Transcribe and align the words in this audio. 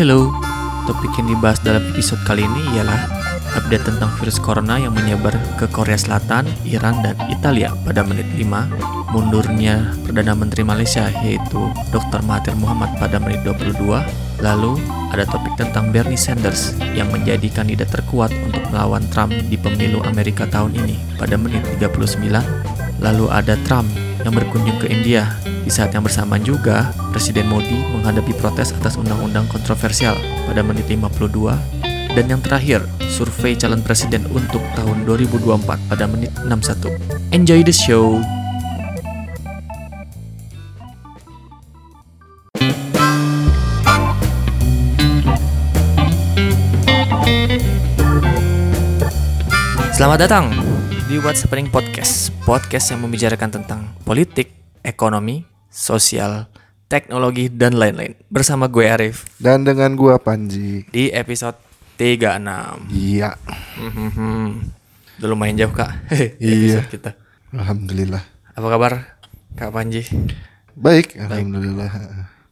Hello, 0.00 0.32
topik 0.88 1.12
yang 1.20 1.36
dibahas 1.36 1.60
dalam 1.60 1.84
episode 1.92 2.24
kali 2.24 2.40
ini 2.40 2.72
ialah 2.72 3.04
update 3.52 3.84
tentang 3.84 4.08
virus 4.16 4.40
corona 4.40 4.80
yang 4.80 4.96
menyebar 4.96 5.36
ke 5.60 5.68
Korea 5.68 6.00
Selatan, 6.00 6.48
Iran, 6.64 7.04
dan 7.04 7.20
Italia 7.28 7.76
pada 7.84 8.00
menit 8.00 8.24
5, 8.32 9.12
mundurnya 9.12 9.92
Perdana 10.00 10.32
Menteri 10.32 10.64
Malaysia 10.64 11.04
yaitu 11.20 11.68
Dr. 11.92 12.24
Mahathir 12.24 12.56
Muhammad 12.56 12.96
pada 12.96 13.20
menit 13.20 13.44
22, 13.44 13.76
lalu 14.40 14.80
ada 15.12 15.28
topik 15.28 15.52
tentang 15.60 15.92
Bernie 15.92 16.16
Sanders 16.16 16.72
yang 16.96 17.12
menjadi 17.12 17.52
kandidat 17.52 17.92
terkuat 17.92 18.32
untuk 18.40 18.64
melawan 18.72 19.04
Trump 19.12 19.36
di 19.52 19.60
pemilu 19.60 20.00
Amerika 20.08 20.48
tahun 20.48 20.80
ini 20.80 20.96
pada 21.20 21.36
menit 21.36 21.60
39, 21.76 22.24
lalu 23.04 23.28
ada 23.28 23.52
Trump 23.68 23.92
yang 24.24 24.34
berkunjung 24.36 24.78
ke 24.80 24.86
India. 24.90 25.36
Di 25.44 25.70
saat 25.72 25.92
yang 25.92 26.02
bersamaan 26.02 26.42
juga, 26.42 26.90
Presiden 27.14 27.46
Modi 27.46 27.76
menghadapi 27.94 28.34
protes 28.40 28.72
atas 28.74 28.96
undang-undang 28.96 29.46
kontroversial 29.48 30.16
pada 30.48 30.64
menit 30.64 30.88
52 30.88 31.80
dan 32.10 32.26
yang 32.26 32.42
terakhir, 32.42 32.82
survei 33.06 33.54
calon 33.54 33.78
presiden 33.86 34.26
untuk 34.34 34.62
tahun 34.74 35.06
2024 35.06 35.62
pada 35.86 36.04
menit 36.10 36.34
61. 36.42 36.98
Enjoy 37.30 37.62
the 37.62 37.70
show! 37.70 38.18
Selamat 49.94 50.24
datang 50.26 50.69
di 51.10 51.18
What's 51.18 51.42
Happening 51.42 51.66
Podcast 51.68 52.30
Podcast 52.42 52.94
yang 52.94 53.02
membicarakan 53.02 53.50
tentang 53.52 53.80
politik, 54.02 54.54
ekonomi, 54.80 55.42
sosial, 55.66 56.46
teknologi, 56.86 57.50
dan 57.50 57.74
lain-lain 57.74 58.14
Bersama 58.28 58.66
gue 58.66 58.86
Arif 58.86 59.26
Dan 59.36 59.66
dengan 59.66 59.94
gua 59.94 60.18
Panji. 60.18 60.86
di 60.88 61.10
episode 61.10 61.58
36 61.98 62.86
Iya. 62.90 63.34
Hmm, 63.76 64.70
Udah 65.18 65.28
lumayan 65.28 65.58
jauh 65.58 65.74
kak 65.74 65.90
Iya. 66.38 66.86
kita 66.86 67.18
Alhamdulillah. 67.50 68.22
Apa 68.54 68.66
kabar 68.68 68.92
Kak 69.52 69.74
Panji? 69.74 70.06
Baik, 70.72 71.18
alhamdulillah. 71.18 71.90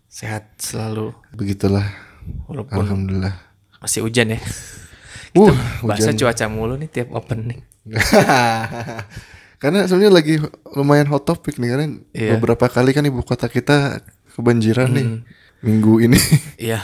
Sehat 0.04 0.58
selalu 0.58 1.14
Begitulah. 1.30 1.86
Walaupun 2.50 2.74
Alhamdulillah. 2.76 3.34
masih 3.78 4.02
hujan 4.02 4.34
ya 4.34 4.40
Uh, 5.36 5.52
Bahasa 5.86 6.10
hujan. 6.10 6.18
cuaca 6.18 6.46
mulu 6.48 6.74
nih 6.74 6.88
tiap 6.88 7.12
opening 7.12 7.60
Karena 9.58 9.84
sebenarnya 9.84 10.14
lagi 10.14 10.34
lumayan 10.70 11.10
hot 11.10 11.26
topic 11.26 11.58
nih 11.58 11.68
karena 11.68 11.86
Iya. 12.14 12.38
beberapa 12.38 12.70
kali 12.70 12.94
kan 12.94 13.02
ibu 13.02 13.20
kota 13.20 13.46
kita 13.46 13.98
kebanjiran 14.32 14.88
nih 14.88 15.06
Hmm. 15.08 15.20
minggu 15.60 15.92
ini. 16.00 16.18
Iya 16.70 16.78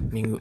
Minggu 0.00 0.40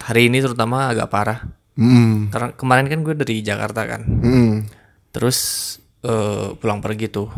Hari 0.00 0.26
ini 0.26 0.40
terutama 0.40 0.88
agak 0.88 1.08
parah 1.08 1.44
Hmm. 1.76 2.28
Karena 2.28 2.52
kemarin 2.52 2.86
kan 2.86 3.00
gue 3.00 3.14
dari 3.14 3.40
Jakarta 3.40 3.84
kan 3.84 4.00
Hmm. 4.04 4.64
Terus 5.10 5.38
eh, 6.00 6.56
pulang 6.56 6.80
pergi 6.80 7.06
tuh 7.06 7.28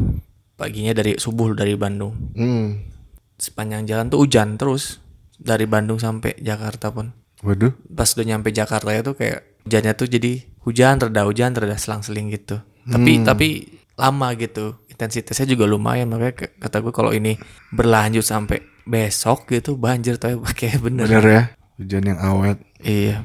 Paginya 0.55 0.95
dari 0.95 1.19
subuh 1.19 1.51
dari 1.53 1.75
Bandung 1.75 2.15
Hmm. 2.33 2.87
Sepanjang 3.35 3.83
jalan 3.85 4.07
tuh 4.07 4.23
hujan 4.23 4.55
terus 4.55 5.03
Dari 5.35 5.67
Bandung 5.67 5.99
sampai 5.99 6.39
Jakarta 6.39 6.95
pun 6.95 7.11
Waduh. 7.43 7.75
Pas 7.91 8.07
udah 8.09 8.23
nyampe 8.25 8.55
Jakarta 8.55 8.95
itu 8.95 9.11
kayak 9.13 9.52
Hujannya 9.67 9.93
tuh 9.95 10.09
jadi 10.11 10.43
hujan 10.67 10.99
reda 10.99 11.23
hujan 11.27 11.55
reda 11.55 11.79
selang-seling 11.79 12.35
gitu 12.35 12.59
Tapi 12.87 13.23
tapi 13.23 13.49
lama 13.95 14.35
gitu 14.35 14.83
Intensitasnya 14.91 15.47
juga 15.55 15.71
lumayan 15.71 16.11
Makanya 16.11 16.51
kata 16.59 16.83
gue 16.83 16.93
kalau 16.95 17.15
ini 17.15 17.39
berlanjut 17.71 18.27
sampai 18.27 18.63
besok 18.83 19.47
gitu 19.51 19.79
Banjir 19.79 20.19
tapi 20.19 20.39
kayak 20.59 20.83
bener 20.83 21.07
Bener 21.07 21.27
ya. 21.27 21.45
Hujan 21.81 22.05
yang 22.05 22.21
awet. 22.21 22.59
Iya. 22.85 23.25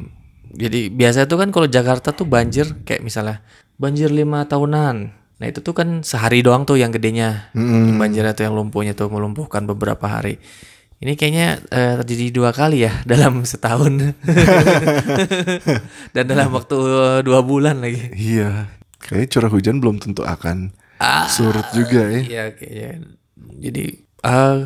Jadi 0.57 0.89
biasa 0.89 1.29
tuh 1.29 1.37
kan 1.37 1.53
kalau 1.53 1.67
Jakarta 1.69 2.15
tuh 2.15 2.25
banjir 2.25 2.65
kayak 2.87 3.03
misalnya 3.05 3.43
banjir 3.77 4.09
lima 4.09 4.47
tahunan. 4.49 4.95
Nah 5.37 5.45
itu 5.45 5.61
tuh 5.61 5.77
kan 5.77 6.01
sehari 6.01 6.41
doang 6.41 6.65
tuh 6.65 6.81
yang 6.81 6.89
gedenya. 6.89 7.53
Hmm. 7.53 7.93
Yang 7.93 7.97
banjirnya 8.01 8.33
tuh 8.33 8.43
yang 8.49 8.55
lumpuhnya 8.57 8.97
tuh 8.97 9.11
melumpuhkan 9.13 9.69
beberapa 9.69 10.09
hari. 10.09 10.41
Ini 10.97 11.13
kayaknya 11.13 11.61
eh, 11.69 11.93
terjadi 12.01 12.25
dua 12.33 12.49
kali 12.49 12.81
ya 12.81 12.89
dalam 13.11 13.45
setahun. 13.45 13.93
Dan 16.15 16.23
dalam 16.25 16.49
waktu 16.49 16.77
eh, 16.77 17.19
dua 17.21 17.39
bulan 17.45 17.83
lagi. 17.83 18.09
Iya. 18.13 18.71
Kayaknya 18.97 19.27
curah 19.29 19.51
hujan 19.53 19.75
belum 19.77 20.01
tentu 20.01 20.25
akan 20.25 20.73
Ah, 20.97 21.29
surut 21.29 21.65
juga 21.77 22.09
ya. 22.09 22.21
Iya 22.25 22.43
kayaknya. 22.57 22.89
Jadi 23.61 23.83
eh 24.25 24.57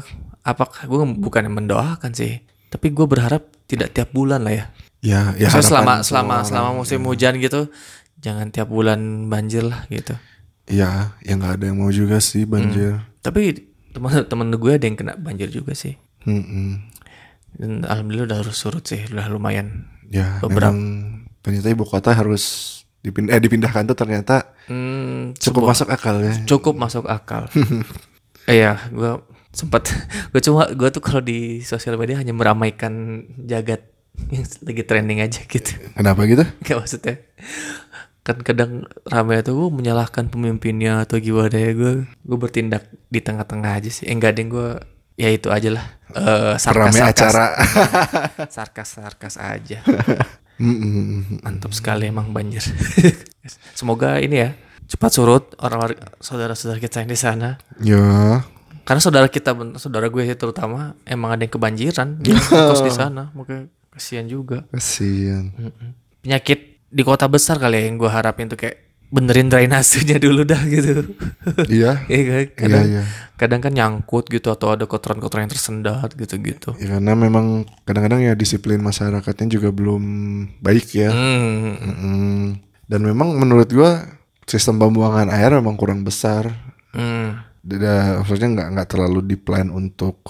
apakah 0.47 0.87
gue 0.87 0.99
bukan 1.19 1.51
yang 1.51 1.55
mendoakan 1.59 2.15
sih. 2.15 2.39
Tapi 2.71 2.95
gue 2.95 3.03
berharap 3.03 3.51
tidak 3.67 3.91
tiap 3.91 4.15
bulan 4.15 4.47
lah 4.47 4.55
ya. 4.55 4.65
Ya, 5.03 5.35
ya 5.35 5.51
Maksudnya 5.51 5.67
selama 5.67 5.93
selama 5.99 6.35
semua 6.39 6.47
selama 6.47 6.67
orang. 6.71 6.77
musim 6.79 6.99
hujan 7.03 7.33
gitu 7.41 7.67
jangan 8.21 8.53
tiap 8.53 8.71
bulan 8.71 9.27
banjir 9.27 9.67
lah 9.67 9.83
gitu. 9.91 10.15
Ya, 10.71 11.11
ya 11.19 11.35
nggak 11.35 11.59
ada 11.59 11.63
yang 11.67 11.83
mau 11.83 11.91
juga 11.91 12.23
sih 12.23 12.47
banjir. 12.47 13.03
Tapi 13.19 13.67
teman-teman 13.91 14.55
gue 14.55 14.71
ada 14.71 14.85
yang 14.87 14.95
kena 14.95 15.19
banjir 15.19 15.51
juga 15.51 15.75
sih. 15.75 15.99
Hmm. 16.23 16.85
Dan 17.51 17.83
alhamdulillah 17.83 18.27
udah 18.27 18.39
harus 18.39 18.55
surut 18.55 18.83
sih, 18.83 19.03
udah 19.07 19.27
lumayan. 19.27 19.91
Ya, 20.07 20.39
Beberapa- 20.39 20.71
memang 20.71 20.79
ternyata 21.39 21.67
ibu 21.67 21.83
kota 21.83 22.11
harus 22.11 22.43
dipindah 22.99 23.33
eh, 23.33 23.41
dipindahkan 23.41 23.83
tuh 23.85 23.97
ternyata 23.97 24.53
Hmm, 24.65 25.33
cukup 25.35 25.67
masuk 25.67 25.89
akal 25.89 26.21
ya. 26.21 26.33
cukup 26.45 26.75
masuk 26.75 27.05
akal. 27.05 27.49
Iya, 28.43 28.77
gue 28.87 29.11
sempat 29.51 29.89
gue 30.29 30.39
cuma 30.39 30.69
gue 30.69 30.89
tuh 30.89 31.01
kalau 31.01 31.19
di 31.19 31.59
sosial 31.61 31.95
media 31.95 32.15
hanya 32.15 32.31
meramaikan 32.31 32.93
jagat 33.41 33.89
yang 34.29 34.45
lagi 34.61 34.83
trending 34.83 35.19
aja 35.19 35.41
gitu. 35.43 35.71
Kenapa 35.91 36.23
gitu? 36.23 36.45
Kayak 36.63 36.77
maksudnya 36.79 37.15
kan 38.21 38.37
kadang 38.39 38.71
ramai 39.03 39.41
tuh 39.41 39.57
gue 39.57 39.69
menyalahkan 39.73 40.29
pemimpinnya 40.29 41.01
atau 41.01 41.17
gimana 41.17 41.51
ya 41.51 41.73
gue 41.73 41.93
gue 42.05 42.37
bertindak 42.37 42.85
di 43.07 43.17
tengah-tengah 43.17 43.71
aja 43.73 43.89
sih 43.89 44.05
eh, 44.05 44.13
enggak 44.13 44.37
deh 44.37 44.45
gue 44.45 44.69
ya 45.21 45.29
itu 45.29 45.53
aja 45.53 45.69
lah. 45.77 45.85
Eh, 46.11 46.55
sarkas 46.57 46.97
sarkas 46.97 47.13
acara. 47.13 47.47
sarkas 48.57 48.89
sarkas 48.97 49.35
aja 49.37 49.79
mantap 51.41 51.73
sekali 51.73 52.07
emang 52.07 52.29
banjir. 52.31 52.61
Semoga 53.79 54.21
ini 54.21 54.45
ya 54.45 54.49
cepat 54.85 55.11
surut 55.11 55.43
orang 55.57 55.97
saudara-saudara 56.21 56.77
kita 56.77 57.01
yang 57.01 57.09
di 57.09 57.19
sana. 57.19 57.49
Ya, 57.81 58.43
karena 58.85 59.01
saudara 59.01 59.27
kita 59.31 59.57
saudara 59.81 60.07
gue 60.11 60.23
sih 60.27 60.37
terutama 60.37 60.93
emang 61.03 61.33
ada 61.33 61.41
yang 61.43 61.53
kebanjiran. 61.53 62.21
Dia 62.21 62.37
kos 62.69 62.85
di 62.85 62.93
sana 62.93 63.33
makanya 63.33 63.67
kasihan 63.89 64.25
juga. 64.29 64.69
Kasihan. 64.69 65.49
Penyakit 66.21 66.85
di 66.91 67.01
kota 67.01 67.25
besar 67.25 67.57
kali 67.57 67.81
ya 67.81 67.83
yang 67.89 67.97
gue 67.97 68.09
harapin 68.11 68.51
tuh 68.51 68.59
kayak 68.59 68.90
benerin 69.11 69.51
drainasenya 69.51 70.17
dulu 70.23 70.47
dah 70.47 70.63
gitu 70.65 71.03
Iya. 71.67 72.01
Iya 72.11 72.21
kan? 72.23 72.39
Iya, 72.39 72.55
kadang, 72.55 72.85
iya. 72.87 73.03
kadang 73.35 73.59
kan 73.59 73.73
nyangkut 73.75 74.31
gitu 74.31 74.47
atau 74.47 74.71
ada 74.71 74.87
kotoran-kotoran 74.87 75.45
yang 75.45 75.51
tersendat 75.51 76.15
gitu-gitu 76.15 76.71
Ya, 76.79 76.97
karena 76.97 77.13
memang 77.13 77.67
kadang-kadang 77.83 78.23
ya 78.23 78.33
disiplin 78.39 78.79
masyarakatnya 78.79 79.51
juga 79.51 79.69
belum 79.75 80.03
baik 80.63 80.87
ya. 80.95 81.11
Hmm. 81.11 81.75
Mm-mm. 81.75 82.39
Dan 82.87 83.03
memang 83.03 83.35
menurut 83.35 83.67
gua 83.71 84.07
sistem 84.47 84.79
pembuangan 84.79 85.27
air 85.31 85.51
memang 85.59 85.75
kurang 85.75 86.07
besar. 86.07 86.47
Hmm. 86.95 87.43
Tidak, 87.61 88.25
maksudnya 88.25 88.49
nggak 88.57 88.67
nggak 88.73 88.89
terlalu 88.89 89.19
diplan 89.35 89.69
untuk 89.69 90.23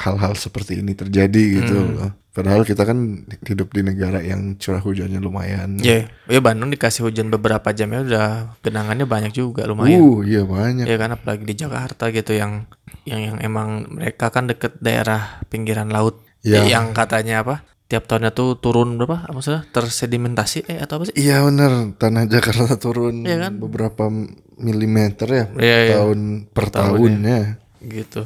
hal-hal 0.00 0.32
seperti 0.34 0.80
ini 0.80 0.92
terjadi 0.92 1.42
gitu 1.60 1.76
Hmm. 1.76 1.94
loh. 1.94 2.10
Padahal 2.30 2.62
kita 2.62 2.86
kan 2.86 3.26
hidup 3.42 3.74
di 3.74 3.82
negara 3.82 4.22
yang 4.22 4.54
curah 4.54 4.78
hujannya 4.78 5.18
lumayan. 5.18 5.76
Ya, 5.76 6.06
ya 6.24 6.38
Bandung 6.38 6.70
dikasih 6.70 7.02
hujan 7.02 7.26
beberapa 7.26 7.68
jam 7.70 7.90
ya 7.90 8.00
udah 8.00 8.28
genangannya 8.60 9.02
banyak 9.04 9.34
juga 9.34 9.66
lumayan. 9.66 9.98
Uh, 9.98 10.22
iya 10.22 10.46
banyak. 10.46 10.86
Ya 10.86 10.96
kan 10.96 11.10
apalagi 11.10 11.42
di 11.42 11.58
Jakarta 11.58 12.08
gitu 12.08 12.32
yang 12.32 12.70
yang 13.02 13.20
yang 13.20 13.36
emang 13.42 13.68
mereka 13.90 14.30
kan 14.30 14.46
deket 14.46 14.78
daerah 14.78 15.42
pinggiran 15.46 15.90
laut. 15.90 16.22
Ya. 16.40 16.62
Ya, 16.62 16.78
yang 16.78 16.94
katanya 16.94 17.42
apa? 17.42 17.66
Tiap 17.90 18.06
tahunnya 18.06 18.30
tuh 18.30 18.54
turun 18.56 18.94
berapa? 18.94 19.26
Apa 19.26 19.34
maksudnya? 19.34 19.66
Tersedimentasi 19.68 20.70
eh 20.70 20.78
atau 20.78 21.02
apa 21.02 21.10
sih? 21.10 21.14
Iya 21.18 21.42
bener, 21.42 21.98
tanah 21.98 22.24
Jakarta 22.24 22.78
turun 22.80 23.26
Iya 23.26 23.50
kan? 23.50 23.58
beberapa 23.58 24.06
milimeter 24.56 25.26
ya 25.26 25.44
Iya, 25.52 25.76
iya. 25.82 25.94
tahun 25.98 26.18
per 26.48 26.70
tahun, 26.70 26.94
tahunnya. 26.94 27.38
Gitu. 27.80 28.22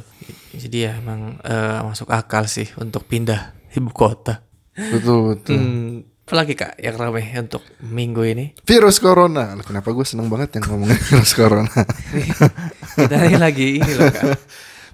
Jadi 0.55 0.77
ya 0.87 0.97
emang 0.97 1.37
eh, 1.43 1.79
masuk 1.83 2.09
akal 2.11 2.47
sih 2.47 2.69
untuk 2.79 3.05
pindah 3.05 3.53
ibu 3.75 3.91
kota. 3.91 4.45
Betul 4.75 5.35
betul. 5.35 5.55
Hmm, 5.55 6.03
apalagi 6.27 6.53
kak 6.55 6.79
yang 6.79 6.95
ramai 6.99 7.23
untuk 7.39 7.63
minggu 7.79 8.21
ini? 8.27 8.45
Virus 8.63 8.99
corona. 8.99 9.55
Kenapa 9.63 9.91
gue 9.91 10.05
seneng 10.07 10.27
banget 10.27 10.59
yang 10.59 10.71
ngomongin 10.73 10.99
virus 11.11 11.31
corona? 11.35 11.71
Kita 12.95 13.15
ini 13.27 13.37
lagi 13.39 13.79
ini 13.79 13.91
loh 13.95 14.11
kak. 14.11 14.39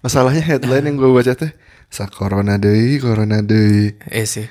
Masalahnya 0.02 0.42
headline 0.42 0.86
yang 0.90 0.98
gue 0.98 1.10
baca 1.14 1.34
teh 1.38 1.54
sa 1.92 2.10
corona 2.10 2.58
deui, 2.58 2.98
corona 2.98 3.44
deui. 3.46 3.94
Eh 4.10 4.26
sih, 4.26 4.48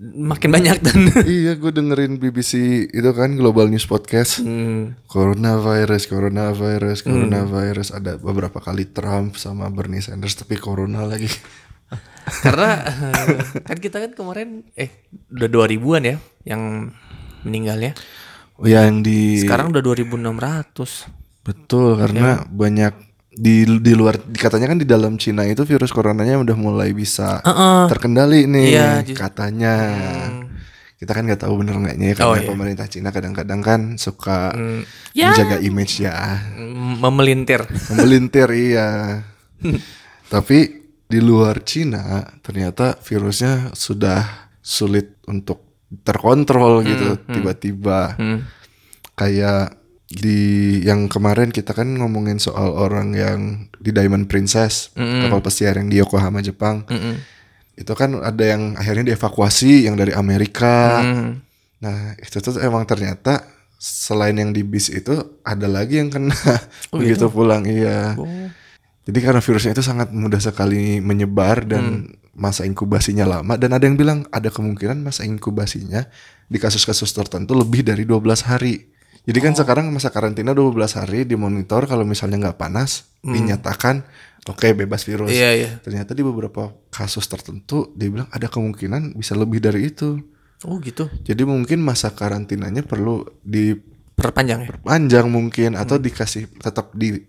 makin 0.00 0.50
banyak 0.50 0.78
dan. 0.80 0.98
iya, 1.26 1.54
gue 1.54 1.70
dengerin 1.70 2.18
BBC 2.18 2.52
itu 2.88 3.10
kan 3.14 3.34
Global 3.34 3.70
News 3.70 3.86
Podcast. 3.86 4.42
Hmm, 4.42 4.98
Coronavirus, 5.06 6.10
coronavirus, 6.10 6.98
coronavirus. 7.02 7.94
Ada 7.94 8.18
beberapa 8.18 8.58
kali 8.58 8.90
Trump 8.90 9.36
sama 9.36 9.70
Bernie 9.70 10.02
Sanders 10.02 10.34
tapi 10.34 10.58
corona 10.58 11.06
lagi. 11.06 11.30
Karena 12.44 12.80
kan 13.68 13.78
kita 13.78 14.00
kan 14.00 14.12
kemarin 14.12 14.64
eh 14.74 15.06
udah 15.30 15.46
2000-an 15.46 16.02
ya 16.04 16.16
yang 16.44 16.90
meninggalnya. 17.44 17.92
Oh, 18.54 18.64
ya, 18.64 18.86
yang 18.86 19.02
di 19.02 19.42
Sekarang 19.42 19.70
udah 19.70 19.82
2600. 19.82 21.44
betul 21.44 22.00
karena 22.00 22.40
Ya. 22.40 22.48
banyak 22.48 22.94
di 23.34 23.66
di 23.66 23.92
luar 23.92 24.14
katanya 24.30 24.66
kan 24.66 24.78
di 24.78 24.84
dalam 24.84 25.14
Cina 25.14 25.42
itu 25.42 25.62
virus 25.62 25.90
coronanya 25.90 26.38
udah 26.38 26.54
mulai 26.54 26.90
bisa 26.90 27.38
Heeh. 27.40 27.86
terkendali 27.88 28.46
nih 28.46 28.68
Iya, 28.72 28.90
katanya. 29.10 29.74
Hmm. 30.24 30.42
Kita 30.94 31.10
kan 31.10 31.26
nggak 31.26 31.42
tahu 31.42 31.58
bener 31.58 31.76
nggaknya 31.76 32.06
ya 32.06 32.14
karena 32.14 32.30
Oh, 32.30 32.38
iya. 32.38 32.48
pemerintah 32.48 32.86
Cina 32.86 33.10
kadang-kadang 33.10 33.60
kan 33.60 33.80
suka 33.96 34.50
Hmm. 34.50 34.86
Ya. 35.12 35.28
menjaga 35.28 35.58
image 35.60 35.98
ya. 35.98 36.14
M- 36.54 36.96
Memelintir. 36.96 37.66
Memelintir 37.90 38.48
iya. 38.70 39.20
Tapi 40.24 40.58
di 41.04 41.20
luar 41.20 41.60
Cina 41.62 42.22
ternyata 42.40 42.96
virusnya 42.96 43.70
sudah 43.72 44.48
sulit 44.58 45.20
untuk 45.26 45.60
terkontrol 46.00 46.82
gitu 46.82 47.18
tiba-tiba. 47.28 48.14
Hmm. 48.14 48.46
Kayak 49.12 49.78
di 50.14 50.40
yang 50.86 51.10
kemarin 51.10 51.50
kita 51.50 51.74
kan 51.74 51.90
ngomongin 51.98 52.38
soal 52.38 52.70
orang 52.74 53.14
yang 53.18 53.40
di 53.82 53.90
Diamond 53.90 54.30
Princess, 54.30 54.94
Mm-mm. 54.94 55.26
kapal 55.26 55.42
pesiar 55.42 55.74
yang 55.74 55.90
di 55.90 55.98
Yokohama 55.98 56.38
Jepang. 56.40 56.86
Mm-mm. 56.86 57.18
Itu 57.74 57.92
kan 57.98 58.14
ada 58.22 58.44
yang 58.46 58.78
akhirnya 58.78 59.14
dievakuasi 59.14 59.90
yang 59.90 59.98
dari 59.98 60.14
Amerika. 60.14 61.02
Hmm. 61.02 61.42
Nah, 61.82 62.14
itu 62.22 62.38
tuh 62.38 62.62
emang 62.62 62.86
ternyata 62.86 63.42
selain 63.84 64.38
yang 64.38 64.54
di 64.54 64.62
bis 64.62 64.88
itu 64.88 65.12
ada 65.44 65.66
lagi 65.68 66.00
yang 66.00 66.08
kena 66.08 66.32
Oh, 66.94 67.02
begitu 67.02 67.26
pulang 67.28 67.66
iya. 67.66 68.14
Oh. 68.14 68.48
Jadi 69.04 69.18
karena 69.20 69.44
virusnya 69.44 69.76
itu 69.76 69.84
sangat 69.84 70.08
mudah 70.14 70.40
sekali 70.40 71.02
menyebar 71.04 71.68
dan 71.68 72.08
masa 72.32 72.64
inkubasinya 72.64 73.28
lama 73.28 73.54
dan 73.60 73.76
ada 73.76 73.84
yang 73.84 74.00
bilang 74.00 74.24
ada 74.32 74.48
kemungkinan 74.48 75.04
masa 75.04 75.22
inkubasinya 75.22 76.08
di 76.48 76.58
kasus-kasus 76.58 77.12
tertentu 77.12 77.52
lebih 77.52 77.84
dari 77.84 78.08
12 78.08 78.48
hari. 78.48 78.93
Jadi 79.24 79.38
kan 79.40 79.56
sekarang 79.56 79.88
masa 79.88 80.12
karantina 80.12 80.52
12 80.52 80.76
hari 81.00 81.24
dimonitor 81.24 81.88
kalau 81.88 82.04
misalnya 82.04 82.48
nggak 82.48 82.60
panas 82.60 83.08
dinyatakan 83.24 84.04
oke 84.44 84.76
bebas 84.76 85.08
virus. 85.08 85.32
Iya, 85.32 85.50
iya. 85.56 85.70
Ternyata 85.80 86.12
di 86.12 86.20
beberapa 86.20 86.76
kasus 86.92 87.24
tertentu 87.24 87.88
dia 87.96 88.12
bilang 88.12 88.28
ada 88.28 88.52
kemungkinan 88.52 89.16
bisa 89.16 89.32
lebih 89.32 89.64
dari 89.64 89.88
itu. 89.88 90.20
Oh 90.68 90.76
gitu. 90.80 91.08
Jadi 91.24 91.42
mungkin 91.48 91.80
masa 91.80 92.12
karantinanya 92.12 92.84
perlu 92.84 93.24
diperpanjang 93.44 94.68
Perpanjang 94.68 95.26
ya. 95.28 95.32
mungkin 95.32 95.70
atau 95.76 95.96
dikasih 95.96 96.60
tetap 96.60 96.92
di 96.92 97.24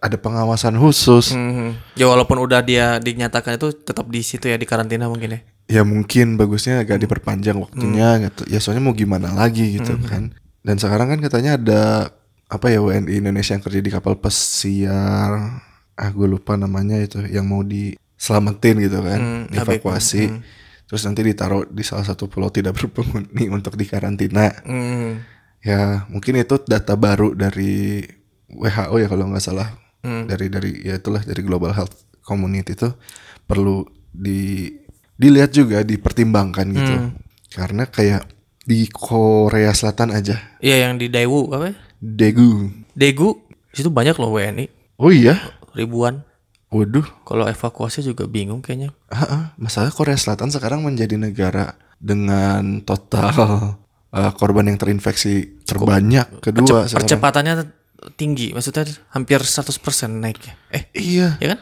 ada 0.00 0.16
pengawasan 0.16 0.78
khusus. 0.80 1.34
Hmm. 1.34 1.76
Ya 1.98 2.08
walaupun 2.08 2.40
udah 2.40 2.64
dia 2.64 3.02
dinyatakan 3.02 3.60
itu 3.60 3.74
tetap 3.74 4.08
di 4.08 4.22
situ 4.24 4.48
ya 4.48 4.56
di 4.56 4.64
karantina 4.64 5.10
mungkin 5.10 5.34
ya. 5.34 5.40
Ya 5.70 5.82
mungkin 5.86 6.34
bagusnya 6.34 6.82
agak 6.82 7.02
diperpanjang 7.02 7.58
waktunya 7.58 8.22
gitu. 8.26 8.42
Ya 8.50 8.58
soalnya 8.58 8.86
mau 8.86 8.94
gimana 8.96 9.34
lagi 9.34 9.78
gitu 9.78 9.98
kan. 10.06 10.34
Dan 10.60 10.76
sekarang 10.76 11.08
kan 11.08 11.20
katanya 11.20 11.56
ada 11.56 11.82
apa 12.46 12.66
ya 12.68 12.78
WNI 12.78 13.22
Indonesia 13.22 13.54
yang 13.54 13.62
kerja 13.62 13.80
di 13.80 13.88
kapal 13.88 14.18
pesiar. 14.18 15.30
Ah 15.94 16.10
gue 16.10 16.26
lupa 16.26 16.56
namanya 16.56 16.96
itu 16.96 17.20
yang 17.24 17.44
mau 17.44 17.60
diselamatin 17.60 18.76
gitu 18.80 18.98
kan, 19.00 19.20
Hmm, 19.20 19.44
dievakuasi. 19.48 20.22
ABK. 20.26 20.42
Terus 20.84 21.02
nanti 21.06 21.20
ditaruh 21.22 21.64
di 21.64 21.80
salah 21.80 22.02
satu 22.02 22.26
pulau 22.26 22.50
tidak 22.50 22.74
berpenghuni 22.78 23.46
untuk 23.48 23.76
dikarantina. 23.76 24.50
Hmm. 24.62 25.22
Ya 25.60 26.08
mungkin 26.08 26.36
itu 26.36 26.56
data 26.62 26.96
baru 26.96 27.32
dari 27.32 28.00
WHO 28.48 28.96
ya 28.96 29.06
kalau 29.06 29.28
nggak 29.28 29.44
salah 29.44 29.70
Hmm. 30.00 30.24
dari 30.24 30.48
dari 30.48 30.80
ya 30.80 30.96
itulah 30.96 31.20
dari 31.20 31.44
Global 31.44 31.76
Health 31.76 31.92
Community 32.24 32.72
itu 32.72 32.88
perlu 33.44 33.84
di 34.08 34.72
dilihat 35.14 35.52
juga 35.52 35.84
dipertimbangkan 35.84 36.66
gitu 36.72 36.94
Hmm. 36.96 37.12
karena 37.52 37.84
kayak 37.84 38.24
di 38.70 38.86
Korea 38.86 39.74
Selatan 39.74 40.14
aja 40.14 40.38
Iya 40.58 40.86
yang 40.86 40.94
di 40.94 41.10
Daewoo 41.10 41.50
apa? 41.50 41.66
ya? 41.66 41.76
Daegu 41.98 42.70
Daegu 42.92 43.34
situ 43.70 43.90
banyak 43.90 44.14
loh 44.14 44.30
WNI 44.30 44.70
oh 44.96 45.10
iya 45.10 45.34
ribuan. 45.72 46.22
waduh 46.68 47.02
Kalau 47.24 47.44
evakuasi 47.44 48.00
juga 48.00 48.24
bingung 48.24 48.62
kayaknya. 48.62 48.94
ah, 49.08 49.18
ah. 49.20 49.42
masalah 49.56 49.90
Korea 49.90 50.14
Selatan 50.14 50.48
sekarang 50.48 50.80
menjadi 50.80 51.14
negara 51.14 51.74
dengan 51.98 52.80
total 52.80 53.34
uh, 54.08 54.30
korban 54.32 54.64
yang 54.64 54.78
terinfeksi 54.78 55.60
terbanyak 55.62 56.38
kedua 56.40 56.86
Perce- 56.86 56.94
sekarang. 56.94 57.06
percepatannya 57.10 57.54
tinggi, 58.12 58.50
maksudnya 58.50 58.86
hampir 59.10 59.36
100% 59.36 59.76
naiknya. 60.16 60.56
Eh, 60.70 60.88
iya 60.94 61.36
ya 61.36 61.52
kan? 61.52 61.60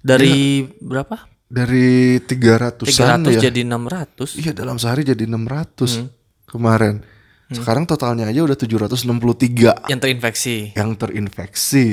Dari 0.00 0.62
berapa? 0.78 1.16
dari 1.44 2.18
300-an 2.18 3.26
300 3.26 3.30
ya 3.32 3.48
jadi 3.48 3.60
600. 3.64 4.38
Iya 4.38 4.52
dalam 4.52 4.76
sehari 4.76 5.02
jadi 5.02 5.24
600 5.24 5.34
Hmm. 5.94 6.08
Kemarin. 6.54 7.02
Sekarang 7.50 7.84
totalnya 7.84 8.26
aja 8.26 8.40
udah 8.42 8.56
763 8.56 9.90
Yang 9.92 10.00
terinfeksi. 10.00 10.56
yang 10.74 10.96
terinfeksi 10.96 11.86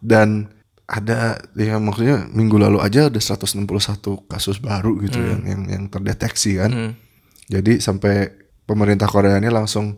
dan 0.00 0.48
ada 0.84 1.38
ya 1.54 1.80
maksudnya 1.80 2.28
minggu 2.28 2.60
lalu 2.60 2.78
aja 2.82 3.08
ada 3.08 3.20
161 3.20 3.64
kasus 4.28 4.60
baru 4.60 5.00
gitu 5.04 5.16
yang 5.16 5.42
yang 5.44 5.62
yang 5.68 5.84
terdeteksi 5.88 6.60
kan. 6.60 6.70
Hmm. 6.72 6.92
Jadi 7.48 7.78
sampai 7.80 8.32
pemerintah 8.64 9.08
Korea 9.08 9.36
ini 9.40 9.52
langsung 9.52 9.96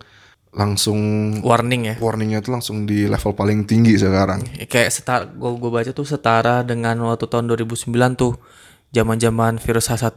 langsung 0.56 0.98
Warning 1.44 1.82
ya. 1.84 1.94
warningnya 2.00 2.40
tuh 2.40 2.56
langsung 2.56 2.88
di 2.88 3.04
level 3.04 3.36
paling 3.36 3.68
tinggi 3.68 3.98
sekarang. 4.00 4.40
Kayak 4.66 4.90
setara 4.90 5.24
gua 5.28 5.52
baca 5.70 5.90
tuh 5.92 6.06
setara 6.08 6.64
dengan 6.64 6.96
waktu 7.04 7.28
tahun 7.28 7.44
2009 7.52 7.92
tuh 8.16 8.40
zaman-zaman 8.88 9.58
virus 9.58 9.88
H1 9.88 10.14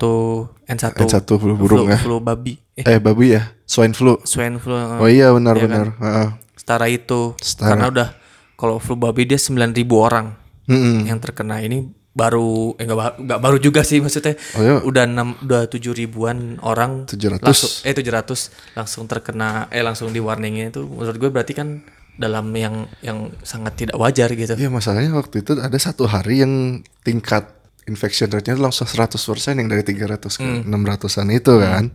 N1 0.66 0.94
N1 0.96 1.26
flu 1.28 1.54
burung 1.54 1.86
flu, 1.86 1.90
ya. 1.90 1.98
flu 1.98 2.16
babi 2.20 2.58
eh 2.74 2.86
Eh 2.88 2.98
babi 2.98 3.36
ya, 3.36 3.52
swine 3.64 3.92
flu. 3.92 4.16
swine 4.24 4.56
flu 4.56 4.72
Oh 4.74 5.06
iya 5.06 5.30
benar 5.30 5.56
kan? 5.56 5.64
benar. 5.64 5.88
Heeh. 5.96 6.28
setara 6.56 6.86
itu 6.86 7.34
Setara. 7.36 7.74
karena 7.74 7.86
udah 7.90 8.08
kalau 8.54 8.78
flu 8.78 8.96
babi 8.96 9.26
dia 9.26 9.36
9000 9.36 9.74
orang 9.92 10.38
Mm-mm. 10.66 11.04
yang 11.04 11.18
terkena 11.18 11.60
ini 11.60 11.82
baru 12.12 12.76
eh 12.76 12.86
enggak, 12.86 13.40
baru 13.40 13.58
juga 13.58 13.82
sih 13.82 14.00
maksudnya 14.00 14.36
Oh, 14.54 14.62
iya. 14.62 14.76
udah 14.80 15.04
enam 15.04 15.34
udah 15.40 15.66
tujuh 15.66 15.94
ribuan 15.94 16.58
orang 16.60 17.04
700. 17.06 17.42
langsung 17.42 17.72
eh 17.84 17.94
700 17.94 18.76
langsung 18.76 19.04
terkena 19.06 19.66
eh 19.70 19.80
langsung 19.80 20.10
di 20.10 20.20
warningnya 20.20 20.70
itu 20.70 20.84
menurut 20.84 21.16
gue 21.16 21.30
berarti 21.30 21.54
kan 21.54 21.82
dalam 22.16 22.52
yang 22.52 22.86
yang 23.00 23.32
sangat 23.42 23.76
tidak 23.78 23.96
wajar 23.96 24.28
gitu 24.30 24.52
Iya 24.54 24.68
masalahnya 24.68 25.16
waktu 25.16 25.42
itu 25.42 25.56
ada 25.56 25.76
satu 25.76 26.06
hari 26.06 26.44
yang 26.44 26.54
tingkat 27.00 27.48
infection 27.90 28.30
rate-nya 28.30 28.62
langsung 28.62 28.86
100% 28.86 29.18
yang 29.58 29.66
dari 29.66 29.82
300 29.82 30.22
ke 30.30 30.50
600-an 30.70 31.28
itu 31.34 31.54
kan. 31.58 31.86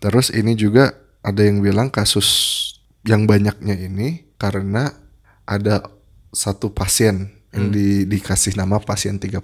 Terus 0.00 0.32
ini 0.32 0.56
juga 0.56 0.96
ada 1.20 1.44
yang 1.44 1.60
bilang 1.60 1.92
kasus 1.92 2.26
yang 3.04 3.28
banyaknya 3.28 3.76
ini 3.76 4.32
karena 4.40 4.88
ada 5.44 5.84
satu 6.32 6.72
pasien 6.72 7.32
yang 7.52 7.72
di, 7.72 8.04
dikasih 8.04 8.56
nama 8.56 8.76
pasien 8.80 9.16
31 9.16 9.40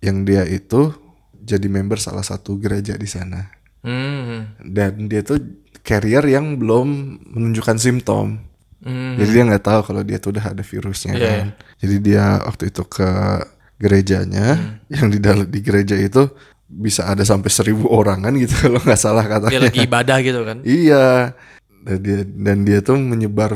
yang 0.00 0.24
dia 0.24 0.48
itu 0.48 0.94
jadi 1.38 1.66
member 1.68 2.00
salah 2.00 2.24
satu 2.24 2.56
gereja 2.60 2.96
di 2.96 3.08
sana. 3.08 3.52
Hmm. 3.84 4.58
Dan 4.60 5.06
dia 5.06 5.22
tuh 5.22 5.40
carrier 5.86 6.24
yang 6.28 6.60
belum 6.60 7.20
menunjukkan 7.32 7.76
simptom. 7.80 8.42
Hmm. 8.84 9.16
Jadi 9.18 9.30
dia 9.32 9.44
nggak 9.48 9.64
tahu 9.64 9.80
kalau 9.90 10.02
dia 10.06 10.18
tuh 10.22 10.38
udah 10.38 10.54
ada 10.54 10.62
virusnya 10.62 11.12
Iya, 11.16 11.28
kan. 11.28 11.48
Jadi 11.82 11.96
dia 12.02 12.24
waktu 12.46 12.70
itu 12.70 12.82
ke 12.86 13.10
gerejanya, 13.78 14.46
Hmm. 14.54 14.74
yang 14.90 15.06
di 15.08 15.18
dalam 15.18 15.46
di 15.46 15.60
gereja 15.62 15.94
itu 15.94 16.26
bisa 16.66 17.08
ada 17.08 17.22
sampai 17.22 17.48
seribu 17.48 17.88
orang 17.88 18.20
kan 18.20 18.34
gitu 18.34 18.52
kalau 18.68 18.78
nggak 18.78 18.98
salah 18.98 19.24
dia 19.24 19.32
katanya. 19.40 19.58
lagi 19.64 19.80
ibadah 19.82 20.18
gitu 20.20 20.40
kan 20.44 20.58
iya. 20.62 21.32
Dan 21.78 21.98
dia 22.02 22.18
dan 22.26 22.58
dia 22.62 22.78
tuh 22.82 22.98
menyebar 22.98 23.54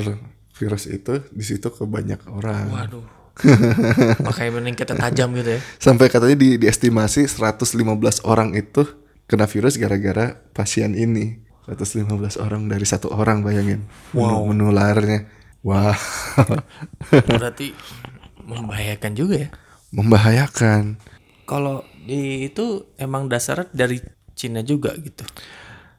virus 0.54 0.86
itu 0.86 1.20
di 1.28 1.42
situ 1.42 1.68
ke 1.68 1.82
banyak 1.84 2.22
orang. 2.26 2.70
waduh 2.70 3.04
makanya 4.22 4.50
meningkatnya 4.54 4.96
tajam 4.98 5.32
gitu 5.34 5.56
ya 5.56 5.60
Sampai 5.84 6.08
katanya 6.08 6.36
di 6.36 6.56
diestimasi 6.56 7.26
115 7.26 7.74
orang 8.22 8.52
itu 8.52 8.86
kena 9.24 9.44
virus 9.44 9.76
gara-gara 9.76 10.36
pasien 10.52 10.92
ini. 10.92 11.40
115 11.64 12.04
orang 12.36 12.66
dari 12.66 12.82
satu 12.82 13.08
orang 13.08 13.40
bayangin. 13.40 13.86
Wow. 14.12 14.44
Menularnya. 14.48 15.24
Wah. 15.62 15.94
berarti 17.30 17.72
membahayakan 18.42 19.12
juga 19.14 19.34
ya 19.38 19.48
Membahayakan. 19.92 20.96
kalau 21.44 21.84
di 22.02 22.48
itu 22.48 22.88
emang 22.96 23.28
dasarnya 23.28 23.68
dari 23.70 24.00
Cina 24.32 24.64
juga 24.64 24.96
gitu 24.98 25.22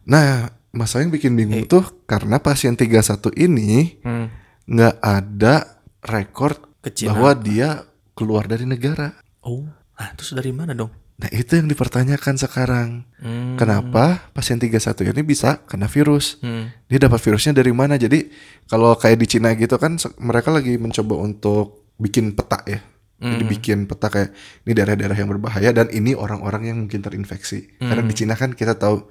Nah, 0.03 0.51
masalah 0.75 1.07
yang 1.07 1.13
bikin 1.15 1.31
bingung 1.37 1.63
tuh 1.63 1.85
karena 2.03 2.41
pasien 2.43 2.75
31 2.75 2.99
ini 3.39 4.01
hmm. 4.03 4.27
nggak 4.67 4.95
ada 4.99 5.79
rekor 6.03 6.59
bahwa 7.07 7.31
dia 7.39 7.87
keluar 8.11 8.49
dari 8.49 8.67
negara. 8.67 9.15
oh 9.45 9.63
nah 9.93 10.09
terus 10.17 10.35
dari 10.35 10.51
mana 10.51 10.75
dong 10.75 10.91
Nah, 11.13 11.29
itu 11.29 11.55
yang 11.55 11.69
dipertanyakan 11.69 12.35
sekarang. 12.41 13.05
Hmm. 13.21 13.53
Kenapa 13.53 14.33
pasien 14.33 14.57
31 14.57 15.13
ini 15.13 15.21
bisa 15.21 15.61
kena 15.69 15.85
virus? 15.85 16.41
Hmm. 16.41 16.73
Dia 16.89 17.05
dapat 17.05 17.21
virusnya 17.21 17.53
dari 17.53 17.69
mana? 17.69 18.01
Jadi, 18.01 18.27
kalau 18.65 18.97
kayak 18.97 19.21
di 19.21 19.27
Cina 19.29 19.53
gitu 19.53 19.77
kan 19.77 19.95
mereka 20.17 20.49
lagi 20.49 20.73
mencoba 20.81 21.21
untuk 21.21 21.85
bikin 22.01 22.33
peta 22.33 22.65
ya. 22.65 22.81
Jadi 23.21 23.43
bikin 23.47 23.87
peta 23.87 24.11
kayak 24.11 24.35
ini 24.67 24.71
daerah-daerah 24.75 25.15
yang 25.15 25.29
berbahaya 25.31 25.71
dan 25.71 25.87
ini 25.93 26.11
orang-orang 26.11 26.67
yang 26.67 26.77
mungkin 26.83 26.99
terinfeksi. 26.99 27.79
Karena 27.79 28.03
di 28.03 28.13
Cina 28.15 28.35
kan 28.35 28.51
kita 28.51 28.75
tahu 28.75 29.07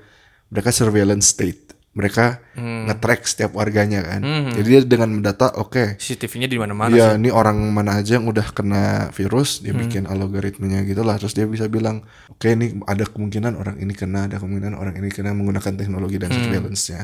mereka 0.53 0.69
surveillance 0.69 1.33
state. 1.33 1.73
Mereka 1.93 2.57
nge-track 2.57 3.29
setiap 3.29 3.53
warganya 3.53 4.01
kan. 4.01 4.25
Jadi 4.53 4.69
dia 4.69 4.81
dengan 4.85 5.13
mendata 5.13 5.53
oke 5.61 6.01
CCTV-nya 6.01 6.49
di 6.49 6.57
mana-mana 6.57 6.89
Iya, 6.89 7.21
ini 7.21 7.29
orang 7.29 7.61
mana 7.69 8.01
aja 8.01 8.17
yang 8.17 8.29
udah 8.29 8.49
kena 8.53 9.13
virus, 9.13 9.61
dia 9.61 9.77
bikin 9.77 10.09
algoritmanya 10.09 10.89
gitu 10.89 11.05
lah. 11.05 11.21
Terus 11.21 11.37
dia 11.37 11.45
bisa 11.45 11.69
bilang, 11.69 12.05
oke 12.33 12.49
ini 12.49 12.81
ada 12.89 13.05
kemungkinan 13.05 13.61
orang 13.61 13.77
ini 13.77 13.93
kena, 13.93 14.25
ada 14.25 14.41
kemungkinan 14.41 14.73
orang 14.73 14.97
ini 14.97 15.09
kena 15.13 15.37
menggunakan 15.37 15.73
teknologi 15.77 16.17
dan 16.17 16.33
surveillance-nya. 16.33 17.01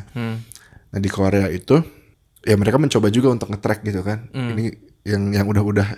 Nah 0.88 1.00
di 1.04 1.08
Korea 1.12 1.52
itu, 1.52 1.84
ya 2.48 2.56
mereka 2.56 2.80
mencoba 2.80 3.12
juga 3.12 3.28
untuk 3.28 3.52
nge-track 3.52 3.84
gitu 3.84 4.00
kan. 4.00 4.32
Ini 4.32 4.72
yang 5.04 5.36
yang 5.36 5.46
udah-udah 5.52 5.88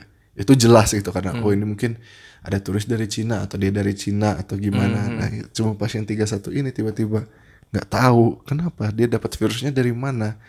itu 0.40 0.56
jelas 0.56 0.88
gitu 0.90 1.12
karena 1.12 1.37
oh 1.37 1.52
ini 1.52 1.68
mungkin 1.68 2.00
ada 2.40 2.56
turis 2.56 2.88
dari 2.88 3.04
Cina 3.04 3.44
atau 3.44 3.61
dia 3.61 3.68
dari 3.68 3.92
Cina 3.92 4.40
atau 4.40 4.56
gimana. 4.56 5.12
Nah 5.12 5.28
cuma 5.52 5.76
pasien 5.76 6.09
31 6.09 6.40
ini 6.56 6.73
tiba-tiba 6.73 7.28
nggak 7.70 7.87
tahu 7.87 8.40
kenapa 8.49 8.88
dia 8.90 9.04
dapat 9.06 9.37
virusnya 9.37 9.68
dari 9.70 9.92
mana. 9.92 10.40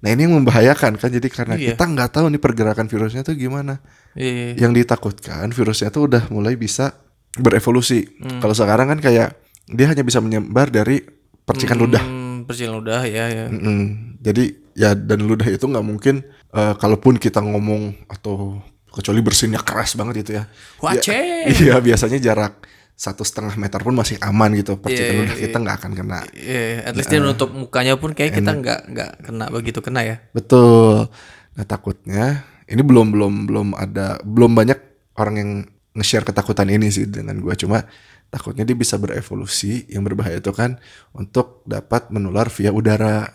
Nah 0.00 0.08
ini 0.08 0.24
yang 0.24 0.38
membahayakan 0.40 0.96
kan 0.96 1.10
jadi 1.12 1.28
karena 1.28 1.58
Iya. 1.58 1.74
kita 1.74 1.84
nggak 1.84 2.10
tahu 2.14 2.30
nih 2.32 2.40
pergerakan 2.40 2.86
virusnya 2.86 3.26
tuh 3.26 3.34
gimana. 3.34 3.82
Iya. 4.14 4.56
Yang 4.56 4.86
ditakutkan 4.86 5.50
virusnya 5.50 5.90
tuh 5.90 6.06
udah 6.06 6.30
mulai 6.30 6.54
bisa 6.54 6.94
berevolusi. 7.36 8.06
Kalau 8.40 8.54
sekarang 8.54 8.94
kan 8.96 8.98
kayak 9.02 9.34
dia 9.66 9.86
hanya 9.90 10.02
bisa 10.02 10.22
menyebar 10.22 10.70
dari 10.70 11.02
percikan 11.44 11.78
ludah. 11.78 12.02
Hmm, 12.02 12.46
percikan 12.46 12.78
ludah 12.78 13.02
ya 13.06 13.26
ya. 13.28 13.46
Mm-mm. 13.50 14.16
Jadi 14.22 14.44
ya 14.78 14.94
dan 14.94 15.26
ludah 15.26 15.50
itu 15.50 15.66
nggak 15.66 15.84
mungkin 15.84 16.22
eh, 16.54 16.74
kalaupun 16.78 17.18
kita 17.18 17.42
ngomong 17.42 18.06
atau 18.08 18.62
kecuali 18.90 19.20
bersinnya 19.22 19.62
keras 19.62 19.94
banget 19.94 20.26
gitu 20.26 20.30
ya. 20.38 20.44
Wace. 20.78 21.18
Iya 21.62 21.78
biasanya 21.78 22.18
jarak 22.18 22.66
satu 22.92 23.24
setengah 23.24 23.56
meter 23.56 23.80
pun 23.80 23.96
masih 23.96 24.20
aman 24.20 24.52
gitu 24.52 24.76
percikan 24.76 25.16
Iya, 25.16 25.20
ludah 25.24 25.36
kita 25.40 25.56
nggak 25.56 25.76
akan 25.80 25.92
kena. 25.96 26.18
Iya, 26.36 26.84
at 26.84 26.92
least 26.92 27.08
dia 27.08 27.16
nutup 27.16 27.48
mukanya 27.48 27.96
pun 27.96 28.12
kayak 28.12 28.36
kita 28.36 28.52
nggak 28.52 28.80
nggak 28.92 29.10
kena 29.24 29.44
begitu 29.48 29.80
kena 29.80 30.04
ya. 30.04 30.16
Betul. 30.36 31.08
Nah 31.56 31.64
takutnya 31.64 32.44
ini 32.68 32.82
belum 32.84 33.08
belum 33.08 33.34
belum 33.48 33.68
ada 33.72 34.20
belum 34.20 34.52
banyak 34.52 34.78
orang 35.16 35.34
yang 35.40 35.50
nge-share 35.96 36.22
ketakutan 36.22 36.68
ini 36.68 36.92
sih 36.92 37.08
dengan 37.08 37.40
gua 37.40 37.56
cuma 37.56 37.82
takutnya 38.28 38.62
dia 38.62 38.76
bisa 38.76 38.94
berevolusi 38.94 39.88
yang 39.90 40.06
berbahaya 40.06 40.38
itu 40.38 40.52
kan 40.52 40.76
untuk 41.10 41.64
dapat 41.64 42.12
menular 42.12 42.52
via 42.52 42.68
udara. 42.70 43.26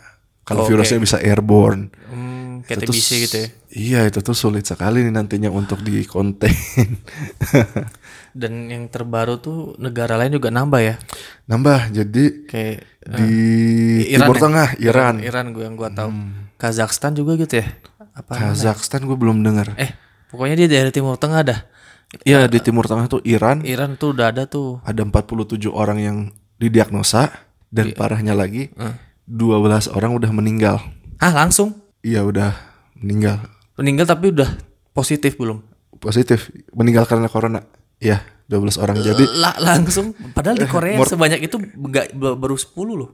Kalau 0.45 0.61
Oh, 0.61 0.69
virusnya 0.69 1.01
bisa 1.01 1.17
airborne. 1.17 1.89
Hmm, 2.05 2.44
tuh 2.63 2.87
TBC 2.87 3.09
gitu 3.27 3.35
ya. 3.43 3.47
Iya 3.75 3.99
itu 4.07 4.19
tuh 4.23 4.31
sulit 4.31 4.63
sekali 4.63 5.03
nih 5.03 5.11
nantinya 5.11 5.51
untuk 5.51 5.83
di 5.83 6.07
contain. 6.07 6.55
Dan 8.35 8.67
yang 8.67 8.91
terbaru 8.91 9.39
tuh 9.39 9.79
negara 9.79 10.15
lain 10.15 10.35
juga 10.35 10.51
nambah 10.51 10.81
ya. 10.83 10.95
Nambah 11.47 11.91
jadi 11.91 12.23
Kayak 12.47 12.77
di 13.01 13.31
Iran 14.11 14.27
Timur 14.27 14.35
ya? 14.35 14.41
Tengah 14.43 14.67
Iran, 14.83 15.15
Iran 15.23 15.45
gue 15.55 15.63
yang 15.63 15.75
gua 15.79 15.89
tahu. 15.91 16.11
Kazakhstan 16.55 17.15
juga 17.15 17.39
gitu 17.39 17.63
ya. 17.63 17.67
Apa? 18.11 18.51
Kazakhstan 18.51 19.07
gue 19.07 19.15
belum 19.15 19.39
dengar. 19.39 19.71
Eh, 19.79 19.95
pokoknya 20.27 20.55
dia 20.59 20.67
dari 20.67 20.91
Timur 20.91 21.15
Tengah 21.15 21.41
dah. 21.43 21.59
Iya 22.23 22.47
di 22.47 22.59
Timur 22.59 22.87
Tengah 22.87 23.11
tuh 23.11 23.19
Iran 23.27 23.65
Iran 23.65 23.99
tuh 23.99 24.15
udah 24.15 24.31
ada 24.31 24.47
tuh. 24.47 24.79
ada 24.87 25.03
47 25.03 25.67
orang 25.67 25.99
yang 25.99 26.17
didiagnosa 26.61 27.27
dan 27.73 27.91
Iya. 27.91 27.97
parahnya 27.97 28.31
lagi 28.37 28.71
12 29.27 29.91
orang 29.91 30.15
udah 30.15 30.31
meninggal. 30.31 30.79
Ah, 31.19 31.33
langsung 31.33 31.75
Iya 32.05 32.21
udah 32.21 32.53
meninggal 32.95 33.41
meninggal 33.75 34.05
tapi 34.05 34.29
udah 34.29 34.49
positif 34.91 35.35
belum? 35.35 35.59
positif 35.95 36.47
meninggal 36.71 37.03
karena 37.03 37.25
corona. 37.25 37.65
Iya 37.97 38.21
12 38.45 38.77
orang 38.77 39.01
jadi 39.01 39.25
La- 39.33 39.57
langsung 39.57 40.13
padahal 40.31 40.53
di 40.53 40.67
Korea 40.67 41.01
sebanyak 41.01 41.41
itu 41.41 41.57
enggak 41.57 42.13
baru 42.13 42.53
10 42.53 42.69
loh. 42.93 43.09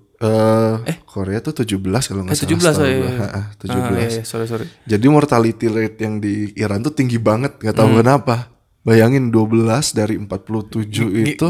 eh 0.84 0.98
Korea 1.02 1.40
tuh 1.40 1.56
17 1.56 1.80
kalau 2.04 2.22
nggak 2.22 2.36
Eh, 2.36 2.40
salah. 2.42 2.52
17 2.52 2.68
setahu 2.68 2.84
oh, 2.84 2.86
iya, 2.86 2.98
gua. 2.98 3.08
iya. 3.08 3.20
Ha-ha, 3.22 3.42
17. 3.56 3.72
Ah, 3.72 3.90
iya, 3.96 4.10
iya, 4.12 4.24
sorry 4.24 4.46
sorry. 4.46 4.66
Jadi 4.84 5.06
mortality 5.08 5.66
rate 5.66 5.98
yang 5.98 6.20
di 6.20 6.34
Iran 6.54 6.82
tuh 6.82 6.92
tinggi 6.92 7.16
banget, 7.18 7.58
nggak 7.58 7.72
Hmm. 7.72 7.82
tahu 7.82 7.90
kenapa. 7.98 8.36
Bayangin 8.82 9.30
12 9.30 9.94
dari 9.94 10.18
47 10.18 11.08
itu 11.24 11.48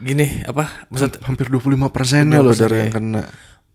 Gini, 0.00 0.26
apa? 0.42 0.88
Maksud 0.88 1.20
hampir 1.22 1.46
25 1.46 1.86
persennya 1.86 2.40
loh 2.40 2.56
dari 2.56 2.76
yang 2.80 2.90
kena. 2.90 3.22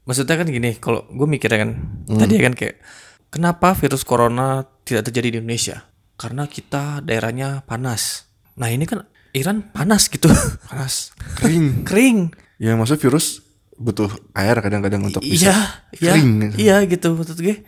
Maksudnya 0.05 0.35
kan 0.37 0.47
gini, 0.47 0.77
kalau 0.77 1.03
gue 1.09 1.27
mikirnya 1.27 1.65
kan 1.65 1.71
tadi 2.07 2.37
kan 2.37 2.53
kayak 2.53 2.79
kenapa 3.27 3.73
virus 3.75 4.05
corona 4.05 4.63
tidak 4.85 5.09
terjadi 5.11 5.35
di 5.35 5.37
Indonesia? 5.41 5.85
Karena 6.15 6.47
kita 6.47 7.03
daerahnya 7.03 7.67
panas. 7.67 8.31
Nah, 8.55 8.71
ini 8.71 8.87
kan 8.87 9.03
Iran 9.35 9.67
panas 9.75 10.07
gitu. 10.07 10.31
Panas, 10.71 11.11
kering. 11.35 11.83
Kering. 11.83 12.19
ya 12.55 12.71
maksud 12.79 12.95
virus 13.03 13.43
butuh 13.75 14.07
air 14.31 14.55
kadang-kadang 14.63 15.03
untuk 15.03 15.19
bisa 15.19 15.51
Iya, 15.51 15.59
iya, 15.99 16.11
kering 16.15 16.31
gitu. 16.39 16.55
iya 16.55 16.75
gitu 16.87 17.07
maksud 17.19 17.37
gue. 17.43 17.67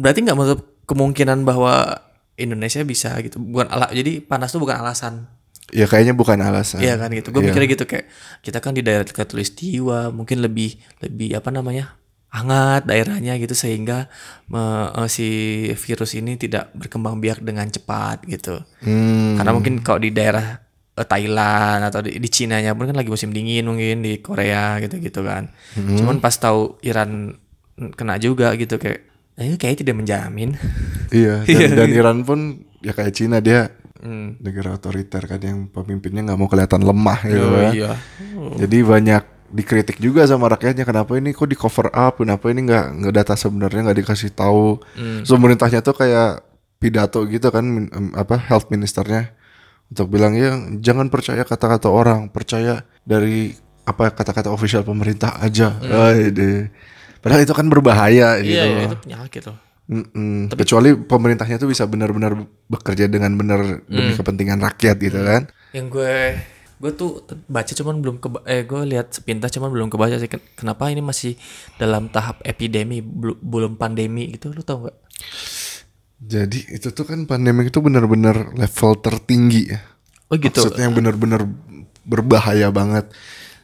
Berarti 0.00 0.24
nggak 0.24 0.38
maksud 0.40 0.58
kemungkinan 0.88 1.44
bahwa 1.44 2.00
Indonesia 2.40 2.80
bisa 2.80 3.12
gitu. 3.20 3.36
Bukan 3.36 3.68
ala, 3.68 3.92
jadi 3.92 4.24
panas 4.24 4.56
tuh 4.56 4.64
bukan 4.64 4.80
alasan. 4.80 5.28
Ya 5.70 5.86
kayaknya 5.86 6.12
bukan 6.12 6.38
alasan. 6.38 6.82
Iya 6.82 6.94
kan 6.96 7.10
gitu. 7.10 7.30
Gue 7.30 7.40
Iya. 7.40 7.50
mikirnya 7.50 7.68
gitu 7.70 7.84
kayak 7.84 8.06
kita 8.40 8.58
kan 8.58 8.72
di 8.72 8.82
daerah 8.82 9.06
katulistiwa 9.06 10.10
mungkin 10.10 10.42
lebih 10.42 10.74
lebih 10.98 11.34
apa 11.34 11.48
namanya 11.48 11.94
hangat 12.28 12.86
daerahnya 12.86 13.34
gitu 13.36 13.54
sehingga 13.54 14.06
me- 14.46 14.90
eh, 14.94 15.08
si 15.08 15.28
virus 15.74 16.14
ini 16.14 16.34
tidak 16.34 16.70
berkembang 16.72 17.18
biak 17.18 17.40
dengan 17.40 17.66
cepat 17.66 18.22
gitu. 18.24 18.62
Hmm, 18.82 19.34
Karena 19.34 19.50
mungkin 19.50 19.82
kalau 19.82 19.98
di 19.98 20.10
daerah 20.10 20.62
eh, 20.94 21.06
Thailand 21.06 21.86
atau 21.86 22.02
di, 22.02 22.18
di 22.18 22.28
Cina 22.28 22.58
nya 22.58 22.70
pun 22.72 22.86
kan 22.86 22.94
lagi 22.94 23.08
musim 23.08 23.30
dingin 23.30 23.66
mungkin 23.66 24.02
di 24.02 24.18
Korea 24.18 24.78
gitu-gitu 24.78 25.22
kan. 25.22 25.50
Cuman 25.74 26.18
pas 26.18 26.34
tahu 26.34 26.78
Iran 26.82 27.34
kena 27.94 28.14
juga 28.16 28.54
gitu 28.54 28.78
kayak 28.78 29.00
eh, 29.34 29.56
kayaknya 29.56 29.78
tidak 29.82 29.96
menjamin. 29.98 30.50
iya. 31.10 31.42
Dan, 31.42 31.70
dan 31.78 31.88
Iran 31.90 32.18
pun 32.22 32.38
ya 32.78 32.92
kayak 32.92 33.10
Cina 33.10 33.38
dia 33.38 33.74
Hmm. 34.00 34.40
negara 34.40 34.74
otoriter 34.74 35.22
kan 35.24 35.36
yang 35.38 35.68
pemimpinnya 35.68 36.24
nggak 36.24 36.38
mau 36.38 36.48
kelihatan 36.48 36.80
lemah 36.80 37.20
gitu 37.22 37.44
Oh, 37.44 37.52
kan. 37.52 37.72
iya. 37.72 37.92
Jadi 38.56 38.78
banyak 38.80 39.22
dikritik 39.50 39.98
juga 39.98 40.24
sama 40.24 40.48
rakyatnya 40.48 40.82
kenapa 40.82 41.14
ini 41.14 41.30
kok 41.30 41.44
di 41.44 41.54
cover 41.54 41.90
up, 41.90 42.16
kenapa 42.16 42.48
ini 42.48 42.64
nggak 42.64 42.86
nggak 42.96 43.14
data 43.14 43.34
sebenarnya 43.34 43.80
nggak 43.84 43.98
dikasih 44.00 44.30
tahu. 44.30 44.80
Hmm. 44.94 45.20
So, 45.22 45.36
pemerintahnya 45.36 45.82
tuh 45.82 45.92
kayak 45.92 46.40
pidato 46.78 47.26
gitu 47.26 47.52
kan 47.52 47.64
apa 48.16 48.40
health 48.40 48.72
ministernya 48.72 49.36
untuk 49.86 50.08
bilang 50.08 50.32
ya 50.32 50.54
jangan 50.78 51.10
percaya 51.10 51.44
kata-kata 51.44 51.90
orang, 51.90 52.30
percaya 52.30 52.86
dari 53.02 53.52
apa 53.82 54.08
kata-kata 54.08 54.48
official 54.48 54.80
pemerintah 54.80 55.36
aja. 55.38 55.76
Ide. 56.14 56.70
Padahal 57.20 57.42
itu 57.42 57.52
kan 57.52 57.68
berbahaya 57.68 58.38
Hmm. 58.38 58.46
Iya, 58.46 58.62
gitu. 58.64 58.64
iya, 58.70 58.82
itu 58.86 58.96
penyakit 59.02 59.42
loh. 59.44 59.58
Mm-mm. 59.90 60.46
Kecuali 60.48 60.94
pemerintahnya 60.94 61.58
tuh 61.58 61.66
bisa 61.66 61.82
benar-benar 61.84 62.38
bekerja 62.66 63.10
dengan 63.10 63.34
benar 63.34 63.82
demi 63.84 64.14
kepentingan 64.14 64.62
rakyat 64.62 64.96
gitu 64.96 65.18
kan. 65.18 65.50
yang 65.70 65.86
gue 65.86 66.38
gue 66.80 66.92
tuh 66.94 67.20
baca 67.44 67.68
cuman 67.68 68.00
belum 68.00 68.16
ke 68.18 68.28
eh 68.48 68.64
gue 68.64 68.80
lihat 68.88 69.12
sepintas 69.12 69.52
cuman 69.52 69.68
belum 69.68 69.86
kebaca 69.86 70.16
sih 70.16 70.26
Ken- 70.26 70.40
kenapa 70.56 70.88
ini 70.88 71.04
masih 71.04 71.36
dalam 71.76 72.08
tahap 72.08 72.40
epidemi 72.40 73.02
belu- 73.02 73.36
belum 73.36 73.76
pandemi 73.76 74.32
gitu 74.32 74.48
lu 74.48 74.62
tau 74.62 74.86
nggak 74.86 74.96
Jadi 76.20 76.76
itu 76.76 76.88
tuh 76.92 77.04
kan 77.04 77.24
pandemi 77.24 77.64
itu 77.64 77.80
benar-benar 77.80 78.52
level 78.52 78.92
tertinggi 79.00 79.72
ya. 79.72 79.80
oh 80.28 80.36
gitu 80.36 80.60
Maksudnya 80.60 80.84
yang 80.84 80.92
benar-benar 80.92 81.42
berbahaya 82.04 82.68
banget. 82.68 83.08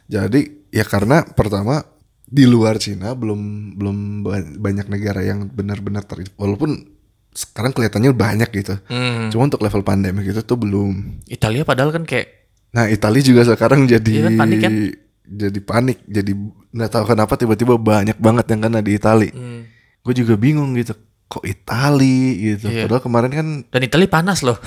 Jadi 0.07 0.65
ya 0.69 0.81
karena 0.81 1.21
pertama 1.21 1.85
di 2.27 2.43
luar 2.43 2.75
Cina 2.75 3.11
belum 3.11 3.39
belum 3.73 3.97
ba- 4.21 4.43
banyak 4.59 4.87
negara 4.87 5.23
yang 5.23 5.47
benar-benar 5.47 6.03
ter 6.03 6.27
walaupun 6.35 6.75
sekarang 7.31 7.71
kelihatannya 7.71 8.11
banyak 8.11 8.49
gitu. 8.51 8.75
Hmm. 8.85 9.29
Cuma 9.29 9.45
untuk 9.45 9.61
level 9.61 9.81
pandemi 9.81 10.21
gitu 10.21 10.41
tuh 10.41 10.57
belum. 10.57 11.23
Italia 11.25 11.63
padahal 11.63 11.91
kan 11.91 12.03
kayak 12.03 12.35
Nah, 12.67 12.85
Italia 12.85 13.23
juga 13.23 13.47
sekarang 13.47 13.87
jadi 13.87 14.11
Iya 14.11 14.23
kan, 14.27 14.33
panik 14.35 14.59
kan? 14.59 14.71
jadi 15.23 15.59
panik, 15.61 15.97
jadi 16.03 16.31
nggak 16.69 16.89
tahu 16.89 17.03
kenapa 17.05 17.33
tiba-tiba 17.33 17.73
banyak 17.75 18.17
banget 18.17 18.45
yang 18.47 18.61
kena 18.61 18.79
di 18.81 18.91
Italia. 18.93 19.31
hmm, 19.31 19.61
Gue 20.01 20.13
juga 20.13 20.35
bingung 20.35 20.75
gitu. 20.75 20.91
Kok 21.27 21.43
Italia 21.43 22.27
gitu. 22.37 22.67
Iya. 22.67 22.85
Padahal 22.85 23.01
kemarin 23.01 23.31
kan 23.31 23.47
dan 23.65 23.81
Italia 23.81 24.07
panas 24.07 24.39
loh 24.41 24.59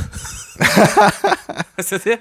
maksudnya 1.75 2.21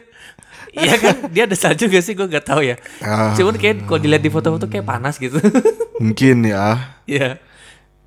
Iya 0.74 0.96
kan 1.02 1.16
dia 1.34 1.44
ada 1.50 1.58
salju 1.58 1.90
gak 1.90 2.04
sih 2.06 2.14
gue 2.14 2.28
gak 2.30 2.46
tahu 2.46 2.62
ya. 2.62 2.76
Ah. 3.02 3.34
Cuman 3.34 3.58
kayak 3.58 3.90
kalau 3.90 4.00
dilihat 4.00 4.22
di 4.22 4.30
foto-foto 4.30 4.70
kayak 4.70 4.86
panas 4.86 5.18
gitu. 5.18 5.38
mungkin 6.04 6.46
ya. 6.46 6.96
Iya. 7.10 7.42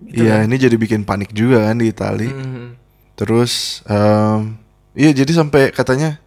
Iya, 0.02 0.42
ini 0.50 0.58
jadi 0.58 0.74
bikin 0.74 1.06
panik 1.06 1.30
juga 1.30 1.70
kan 1.70 1.78
di 1.78 1.86
Italia. 1.86 2.30
Hmm. 2.30 2.74
Terus 3.14 3.82
em, 3.86 4.58
iya 4.98 5.14
jadi 5.14 5.30
sampai 5.30 5.70
katanya 5.70 6.18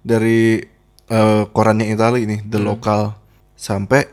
dari 0.00 0.64
eh, 1.08 1.42
korannya 1.52 1.92
Italia 1.92 2.24
ini 2.24 2.40
The 2.40 2.56
Local 2.56 3.12
sampai 3.52 4.08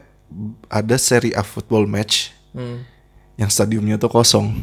ada 0.68 0.96
seri 1.00 1.32
A 1.32 1.44
football 1.44 1.88
match 1.88 2.36
Hmm. 2.56 2.88
yang 3.36 3.52
stadiumnya 3.52 4.00
tuh 4.00 4.08
kosong. 4.08 4.56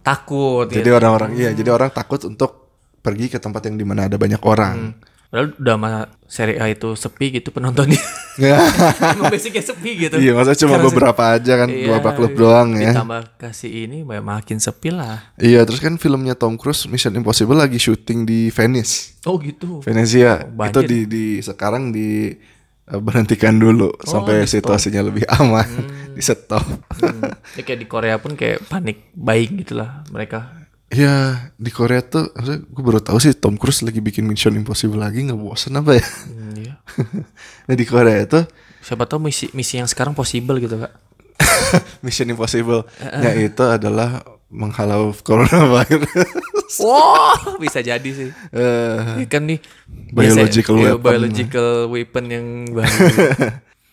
Takut. 0.00 0.72
Jadi 0.72 0.88
ya. 0.88 0.96
orang-orang 0.96 1.36
iya, 1.36 1.52
jadi 1.52 1.68
orang 1.68 1.92
takut 1.92 2.16
untuk 2.24 2.72
pergi 3.04 3.28
ke 3.28 3.36
tempat 3.36 3.68
yang 3.68 3.76
di 3.76 3.84
mana 3.84 4.08
ada 4.08 4.16
banyak 4.16 4.40
orang. 4.40 4.96
Padahal 5.36 5.52
udah 5.60 5.76
sama 5.76 5.92
seri 6.24 6.56
A 6.56 6.72
itu 6.72 6.96
sepi 6.96 7.28
gitu 7.28 7.52
penontonnya. 7.52 8.00
Ya. 8.40 8.56
Emang 9.20 9.28
basicnya 9.28 9.60
sepi 9.60 10.08
gitu. 10.08 10.16
iya, 10.16 10.32
masa 10.32 10.56
cuma 10.56 10.80
Karena 10.80 10.88
beberapa 10.88 11.22
aja 11.36 11.52
kan, 11.60 11.68
Iya, 11.68 11.92
beberapa 11.92 12.10
klub 12.16 12.32
doang 12.40 12.72
ya. 12.80 12.96
Ditambah 12.96 13.36
kasih 13.36 13.84
ini 13.84 14.00
makin 14.00 14.56
sepi 14.56 14.96
lah. 14.96 15.36
Iya, 15.36 15.68
terus 15.68 15.84
kan 15.84 16.00
filmnya 16.00 16.32
Tom 16.32 16.56
Cruise 16.56 16.88
Mission 16.88 17.12
Impossible 17.20 17.60
lagi 17.60 17.76
syuting 17.76 18.24
di 18.24 18.48
Venice. 18.48 19.20
Oh 19.28 19.36
gitu. 19.36 19.84
Venezia. 19.84 20.48
banjir. 20.48 20.72
itu 20.72 20.80
di 20.88 20.98
di 21.04 21.24
sekarang 21.44 21.92
di 21.92 22.32
eh, 22.88 23.00
berhentikan 23.04 23.52
dulu 23.60 23.92
sampai 24.00 24.40
di 24.40 24.48
stop. 24.48 24.56
situasinya 24.56 25.04
lebih 25.04 25.28
aman. 25.36 25.68
di 26.16 26.24
stop. 26.24 26.64
Hmm. 26.96 27.28
Ya 27.56 27.60
kayak 27.60 27.80
di 27.84 27.86
Korea 27.92 28.16
pun 28.16 28.40
kayak 28.40 28.64
panik 28.72 29.12
buying 29.12 29.60
gitu 29.60 29.76
lah 29.76 30.00
mereka. 30.08 30.64
Iya, 30.96 31.16
di 31.54 31.68
Korea 31.68 32.00
tuh 32.00 32.32
gue 32.64 32.82
baru 32.82 32.98
tahu 32.98 33.20
sih 33.20 33.36
Tom 33.36 33.60
Cruise 33.60 33.84
lagi 33.84 34.00
bikin 34.00 34.24
Mission 34.24 34.56
Impossible 34.56 34.96
lagi 34.96 35.20
nggak 35.22 35.36
bosen 35.36 35.76
apa 35.76 35.92
ya? 35.92 36.06
Hmm, 36.24 36.56
iya. 36.56 36.74
nah 37.68 37.74
di 37.74 37.84
Korea 37.84 38.24
itu 38.24 38.40
Siapa 38.80 39.04
tahu 39.04 39.18
misi 39.20 39.50
misi 39.52 39.76
yang 39.76 39.84
sekarang 39.84 40.14
possible 40.14 40.56
gitu 40.56 40.80
kak. 40.80 40.94
Mission 42.06 42.30
Impossible 42.30 42.88
nya 42.96 43.34
itu 43.34 43.60
adalah 43.60 44.24
menghalau 44.46 45.12
coronavirus. 45.20 46.32
Wah 46.86 47.34
bisa 47.58 47.82
jadi 47.82 48.06
sih. 48.06 48.30
Eh, 48.50 48.98
Ya 49.20 49.26
kan 49.26 49.44
nih 49.44 49.58
Biological 50.08 50.74
biasa- 50.74 50.86
weapon. 50.88 51.02
biological 51.04 51.68
weapon 51.90 52.24
yang 52.26 52.46
baru. 52.72 52.96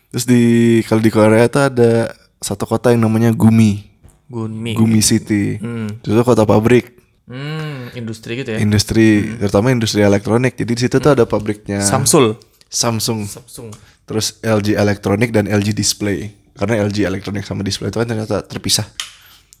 terus 0.08 0.24
di 0.24 0.42
kalau 0.86 1.02
di 1.02 1.10
Korea 1.10 1.50
tuh 1.50 1.68
ada 1.68 2.14
satu 2.38 2.64
kota 2.64 2.94
yang 2.94 3.02
namanya 3.02 3.34
Gumi, 3.34 3.82
Gunmi. 4.30 4.78
Gumi 4.78 5.02
City. 5.02 5.58
Hmm. 5.58 5.90
Itu 5.98 6.14
kota 6.22 6.46
pabrik, 6.46 6.93
Hmm, 7.24 7.88
industri 7.96 8.44
gitu 8.44 8.52
ya. 8.52 8.58
industri, 8.60 9.36
terutama 9.40 9.72
industri 9.72 10.04
elektronik. 10.04 10.60
Jadi 10.60 10.72
di 10.76 10.82
situ 10.84 10.96
tuh 11.00 11.12
ada 11.16 11.24
pabriknya 11.24 11.80
Samsul. 11.80 12.36
Samsung, 12.68 13.24
Samsung. 13.24 13.70
terus 14.04 14.42
LG 14.42 14.76
Electronic 14.76 15.30
dan 15.32 15.48
LG 15.48 15.72
Display. 15.72 16.36
Karena 16.54 16.84
LG 16.84 17.06
Electronic 17.06 17.46
sama 17.48 17.64
Display 17.64 17.88
itu 17.88 17.98
kan 18.02 18.06
ternyata 18.06 18.44
terpisah. 18.44 18.86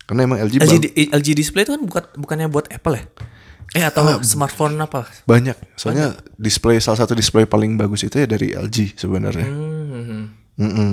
Karena 0.04 0.28
emang 0.28 0.38
LG, 0.44 0.54
LG, 0.60 0.86
LG 1.16 1.28
display 1.32 1.64
itu 1.64 1.72
kan 1.72 1.80
bukan 1.80 2.04
bukannya 2.20 2.46
buat 2.52 2.68
Apple 2.68 3.00
ya? 3.00 3.04
Eh 3.72 3.84
atau 3.88 4.04
smartphone 4.20 4.76
apa? 4.76 5.08
banyak. 5.24 5.56
Soalnya 5.80 6.12
display 6.36 6.76
salah 6.78 7.00
satu 7.00 7.16
display 7.16 7.48
paling 7.48 7.80
bagus 7.80 8.04
itu 8.04 8.20
ya 8.20 8.28
dari 8.28 8.52
LG 8.52 9.00
sebenarnya. 9.00 9.48
Hmm. 9.48 10.36
Mm-mm. 10.60 10.90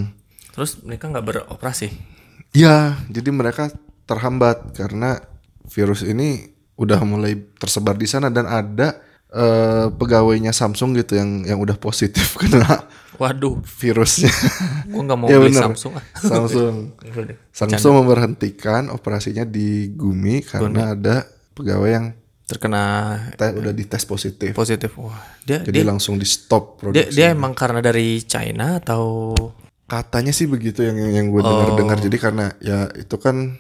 Terus 0.56 0.80
mereka 0.82 1.12
nggak 1.12 1.25
beroperasi. 1.28 1.92
Ya, 2.56 3.00
jadi 3.12 3.30
mereka 3.32 3.72
terhambat 4.08 4.75
karena 4.75 5.20
virus 5.72 6.04
ini 6.04 6.50
udah 6.75 7.00
mulai 7.01 7.36
tersebar 7.56 7.94
di 7.94 8.06
sana 8.06 8.28
dan 8.28 8.44
ada 8.44 9.00
eh, 9.28 9.88
pegawainya 9.90 10.51
Samsung 10.51 10.96
gitu 10.96 11.16
yang 11.16 11.44
yang 11.44 11.58
udah 11.58 11.75
positif 11.75 12.36
kena 12.40 12.88
Waduh, 13.13 13.62
virusnya. 13.78 14.34
gua 14.88 15.01
nggak 15.04 15.20
mau 15.20 15.28
Ya 15.30 15.38
beli 15.38 15.51
bener. 15.51 15.62
Samsung. 15.70 15.94
Samsung. 16.25 16.75
Samsung 17.50 17.94
memberhentikan 17.96 18.90
operasinya 18.90 19.44
di 19.44 19.90
Gumi 19.90 20.42
karena 20.42 20.92
ada 20.92 21.16
pegawai 21.54 21.90
yang 21.92 22.06
Terkena 22.44 22.84
te- 23.32 23.54
udah 23.54 23.72
dites 23.72 24.04
positif. 24.04 24.51
positif. 24.51 24.92
Wah, 24.98 25.16
dia 25.42 25.62
Jadi 25.62 25.72
dia, 25.72 25.86
langsung 25.86 26.18
di 26.18 26.25
stop 26.25 26.75
dia 26.75 27.08
produksi. 27.08 27.13
dia 27.13 27.28
emang 27.30 27.54
karena 27.54 27.80
dari 27.80 28.20
China 28.22 28.75
atau 28.75 29.32
Katanya 29.86 30.32
sih 30.32 30.48
begitu 30.48 30.82
yang 30.82 30.96
yang, 30.96 31.12
yang 31.13 31.28
gue 31.30 31.40
Oh. 31.40 31.48
dengar-dengar. 31.48 31.98
Jadi 32.01 32.18
karena 32.18 32.46
ya 32.58 32.92
itu 32.92 33.16
kan 33.16 33.56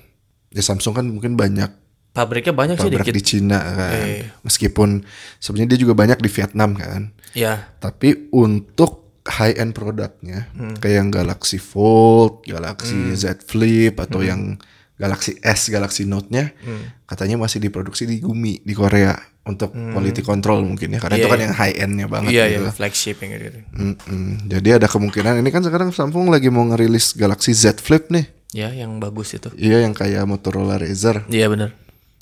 ya 0.49 0.59
Samsung 0.59 0.91
kan 0.93 1.05
mungkin 1.05 1.35
banyak 1.35 1.69
pabriknya 2.11 2.51
banyak 2.51 2.75
sih 2.75 2.85
pabrik 2.85 3.07
dikit. 3.07 3.15
di 3.15 3.23
Cina 3.23 3.59
kan. 3.59 4.03
Eh. 4.03 4.23
Meskipun 4.41 4.89
sebenarnya 5.37 5.69
dia 5.71 5.79
juga 5.81 5.93
banyak 5.93 6.17
di 6.17 6.29
Vietnam 6.29 6.75
kan. 6.75 7.11
Ya, 7.31 7.71
Tapi 7.77 8.27
untuk 8.29 8.99
high 9.23 9.55
end 9.55 9.71
produknya 9.71 10.49
Hmm. 10.51 10.75
kayak 10.75 10.95
yang 10.97 11.09
Galaxy 11.09 11.55
Fold, 11.55 12.43
Galaxy 12.43 12.93
Z 13.13 13.41
Flip 13.41 13.93
atau 13.95 14.19
yang 14.19 14.57
Galaxy 14.97 15.37
S, 15.39 15.69
Galaxy 15.69 16.03
Note-nya 16.03 16.51
Hmm. 16.57 16.89
katanya 17.05 17.37
masih 17.37 17.57
diproduksi 17.57 18.03
di 18.03 18.17
Gumi 18.17 18.59
di 18.59 18.73
Korea 18.73 19.13
untuk 19.41 19.73
quality 19.73 20.21
control 20.21 20.61
mungkin 20.63 20.93
ya 20.93 20.99
karena 20.99 21.17
itu 21.17 21.25
Iya, 21.25 21.31
kan 21.31 21.39
iya. 21.39 21.45
yang 21.47 21.55
high 21.55 21.75
end-nya 21.75 22.05
banget 22.05 22.29
iya 22.31 22.45
gitu. 22.47 22.61
ya 22.61 22.71
flagship 22.71 23.17
yang 23.19 23.31
gitu. 23.35 23.59
Mm-mm. 23.73 24.25
Jadi 24.45 24.69
ada 24.71 24.85
kemungkinan 24.85 25.33
ini 25.37 25.49
kan 25.49 25.61
sekarang 25.61 25.89
Samsung 25.89 26.29
lagi 26.29 26.49
mau 26.49 26.61
ngerilis 26.63 27.15
Galaxy 27.15 27.49
Z 27.51 27.79
Flip 27.79 28.05
nih. 28.09 28.25
Ya, 28.51 28.67
yang 28.69 28.99
bagus 28.99 29.31
itu. 29.31 29.47
Iya 29.55 29.81
yang 29.81 29.95
kayak 29.95 30.27
Motorola 30.27 30.75
Razr. 30.75 31.23
Iya 31.25 31.47
benar. 31.47 31.71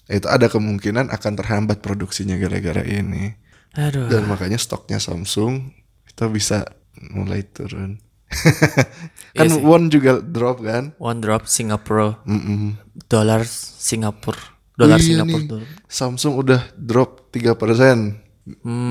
Itu 0.10 0.26
ada 0.26 0.50
kemungkinan 0.50 1.08
akan 1.08 1.34
terhambat 1.38 1.80
produksinya 1.80 2.34
gara-gara 2.36 2.82
ini. 2.82 3.38
Aduh. 3.78 4.10
Dan 4.10 4.26
makanya 4.26 4.58
stoknya 4.58 4.98
Samsung 4.98 5.70
itu 6.04 6.24
bisa 6.28 6.66
mulai 7.14 7.46
turun. 7.46 8.02
kan 9.38 9.46
Iya 9.46 9.58
sih. 9.58 9.62
won 9.62 9.90
juga 9.90 10.18
drop 10.20 10.62
kan? 10.62 10.94
One 10.98 11.18
drop 11.18 11.46
Singapura 11.46 12.22
Mm-mm. 12.26 12.78
dolar 13.06 13.42
Singapura 13.46 14.38
dolar 14.74 14.98
Oh 14.98 15.02
iya 15.02 15.06
Singapura 15.18 15.38
nih, 15.38 15.50
dolar. 15.50 15.68
Samsung 15.86 16.34
udah 16.38 16.62
drop 16.74 17.30
3% 17.30 17.50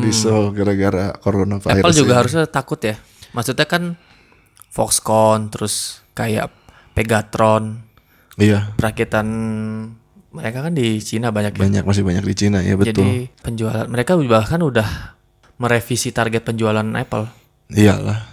di 0.03 0.11
Seoul 0.11 0.55
gara-gara 0.55 1.15
coronavirus. 1.19 1.71
Hmm. 1.71 1.83
Apple 1.83 1.95
juga 1.97 2.13
ini. 2.15 2.19
harusnya 2.19 2.45
takut 2.47 2.79
ya. 2.79 2.95
Maksudnya 3.31 3.67
kan 3.67 3.95
Foxconn 4.69 5.51
terus 5.51 6.03
kayak 6.13 6.51
Pegatron 6.95 7.83
Iya, 8.35 8.71
perakitan 8.75 9.27
mereka 10.29 10.61
kan 10.61 10.73
di 10.77 11.01
Cina 11.01 11.33
banyak 11.33 11.57
ya. 11.57 11.61
banyak 11.61 11.85
masih 11.89 12.05
banyak 12.05 12.25
di 12.25 12.35
Cina 12.37 12.61
ya 12.61 12.77
betul. 12.77 13.01
Jadi 13.01 13.33
penjualan 13.41 13.87
mereka 13.89 14.17
bahkan 14.21 14.61
udah 14.61 15.17
merevisi 15.59 16.13
target 16.15 16.45
penjualan 16.45 16.85
Apple 16.85 17.27
Iyalah. 17.73 18.29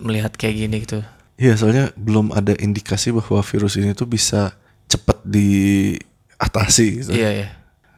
melihat 0.00 0.32
kayak 0.34 0.54
gini 0.56 0.76
gitu. 0.82 1.00
Iya, 1.40 1.58
soalnya 1.58 1.90
belum 1.96 2.32
ada 2.32 2.54
indikasi 2.54 3.10
bahwa 3.10 3.40
virus 3.42 3.74
ini 3.80 3.96
tuh 3.96 4.06
bisa 4.06 4.54
cepat 4.86 5.24
diatasi 5.24 6.86
gitu. 7.02 7.10
Iya 7.16 7.30
ya. 7.32 7.48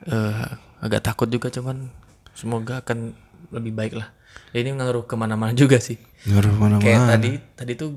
Eh, 0.05 0.47
agak 0.85 1.03
takut 1.05 1.27
juga 1.29 1.51
cuman 1.51 1.91
semoga 2.35 2.81
akan 2.83 3.15
lebih 3.51 3.73
baik 3.75 3.95
lah. 3.99 4.15
Ya, 4.55 4.63
ini 4.63 4.75
ngaruh 4.79 5.07
ke 5.07 5.15
mana-mana 5.19 5.55
juga 5.55 5.83
sih. 5.83 5.99
Ngaruh 6.31 6.55
mana-mana. 6.55 6.83
Kayak 6.83 7.01
tadi 7.11 7.31
tadi 7.59 7.73
tuh 7.75 7.91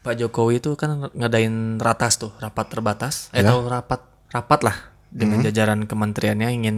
Pak 0.00 0.16
Jokowi 0.16 0.64
tuh 0.64 0.74
kan 0.80 1.12
ngadain 1.12 1.76
ratas 1.76 2.16
tuh 2.16 2.32
rapat 2.40 2.66
terbatas 2.72 3.28
eh, 3.36 3.44
atau 3.44 3.62
rapat 3.68 4.09
rapat 4.30 4.60
lah 4.62 4.76
dengan 5.08 5.42
jajaran 5.42 5.84
kementeriannya 5.84 6.48
ingin 6.52 6.76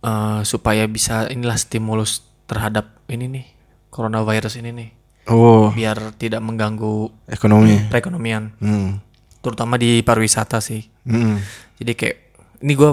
eh, 0.00 0.40
supaya 0.42 0.86
bisa 0.86 1.26
inilah 1.26 1.54
stimulus 1.56 2.22
terhadap 2.44 3.02
ini 3.06 3.26
nih 3.28 3.46
coronavirus 3.88 4.58
ini 4.58 4.70
nih 4.72 4.90
Oh, 5.24 5.70
biar 5.70 6.10
tidak 6.12 6.40
mengganggu 6.40 7.06
ekonomi. 7.26 7.78
perekonomian 7.86 8.50
Hmm. 8.58 8.98
terutama 9.38 9.74
di 9.74 10.00
pariwisata 10.00 10.58
sih 10.58 10.82
Hmm. 11.02 11.38
jadi 11.76 11.92
kayak 11.92 12.16
ini 12.60 12.72
gue 12.72 12.90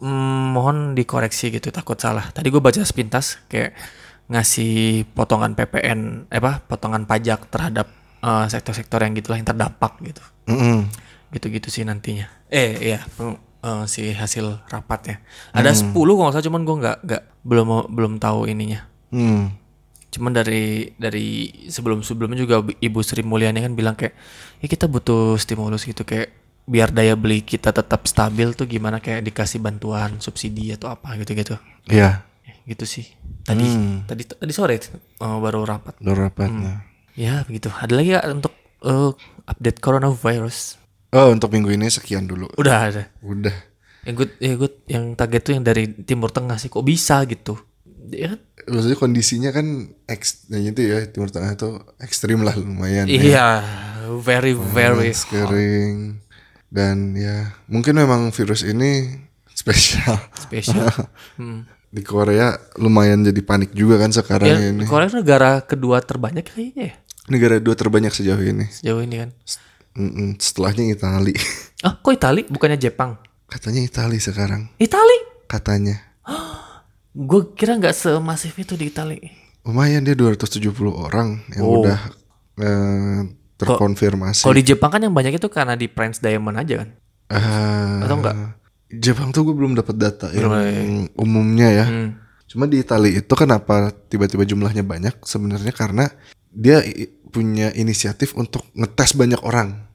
mohon 0.00 0.92
dikoreksi 0.92 1.50
gitu 1.50 1.70
takut 1.70 1.94
salah 1.96 2.30
tadi 2.30 2.48
gue 2.48 2.58
baca 2.58 2.82
sepintas 2.82 3.38
kayak 3.46 3.74
ngasih 4.28 5.04
potongan 5.08 5.52
PPN 5.52 6.26
eh, 6.26 6.38
apa 6.38 6.58
potongan 6.60 7.02
pajak 7.02 7.46
terhadap 7.48 7.90
eh, 8.20 8.46
sektor-sektor 8.48 8.98
yang 8.98 9.12
gitulah 9.12 9.36
yang 9.36 9.46
terdampak 9.46 9.98
gitu 10.00 10.22
Mm-mm. 10.48 10.86
gitu-gitu 11.30 11.66
sih 11.68 11.82
nantinya 11.82 12.30
eh 12.48 12.78
iya 12.80 13.00
eh, 13.62 13.84
si 13.86 14.10
hasil 14.10 14.66
rapatnya 14.66 15.22
ada 15.50 15.70
10 15.70 15.94
kalau 15.94 16.14
nggak 16.20 16.34
salah 16.34 16.46
cuman 16.46 16.62
gue 16.62 16.76
nggak 16.78 16.96
nggak 17.02 17.22
belum 17.42 17.66
belum 17.88 18.12
tahu 18.18 18.46
ininya. 18.46 18.84
Hmm. 19.08 19.54
cuman 20.08 20.28
dari 20.30 20.92
dari 20.94 21.26
sebelum 21.66 22.04
sebelumnya 22.04 22.36
juga 22.36 22.60
ibu 22.60 23.00
Sri 23.00 23.24
Mulyani 23.24 23.60
kan 23.60 23.72
bilang 23.72 23.96
kayak 23.96 24.12
ya 24.58 24.66
kita 24.66 24.84
butuh 24.84 25.36
stimulus 25.36 25.84
gitu 25.84 26.04
kayak 26.04 26.36
biar 26.62 26.92
daya 26.92 27.16
beli 27.16 27.40
kita 27.40 27.72
tetap 27.72 28.04
stabil 28.04 28.52
tuh 28.52 28.68
gimana 28.68 29.00
kayak 29.00 29.24
dikasih 29.24 29.58
bantuan 29.58 30.20
subsidi 30.20 30.68
atau 30.70 30.92
apa 30.92 31.16
gitu 31.16 31.32
gitu 31.32 31.56
Iya, 31.88 32.22
gitu 32.62 32.84
sih. 32.84 33.08
Tadi 33.42 33.64
Hmm. 33.64 34.04
tadi 34.04 34.22
tadi 34.22 34.52
sore 34.52 34.76
eh, 34.76 34.84
baru 35.18 35.64
rapat. 35.64 35.96
Baru 35.98 36.28
rapatnya. 36.28 36.84
ya 37.12 37.42
begitu. 37.42 37.72
Ada 37.72 37.92
lagi 37.92 38.08
nggak 38.12 38.26
untuk 38.36 38.52
eh, 38.84 39.10
update 39.48 39.80
coronavirus 39.80 40.76
Oh, 41.12 41.28
untuk 41.28 41.48
minggu 41.48 41.68
ini 41.70 41.86
sekian 41.86 42.24
dulu. 42.24 42.48
udah 42.56 42.76
ada 42.88 43.02
Udah. 43.20 43.52
yang 44.02 44.16
good 44.16 44.32
ya 44.36 44.56
good 44.56 44.74
yang 44.88 45.12
target 45.12 45.40
tuh 45.42 45.52
yang 45.52 45.62
dari 45.62 45.86
timur 46.02 46.28
tengah 46.28 46.56
sih 46.56 46.66
kok 46.66 46.82
bisa 46.82 47.22
gitu 47.22 47.54
ya 48.08 48.34
kan? 48.34 48.40
Maksudnya 48.64 48.96
kondisinya 48.96 49.50
kan 49.50 49.66
eks, 50.04 50.46
itu 50.48 50.80
ya 50.82 51.02
Timur 51.04 51.28
Tengah 51.28 51.52
itu 51.52 51.68
ekstrim 51.98 52.40
lah 52.40 52.54
lumayan. 52.54 53.06
ya. 53.06 53.18
iya 53.18 53.48
very 54.18 54.52
very 54.54 55.10
Panas, 55.10 55.26
kering 55.30 56.18
dan 56.68 57.12
ya 57.14 57.52
mungkin 57.66 57.94
memang 57.94 58.30
virus 58.30 58.62
ini 58.62 59.18
spesial. 59.54 60.16
spesial 60.34 60.88
hmm. 61.38 61.68
Di 61.88 62.00
Korea 62.00 62.56
lumayan 62.76 63.20
jadi 63.20 63.36
panik 63.40 63.70
juga 63.70 64.00
kan 64.00 64.08
sekarang 64.10 64.48
Ya, 64.48 64.72
ini. 64.72 64.88
Korea 64.88 65.12
negara 65.12 65.60
kedua 65.60 66.00
terbanyak 66.00 66.48
kayaknya 66.48 66.84
ya 66.88 66.96
Negara 67.22 67.60
dua 67.60 67.78
terbanyak 67.78 68.10
sejauh 68.10 68.40
ini. 68.40 68.66
sejauh 68.66 68.98
ini 68.98 69.22
kan. 69.22 69.30
Mm-mm, 69.94 70.36
setelahnya 70.38 70.92
Itali. 70.92 71.34
Ah, 71.82 71.98
kok 71.98 72.14
Itali 72.14 72.46
bukannya 72.46 72.78
Jepang? 72.78 73.18
Katanya 73.50 73.82
Itali 73.82 74.22
sekarang. 74.22 74.70
Itali? 74.78 75.18
Katanya. 75.50 75.98
Gue 77.10 77.52
kira 77.52 77.74
nggak 77.74 77.90
semasif 77.90 78.54
itu 78.54 78.78
di 78.78 78.86
Itali. 78.86 79.18
Lumayan 79.66 80.06
dia 80.06 80.14
270 80.14 80.70
orang 80.88 81.42
yang 81.50 81.66
Oh. 81.66 81.82
udah 81.82 81.98
eh, 82.56 83.20
terkonfirmasi. 83.58 84.46
Kalau 84.46 84.54
di 84.54 84.62
Jepang 84.62 84.94
kan 84.94 85.02
yang 85.02 85.10
banyak 85.10 85.36
itu 85.36 85.50
karena 85.50 85.74
di 85.74 85.90
Prince 85.90 86.22
Diamond 86.22 86.54
aja 86.54 86.86
kan. 86.86 86.88
Eh, 87.34 87.98
Atau 88.06 88.16
enggak? 88.22 88.36
Jepang 88.92 89.34
tuh 89.34 89.42
gue 89.42 89.54
belum 89.56 89.74
dapat 89.74 89.96
data 89.96 90.30
Belum 90.30 90.52
yang 90.52 90.92
umumnya 91.18 91.68
ya. 91.72 91.86
Hmm. 91.90 92.14
Cuma 92.46 92.70
di 92.70 92.78
Itali 92.78 93.18
itu 93.18 93.34
kenapa 93.34 93.90
tiba-tiba 94.06 94.44
jumlahnya 94.44 94.86
banyak? 94.86 95.18
Sebenarnya 95.24 95.74
karena 95.74 96.06
dia 96.46 96.78
punya 97.32 97.72
inisiatif 97.72 98.36
untuk 98.36 98.68
ngetes 98.76 99.16
banyak 99.16 99.40
orang 99.42 99.88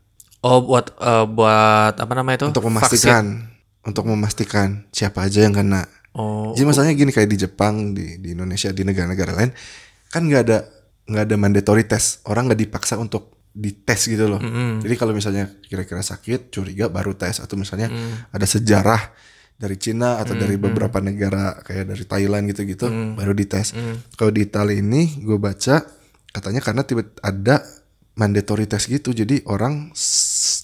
Oh 0.46 0.62
buat 0.62 0.94
eh, 1.02 1.26
buat 1.26 1.98
apa 1.98 2.14
namanya 2.14 2.46
itu? 2.46 2.48
untuk 2.54 2.62
Vaksin. 2.62 2.78
memastikan 2.78 3.26
untuk 3.82 4.04
memastikan 4.06 4.86
siapa 4.94 5.26
aja 5.26 5.42
yang 5.42 5.56
kena. 5.56 5.88
Oh. 6.14 6.54
Jadi 6.54 6.66
masalahnya 6.68 6.94
gini 6.94 7.12
kayak 7.14 7.30
di 7.30 7.38
Jepang, 7.40 7.96
di 7.98 8.22
di 8.22 8.38
Indonesia, 8.38 8.70
di 8.70 8.84
negara-negara 8.86 9.34
lain 9.34 9.52
kan 10.14 10.22
nggak 10.24 10.42
ada 10.46 10.58
nggak 11.10 11.24
ada 11.26 11.36
mandatory 11.42 11.90
test. 11.90 12.22
Orang 12.30 12.48
nggak 12.52 12.60
dipaksa 12.64 13.02
untuk 13.02 13.50
dites 13.58 14.06
gitu 14.06 14.30
loh. 14.30 14.38
Jadi 14.78 14.94
kalau 14.94 15.18
misalnya 15.18 15.50
kira-kira 15.66 16.06
sakit, 16.06 16.54
curiga 16.54 16.86
baru 16.94 17.18
tes 17.18 17.42
atau 17.42 17.58
misalnya 17.58 17.90
ada 18.30 18.46
sejarah 18.46 19.02
dari 19.58 19.74
Cina 19.82 20.22
atau 20.22 20.38
dari 20.38 20.54
beberapa 20.62 21.02
negara 21.02 21.58
kayak 21.66 21.98
dari 21.98 22.04
Thailand 22.06 22.46
gitu-gitu 22.54 23.18
baru 23.18 23.34
dites. 23.34 23.74
Kalau 24.14 24.30
di 24.30 24.46
Italia 24.46 24.78
ini 24.78 25.18
gue 25.26 25.42
baca 25.42 25.97
katanya 26.38 26.62
karena 26.62 26.86
tiba 26.86 27.02
ada 27.26 27.66
mandatory 28.18 28.66
test 28.66 28.90
gitu. 28.90 29.14
Jadi 29.14 29.46
orang 29.50 29.94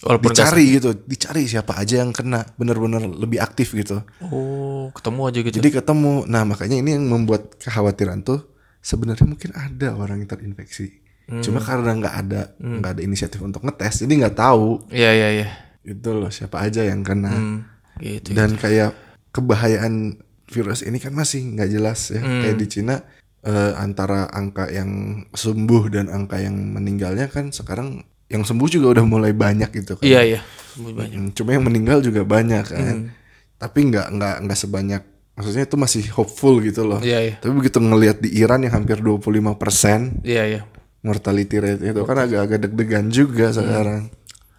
Walaupun 0.03 0.35
dicari 0.35 0.65
gitu, 0.75 0.89
dicari 1.07 1.47
siapa 1.47 1.79
aja 1.79 2.03
yang 2.03 2.11
kena, 2.11 2.43
bener-bener 2.59 3.07
lebih 3.07 3.39
aktif 3.39 3.71
gitu. 3.71 4.03
Oh, 4.19 4.91
ketemu 4.91 5.21
aja 5.31 5.39
gitu. 5.39 5.55
Jadi 5.63 5.69
ketemu. 5.71 6.27
Nah, 6.27 6.43
makanya 6.43 6.75
ini 6.75 6.99
yang 6.99 7.07
membuat 7.07 7.55
kekhawatiran 7.55 8.19
tuh 8.25 8.43
sebenarnya 8.83 9.23
mungkin 9.23 9.55
ada 9.55 9.95
orang 9.95 10.19
yang 10.19 10.29
terinfeksi. 10.29 10.99
Cuma 11.23 11.63
karena 11.63 11.95
nggak 11.95 12.15
ada 12.19 12.41
nggak 12.59 12.91
ada 12.99 13.01
inisiatif 13.01 13.39
untuk 13.39 13.63
ngetes, 13.63 14.03
jadi 14.03 14.27
nggak 14.27 14.35
tahu 14.35 14.91
Iya 14.91 15.11
iya 15.15 15.29
iya. 15.31 15.47
itu 15.87 16.11
loh 16.11 16.27
siapa 16.27 16.59
aja 16.59 16.83
yang 16.83 16.99
kena. 16.99 17.31
Hmm, 17.31 17.59
gitu. 18.03 18.35
Dan 18.35 18.59
kayak 18.59 18.91
kebahayaan 19.31 20.19
virus 20.51 20.83
ini 20.83 20.99
kan 20.99 21.15
masih 21.15 21.55
nggak 21.55 21.69
jelas 21.71 22.11
ya. 22.11 22.19
Kayak 22.19 22.59
di 22.59 22.67
Cina 22.67 22.99
eh, 23.43 23.73
antara 23.75 24.27
angka 24.31 24.71
yang 24.71 25.23
sembuh 25.29 25.83
dan 25.91 26.07
angka 26.07 26.39
yang 26.39 26.55
meninggalnya 26.55 27.27
kan 27.27 27.51
sekarang 27.51 28.03
yang 28.31 28.41
sembuh 28.41 28.65
juga 28.65 28.97
udah 28.99 29.05
mulai 29.05 29.35
banyak 29.35 29.69
gitu 29.69 29.99
kan. 29.99 30.05
Iya 30.07 30.21
iya. 30.25 30.39
Banyak. 30.73 31.13
Hmm, 31.13 31.29
Cuma 31.37 31.53
yang 31.53 31.65
meninggal 31.67 32.01
juga 32.01 32.25
banyak 32.25 32.65
kan. 32.65 33.13
Tapi 33.59 33.79
nggak 33.93 34.07
nggak 34.09 34.35
nggak 34.47 34.59
sebanyak 34.59 35.01
maksudnya 35.33 35.63
itu 35.65 35.77
masih 35.77 36.03
hopeful 36.17 36.57
gitu 36.63 36.81
loh. 36.81 36.97
Iya 37.03 37.19
iya. 37.21 37.35
Tapi 37.37 37.53
begitu 37.53 37.77
ngelihat 37.77 38.23
di 38.23 38.33
Iran 38.33 38.65
yang 38.65 38.73
hampir 38.73 38.97
25% 38.97 40.23
Iya 40.25 40.43
iya. 40.49 40.61
mortality 41.03 41.57
rate 41.59 41.83
itu 41.83 42.01
kan 42.07 42.17
agak-agak 42.17 42.69
deg-degan 42.69 43.11
juga 43.11 43.51
sekarang. 43.53 44.09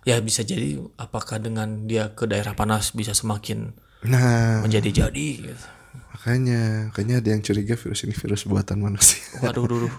Ya 0.05 0.20
bisa 0.20 0.44
jadi 0.44 0.77
apakah 1.01 1.40
dengan 1.40 1.88
dia 1.88 2.12
ke 2.12 2.29
daerah 2.29 2.53
panas 2.53 2.92
bisa 2.92 3.16
semakin 3.16 3.73
Nah, 4.05 4.61
menjadi-jadi 4.61 5.27
gitu. 5.49 5.64
Makanya 6.25 6.89
makanya 6.89 7.21
ada 7.21 7.29
yang 7.37 7.45
curiga 7.45 7.77
virus 7.77 8.01
ini 8.09 8.17
virus 8.17 8.49
buatan 8.49 8.81
manusia. 8.81 9.21
Waduh, 9.45 9.69
waduh, 9.69 9.77
waduh. 9.77 9.95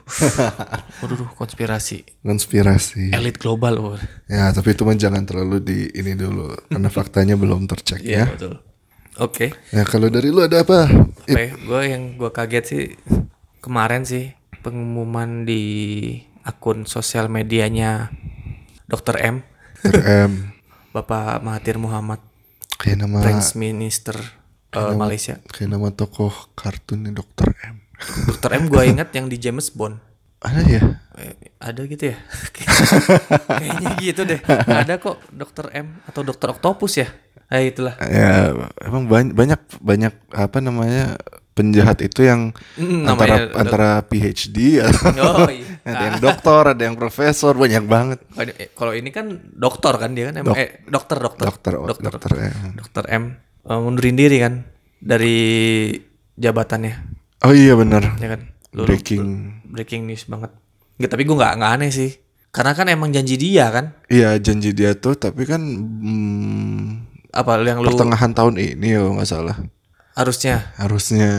Waduh, 1.06 1.16
waduh, 1.22 1.30
konspirasi. 1.38 2.02
Konspirasi. 2.26 3.14
Elit 3.14 3.38
global. 3.38 3.78
Oh. 3.78 3.94
Ya, 4.26 4.50
tapi 4.50 4.74
itu 4.74 4.82
mah 4.82 4.98
jangan 4.98 5.22
terlalu 5.22 5.62
di 5.62 5.80
ini 5.94 6.18
dulu 6.18 6.50
karena 6.66 6.90
faktanya 6.90 7.38
belum 7.38 7.70
tercek 7.70 8.02
Iya, 8.02 8.26
ya. 8.26 8.26
betul. 8.26 8.54
Oke. 9.22 9.54
Ya, 9.70 9.86
kalau 9.86 10.10
dari 10.10 10.34
lu 10.34 10.42
ada 10.42 10.66
apa? 10.66 10.90
Apa 11.30 11.38
ya? 11.38 11.54
Gue 11.62 11.82
yang 11.94 12.18
gue 12.18 12.34
kaget 12.34 12.66
sih 12.66 12.84
kemarin 13.62 14.02
sih 14.02 14.34
pengumuman 14.66 15.46
di 15.46 15.62
akun 16.42 16.90
sosial 16.90 17.30
medianya 17.30 18.10
Dr. 18.90 19.22
M, 19.22 19.46
RM 19.86 20.34
Bapak 20.98 21.38
Mahathir 21.46 21.78
Muhammad, 21.78 22.18
kayak 22.82 23.06
nama 23.06 23.22
Prince 23.22 23.54
Minister 23.54 24.18
eh, 24.78 24.94
Malaysia. 24.94 25.36
kayak 25.48 25.70
nama 25.70 25.90
tokoh 25.90 26.32
kartun 26.54 27.04
nih 27.04 27.14
Dokter 27.14 27.50
M. 27.64 27.76
Dr. 28.28 28.52
M 28.54 28.64
gue 28.68 28.84
ingat 28.86 29.10
yang 29.12 29.26
di 29.26 29.38
James 29.38 29.70
Bond. 29.70 29.96
Ada 30.38 30.62
ya? 30.62 30.82
Eh, 31.16 31.34
ada 31.58 31.82
gitu 31.82 32.06
ya? 32.06 32.18
Kayaknya 33.50 33.90
gitu 33.98 34.22
deh. 34.24 34.40
Ada 34.46 34.98
kok 34.98 35.18
Dr. 35.30 35.72
M 35.72 36.04
atau 36.04 36.22
Dr. 36.22 36.54
Octopus 36.54 36.94
ya? 36.98 37.08
Ah 37.46 37.62
itulah. 37.62 37.96
Ya, 38.02 38.52
emang 38.80 39.06
banyak 39.06 39.32
banyak 39.32 39.62
banyak 39.80 40.14
apa 40.30 40.58
namanya 40.60 41.16
penjahat 41.54 42.04
itu 42.04 42.20
yang 42.22 42.52
Mm, 42.76 43.08
antara 43.08 43.48
namanya- 43.48 43.56
antara 43.56 43.90
PhD 44.04 44.82
atau 44.82 45.08
Oh 45.40 45.48
iya. 45.48 45.78
ada 45.88 46.04
yang 46.06 46.20
doktor, 46.20 46.64
ada 46.68 46.84
yang 46.84 46.96
profesor, 46.96 47.56
banyak 47.56 47.86
banget. 47.86 48.20
Eh, 48.36 48.74
Kalau 48.74 48.92
ini 48.92 49.08
kan 49.10 49.30
dokter 49.48 49.94
kan 49.96 50.12
dia 50.12 50.30
kan 50.30 50.36
emang 50.38 50.52
eh 50.54 50.84
dokter 50.86 51.16
dokter 51.16 51.46
Dokter, 51.48 51.72
oh, 51.76 51.88
dokter, 51.88 52.12
ya. 52.36 52.52
Dokter 52.76 53.06
M 53.10 53.24
eh, 53.65 53.80
mundurin 53.80 54.13
diri 54.13 54.38
kan 54.38 54.63
dari 54.97 55.36
jabatannya 56.36 57.13
Oh 57.41 57.54
iya 57.54 57.73
benar. 57.73 58.17
ya 58.17 58.34
kan. 58.34 58.41
Lu- 58.73 58.89
Breaking. 58.89 59.62
breaking 59.69 60.10
news 60.10 60.25
banget. 60.25 60.49
Nggak, 60.97 61.10
tapi 61.10 61.23
gue 61.23 61.36
nggak 61.36 61.54
nggak 61.56 61.71
aneh 61.78 61.91
sih. 61.91 62.10
Karena 62.49 62.71
kan 62.71 62.88
emang 62.88 63.12
janji 63.12 63.36
dia 63.36 63.69
kan. 63.69 63.93
Iya 64.08 64.39
janji 64.39 64.71
dia 64.71 64.95
tuh, 64.95 65.13
tapi 65.13 65.45
kan 65.45 65.62
hmm, 65.62 66.82
Apa 67.30 67.60
yang 67.62 67.84
lu 67.84 67.91
pertengahan 67.91 68.32
tahun 68.32 68.56
ini 68.58 68.95
kalau 68.95 69.19
nggak 69.19 69.28
salah 69.28 69.58
harusnya 70.15 70.71
harusnya. 70.75 71.30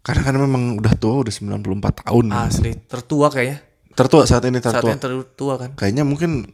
Karena 0.00 0.22
kan 0.22 0.36
memang 0.36 0.78
udah 0.78 0.94
tua, 0.94 1.20
udah 1.20 1.32
94 1.32 2.04
tahun. 2.06 2.24
asli 2.30 2.72
tertua 2.86 3.28
kayaknya. 3.28 3.58
Tertua 3.92 4.22
saat 4.24 4.44
ini 4.44 4.58
Saat 4.58 4.80
tertua. 4.80 4.90
yang 4.90 5.02
tertua 5.02 5.54
kan. 5.58 5.70
Kayaknya 5.74 6.04
mungkin 6.04 6.44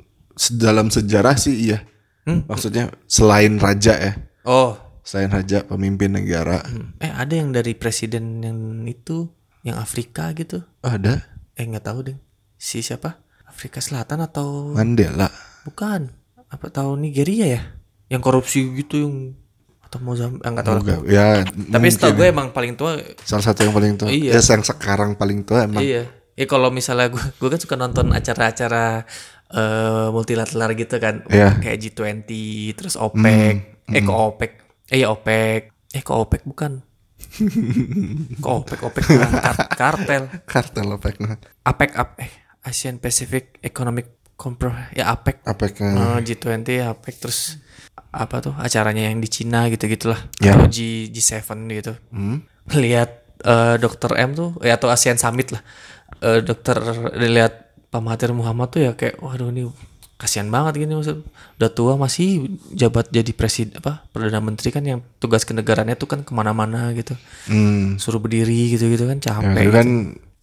dalam 0.53 0.89
sejarah 0.89 1.37
sih 1.37 1.69
iya. 1.69 1.79
Hmm? 2.25 2.43
Maksudnya 2.47 2.91
selain 3.05 3.55
raja 3.57 3.95
ya, 3.95 4.13
Oh, 4.43 4.75
selain 5.03 5.33
raja 5.33 5.65
pemimpin 5.65 6.13
negara. 6.13 6.61
eh 7.01 7.13
ada 7.13 7.35
yang 7.35 7.51
dari 7.51 7.73
presiden 7.75 8.45
yang 8.45 8.59
itu 8.87 9.29
yang 9.65 9.77
Afrika 9.81 10.33
gitu. 10.33 10.65
Ada 10.81 11.31
Eh 11.61 11.69
nggak 11.69 11.85
tahu 11.85 11.99
deh. 12.09 12.17
Si 12.57 12.81
siapa? 12.81 13.21
Afrika 13.45 13.85
Selatan 13.85 14.25
atau 14.25 14.73
Mandela. 14.73 15.29
bukan? 15.69 16.09
Apa 16.49 16.73
tahu 16.73 16.97
Nigeria 16.97 17.45
ya? 17.45 17.63
Yang 18.09 18.23
korupsi 18.25 18.65
gitu 18.81 18.97
yang 19.05 19.15
atau 19.85 20.01
Mozambik? 20.01 20.41
Ah, 20.41 20.51
nggak 20.57 20.65
tahu. 20.65 20.75
lah. 20.75 20.81
Enggak, 20.81 21.01
ya 21.11 21.27
Tapi 21.45 21.87
setahu 21.93 22.13
gue 22.17 22.27
emang 22.33 22.49
paling 22.57 22.81
tua 22.81 22.97
salah 23.29 23.45
satu 23.45 23.69
yang 23.69 23.75
paling 23.77 23.93
tua. 24.01 24.09
Iya. 24.09 24.39
Ya 24.39 24.41
yang 24.41 24.65
sekarang 24.65 25.21
paling 25.21 25.45
tua 25.45 25.69
emang. 25.69 25.85
Iya. 25.85 26.09
Ya 26.33 26.47
kalau 26.49 26.73
misalnya 26.73 27.13
gue 27.13 27.21
gue 27.21 27.49
kan 27.53 27.61
suka 27.61 27.77
nonton 27.77 28.17
acara-acara 28.17 29.05
eh, 29.53 30.09
multilateral 30.15 30.73
gitu 30.79 30.97
kan. 30.97 31.27
Iya. 31.29 31.61
Kayak 31.61 31.79
G20, 31.93 32.31
terus 32.73 32.97
OPEC, 32.97 33.85
eh 33.93 34.01
kok 34.01 34.17
OPEC. 34.17 34.51
Eh 34.91 34.99
ya 34.99 35.09
OPEC. 35.09 35.71
Eh 35.91 36.03
kok 36.03 36.19
OPEC 36.19 36.43
bukan. 36.45 36.83
kok 38.43 38.53
OPEC 38.61 38.81
OPEC 38.83 39.05
bukan. 39.07 39.31
Kar- 39.33 39.71
kartel. 39.73 40.23
Kartel 40.45 40.87
OPEC 40.91 41.15
nah. 41.19 41.37
APEC 41.63 41.91
ap 41.95 42.09
eh 42.19 42.31
Asian 42.63 42.99
Pacific 42.99 43.57
Economic 43.61 44.19
Compro 44.35 44.73
ya 44.93 45.11
APEC. 45.11 45.45
OPEC 45.45 45.73
nah. 45.81 46.19
Eh, 46.19 46.27
G20 46.27 46.69
APEC 46.87 47.15
terus 47.19 47.61
apa 48.11 48.41
tuh 48.41 48.55
acaranya 48.57 49.07
yang 49.07 49.19
di 49.19 49.29
Cina 49.29 49.69
gitu-gitulah. 49.69 50.19
Ya. 50.39 50.57
Atau 50.57 50.67
G 50.67 51.07
G7 51.09 51.47
gitu 51.73 51.95
Hmm. 52.11 52.43
lihat 52.73 53.11
eh, 53.41 53.77
Dr. 53.77 54.17
M 54.17 54.31
tuh 54.33 54.59
ya 54.61 54.75
atau 54.75 54.89
ASEAN 54.89 55.17
Summit 55.17 55.51
lah 55.51 55.63
Eh, 56.21 56.43
dokter 56.43 56.77
lihat 57.17 57.71
Pak 57.89 58.03
Mahathir 58.03 58.35
Muhammad 58.35 58.69
tuh 58.69 58.83
ya 58.83 58.93
kayak 58.93 59.23
waduh 59.23 59.49
ini 59.49 59.65
kasihan 60.21 60.47
banget 60.47 60.77
gini 60.79 60.93
maksud 60.93 61.25
udah 61.57 61.71
tua 61.71 61.97
masih 61.97 62.45
jabat 62.71 63.09
jadi 63.09 63.33
presiden 63.33 63.73
apa 63.75 64.05
perdana 64.07 64.37
menteri 64.39 64.69
kan 64.69 64.85
yang 64.85 65.01
tugas 65.17 65.43
kenegaraannya 65.43 65.97
tuh 65.97 66.07
kan 66.07 66.21
ke 66.21 66.31
mana-mana 66.31 66.93
gitu 66.93 67.17
Hmm. 67.47 67.97
suruh 67.97 68.19
berdiri 68.19 68.69
gitu-gitu 68.71 69.03
kan 69.03 69.17
Ya, 69.17 69.25
capek 69.35 69.57
itu 69.59 69.73
kan 69.73 69.89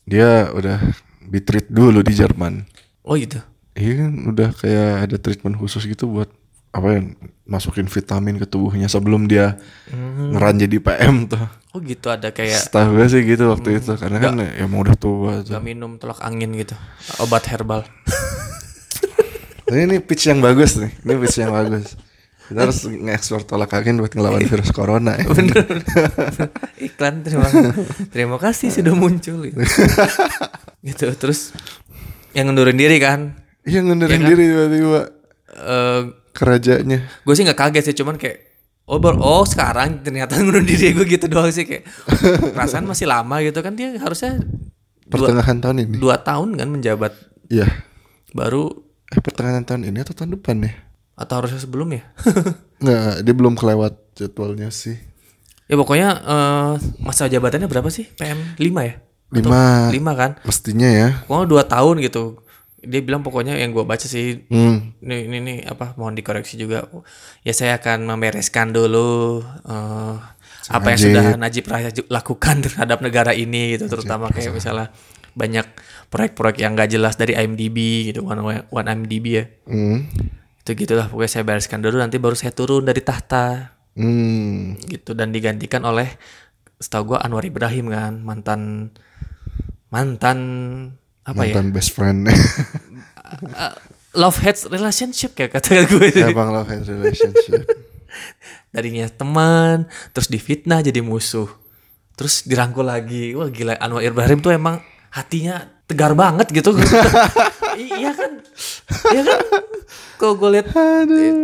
dia 0.04 0.30
udah 0.50 0.78
ditreat 1.24 1.68
dulu 1.68 2.02
di 2.02 2.12
Jerman. 2.12 2.66
oh 3.02 3.14
gitu 3.14 3.38
Iya 3.72 3.94
kan 4.00 4.12
udah 4.28 4.50
kayak 4.52 4.90
ada 5.04 5.16
treatment 5.16 5.56
khusus 5.56 5.86
gitu 5.86 6.10
buat 6.10 6.34
apa 6.68 6.88
ya 6.92 7.02
masukin 7.46 7.86
vitamin 7.86 8.36
ke 8.36 8.46
tubuhnya 8.46 8.86
sebelum 8.88 9.26
dia 9.26 9.62
ngeran 10.28 10.58
jadi 10.58 10.78
PM 10.80 11.26
tuh. 11.26 11.40
oh 11.72 11.80
gitu 11.80 12.08
ada 12.08 12.30
kayak 12.30 12.58
Setahu 12.60 12.98
gue 12.98 13.06
sih 13.08 13.22
gitu 13.24 13.48
waktu 13.48 13.78
itu 13.78 13.94
karena 13.94 14.18
kan 14.20 14.34
ya 14.36 14.50
emang 14.60 14.82
udah 14.82 14.96
tua 14.96 15.42
tuh. 15.42 15.54
gak 15.54 15.64
minum 15.64 15.96
tolak 15.96 16.18
angin 16.20 16.50
gitu 16.54 16.74
obat 17.20 17.46
herbal 17.46 17.86
Ini, 19.68 19.80
ini 19.84 19.98
pitch 20.00 20.28
yang 20.28 20.40
bagus 20.40 20.76
nih. 20.76 20.92
Ini 20.98 21.14
pitch 21.18 21.38
yang 21.38 21.52
bagus. 21.52 21.96
Kita 22.48 22.64
harus 22.64 22.80
nge-explore 22.82 23.44
tolak 23.44 23.72
angin 23.74 24.00
buat 24.00 24.10
ngelawan 24.10 24.40
virus 24.42 24.72
corona 24.72 25.20
ya. 25.20 25.28
bener 25.28 25.84
iklan 26.80 27.20
terima 27.20 27.44
terima 28.08 28.38
kasih 28.40 28.72
sudah 28.72 28.96
muncul 28.96 29.44
gitu. 29.44 29.60
gitu 30.80 31.06
terus 31.14 31.52
yang 32.32 32.48
ngundurin 32.48 32.80
diri 32.80 32.98
kan 32.98 33.36
Iya 33.62 33.84
ngundurin 33.84 34.24
diri 34.24 34.44
tiba-tiba 34.48 35.02
eh 35.52 36.02
kerajanya. 36.32 37.04
gue 37.04 37.34
sih 37.36 37.44
nggak 37.44 37.60
kaget 37.60 37.84
sih 37.84 37.98
cuman 37.98 38.16
kayak 38.16 38.48
Oh, 38.88 39.04
ber- 39.04 39.20
oh 39.20 39.44
sekarang 39.44 40.00
ternyata 40.00 40.40
ngundur 40.40 40.64
diri 40.64 40.96
gue 40.96 41.04
gitu 41.04 41.28
doang 41.28 41.52
sih 41.52 41.68
kayak 41.68 41.84
perasaan 42.56 42.88
masih 42.88 43.12
lama 43.12 43.44
gitu 43.44 43.60
kan 43.60 43.76
dia 43.76 43.92
harusnya 44.00 44.40
dua, 45.04 45.28
Pertengahan 45.28 45.60
tahun 45.60 45.78
ini. 45.84 45.96
dua 46.00 46.24
tahun 46.24 46.56
kan 46.56 46.72
menjabat 46.72 47.12
Iya. 47.52 47.68
baru 48.32 48.72
Eh 49.10 49.20
pertengahan 49.20 49.64
tahun 49.64 49.86
ini 49.86 50.00
atau 50.00 50.14
tahun 50.14 50.34
depan 50.34 50.58
ya? 50.62 50.74
atau 51.16 51.34
harusnya 51.36 51.58
sebelum 51.58 51.90
ya 51.92 52.06
Nggak, 52.78 53.02
dia 53.22 53.34
belum 53.34 53.54
kelewat 53.54 53.90
jadwalnya 54.14 54.70
sih. 54.70 55.02
ya 55.66 55.74
pokoknya 55.74 56.10
eh, 56.14 56.72
masa 57.00 57.26
jabatannya 57.26 57.66
berapa 57.66 57.90
sih 57.90 58.06
PM 58.14 58.38
5 58.54 58.62
ya 58.62 58.94
Lima. 59.34 59.90
5 59.90 59.98
kan 60.14 60.32
Mestinya 60.44 60.86
ya. 60.86 61.10
pokoknya 61.26 61.48
dua 61.48 61.64
tahun 61.66 62.00
gitu 62.00 62.38
dia 62.80 63.02
bilang 63.02 63.20
pokoknya 63.20 63.58
yang 63.58 63.74
gue 63.74 63.82
baca 63.82 64.06
sih 64.06 64.46
Hmm. 64.46 64.94
ini 65.00 65.26
ini, 65.26 65.36
ini 65.40 65.54
apa 65.64 65.98
mohon 65.98 66.14
dikoreksi 66.14 66.54
juga 66.56 66.86
ya 67.42 67.52
saya 67.52 67.76
akan 67.76 68.06
membereskan 68.06 68.70
dulu 68.70 69.42
eh, 69.66 70.16
apa 70.70 70.88
yang 70.88 71.00
Najib. 71.00 71.08
sudah 71.10 71.26
Najib 71.36 71.66
Razak 71.66 72.06
lakukan 72.08 72.56
terhadap 72.62 73.02
negara 73.02 73.34
ini 73.34 73.74
gitu 73.74 73.90
terutama 73.90 74.30
kayak 74.30 74.54
misalnya 74.54 74.94
banyak 75.34 75.66
proyek-proyek 76.08 76.58
yang 76.60 76.74
gak 76.74 76.90
jelas 76.90 77.16
dari 77.16 77.34
IMDb 77.34 77.78
gitu 78.08 78.24
one, 78.24 78.40
one 78.68 78.88
IMDb 78.88 79.26
ya 79.34 79.46
Hmm. 79.66 80.08
itu 80.62 80.72
gitulah 80.74 81.08
pokoknya 81.08 81.32
saya 81.32 81.44
bereskan 81.44 81.80
dulu 81.80 81.98
nanti 81.98 82.16
baru 82.16 82.34
saya 82.34 82.52
turun 82.52 82.84
dari 82.84 83.00
tahta 83.00 83.76
Hmm. 83.94 84.78
gitu 84.86 85.12
dan 85.12 85.34
digantikan 85.34 85.82
oleh 85.82 86.06
setahu 86.78 87.12
gue 87.12 87.18
Anwar 87.18 87.42
Ibrahim 87.42 87.90
kan 87.90 88.22
mantan 88.22 88.94
mantan 89.90 90.40
apa 91.24 91.44
ya 91.44 91.58
Mantan 91.58 91.70
best 91.72 91.92
friend. 91.92 92.30
Uh, 92.30 93.74
love 94.22 94.38
hate 94.38 94.62
relationship 94.68 95.34
kayak 95.34 95.52
kata 95.54 95.84
gue 95.86 96.14
ya 96.14 96.30
bang 96.30 96.50
love 96.50 96.68
hate 96.68 96.86
relationship. 96.86 97.66
darinya 98.74 99.10
teman 99.10 99.86
terus 100.12 100.28
difitnah 100.28 100.80
jadi 100.80 101.02
musuh 101.02 101.50
terus 102.14 102.44
dirangkul 102.44 102.86
lagi 102.86 103.34
wah 103.34 103.50
gila 103.50 103.76
Anwar 103.78 104.02
Ibrahim 104.02 104.40
tuh 104.40 104.54
emang 104.54 104.80
hatinya 105.10 105.66
tegar 105.88 106.12
banget 106.14 106.52
gitu 106.52 106.76
iya 107.80 108.12
kan 108.12 108.32
iya 109.10 109.22
kan 109.24 109.40
kalau 110.18 110.34
gue 110.36 110.50
lihat 110.52 110.68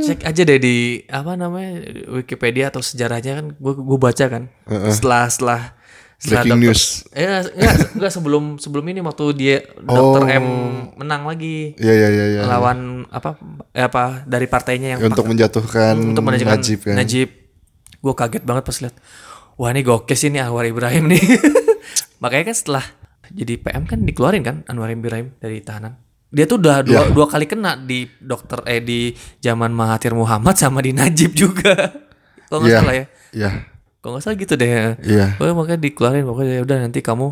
cek 0.02 0.20
aja 0.22 0.42
deh 0.42 0.58
di 0.58 0.76
apa 1.06 1.34
namanya 1.34 1.80
Wikipedia 2.12 2.68
atau 2.68 2.80
sejarahnya 2.80 3.34
kan 3.34 3.46
gue 3.52 3.74
gue 3.74 3.98
baca 3.98 4.26
kan 4.28 4.44
setelah 4.90 5.26
setelah 5.26 5.62
setelah 6.16 6.40
Breaking 6.42 6.56
dokter- 6.58 6.72
news. 6.72 6.84
ya 7.10 7.32
enggak, 7.46 7.76
enggak 7.94 8.12
sebelum 8.12 8.44
sebelum 8.58 8.84
ini 8.86 9.00
waktu 9.02 9.26
dia 9.34 9.56
dokter 9.78 10.24
M 10.34 10.46
menang 10.96 11.24
lagi 11.24 11.76
Iya 11.76 11.94
iya 11.94 12.10
iya. 12.10 12.26
iya. 12.30 12.42
lawan 12.46 12.80
apa 13.10 13.36
eh, 13.72 13.84
apa 13.84 14.24
dari 14.24 14.48
partainya 14.48 14.96
yang 14.96 15.00
Ya, 15.00 15.08
untuk 15.10 15.24
menjatuhkan 15.26 15.96
untuk 16.00 16.24
menajamkan 16.24 16.58
Najib 16.58 16.80
kan. 16.82 16.96
Najib. 16.96 17.28
Gue 18.00 18.14
kaget 18.14 18.40
banget 18.42 18.64
pas 18.64 18.78
lihat. 18.80 18.96
Wah 19.54 19.70
ini 19.70 19.80
gokil 19.82 20.12
sih 20.14 20.28
nih 20.28 20.42
Anwar 20.42 20.64
Ibrahim 20.64 21.08
nih. 21.08 21.24
Makanya 22.24 22.44
kan 22.46 22.56
setelah 22.56 22.86
jadi 23.30 23.56
PM 23.56 23.84
kan 23.84 24.00
dikeluarin 24.02 24.42
kan 24.42 24.56
Anwar 24.66 24.90
Ibrahim 24.90 25.32
dari 25.38 25.60
tahanan. 25.60 25.96
Dia 26.28 26.44
tuh 26.44 26.58
udah 26.58 26.82
dua, 26.82 27.02
dua 27.08 27.30
kali 27.30 27.46
kena 27.46 27.78
di 27.78 28.10
dokter 28.18 28.58
eh 28.66 28.82
di 28.82 29.14
zaman 29.38 29.70
Mahathir 29.70 30.12
Muhammad 30.12 30.58
sama 30.58 30.82
di 30.82 30.90
Najib 30.90 31.32
juga. 31.32 31.78
Kalau 32.50 32.60
nggak 32.60 32.68
Iya. 32.68 32.80
salah 32.80 32.96
ya. 32.96 33.06
Iya. 33.32 33.50
Kalau 33.98 34.12
nggak 34.12 34.24
salah 34.24 34.38
gitu 34.38 34.54
deh. 34.56 34.70
Iya. 35.00 35.26
Pokoknya 35.38 35.54
makanya 35.54 35.80
dikeluarin 35.80 36.26
pokoknya 36.26 36.54
ya 36.54 36.62
udah 36.64 36.78
nanti 36.82 37.00
kamu 37.00 37.28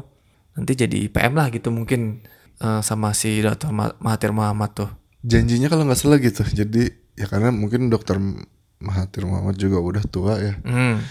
nanti 0.51 0.71
jadi 0.77 0.99
PM 1.08 1.34
lah 1.34 1.47
gitu 1.49 1.69
mungkin 1.69 2.21
eh, 2.58 2.82
sama 2.82 3.12
si 3.12 3.39
Dr. 3.39 3.73
Ma- 3.73 3.97
Mahathir 3.97 4.32
Muhammad 4.32 4.71
tuh. 4.71 4.89
Janjinya 5.21 5.65
kalau 5.65 5.84
nggak 5.84 5.97
salah 5.97 6.17
gitu. 6.17 6.45
Jadi 6.45 6.86
ya 7.13 7.25
karena 7.25 7.49
mungkin 7.49 7.89
dokter 7.89 8.21
Mahathir 8.77 9.25
Muhammad 9.25 9.58
juga 9.58 9.77
udah 9.77 10.04
tua 10.04 10.38
ya. 10.38 10.54
Hmm. 10.62 11.01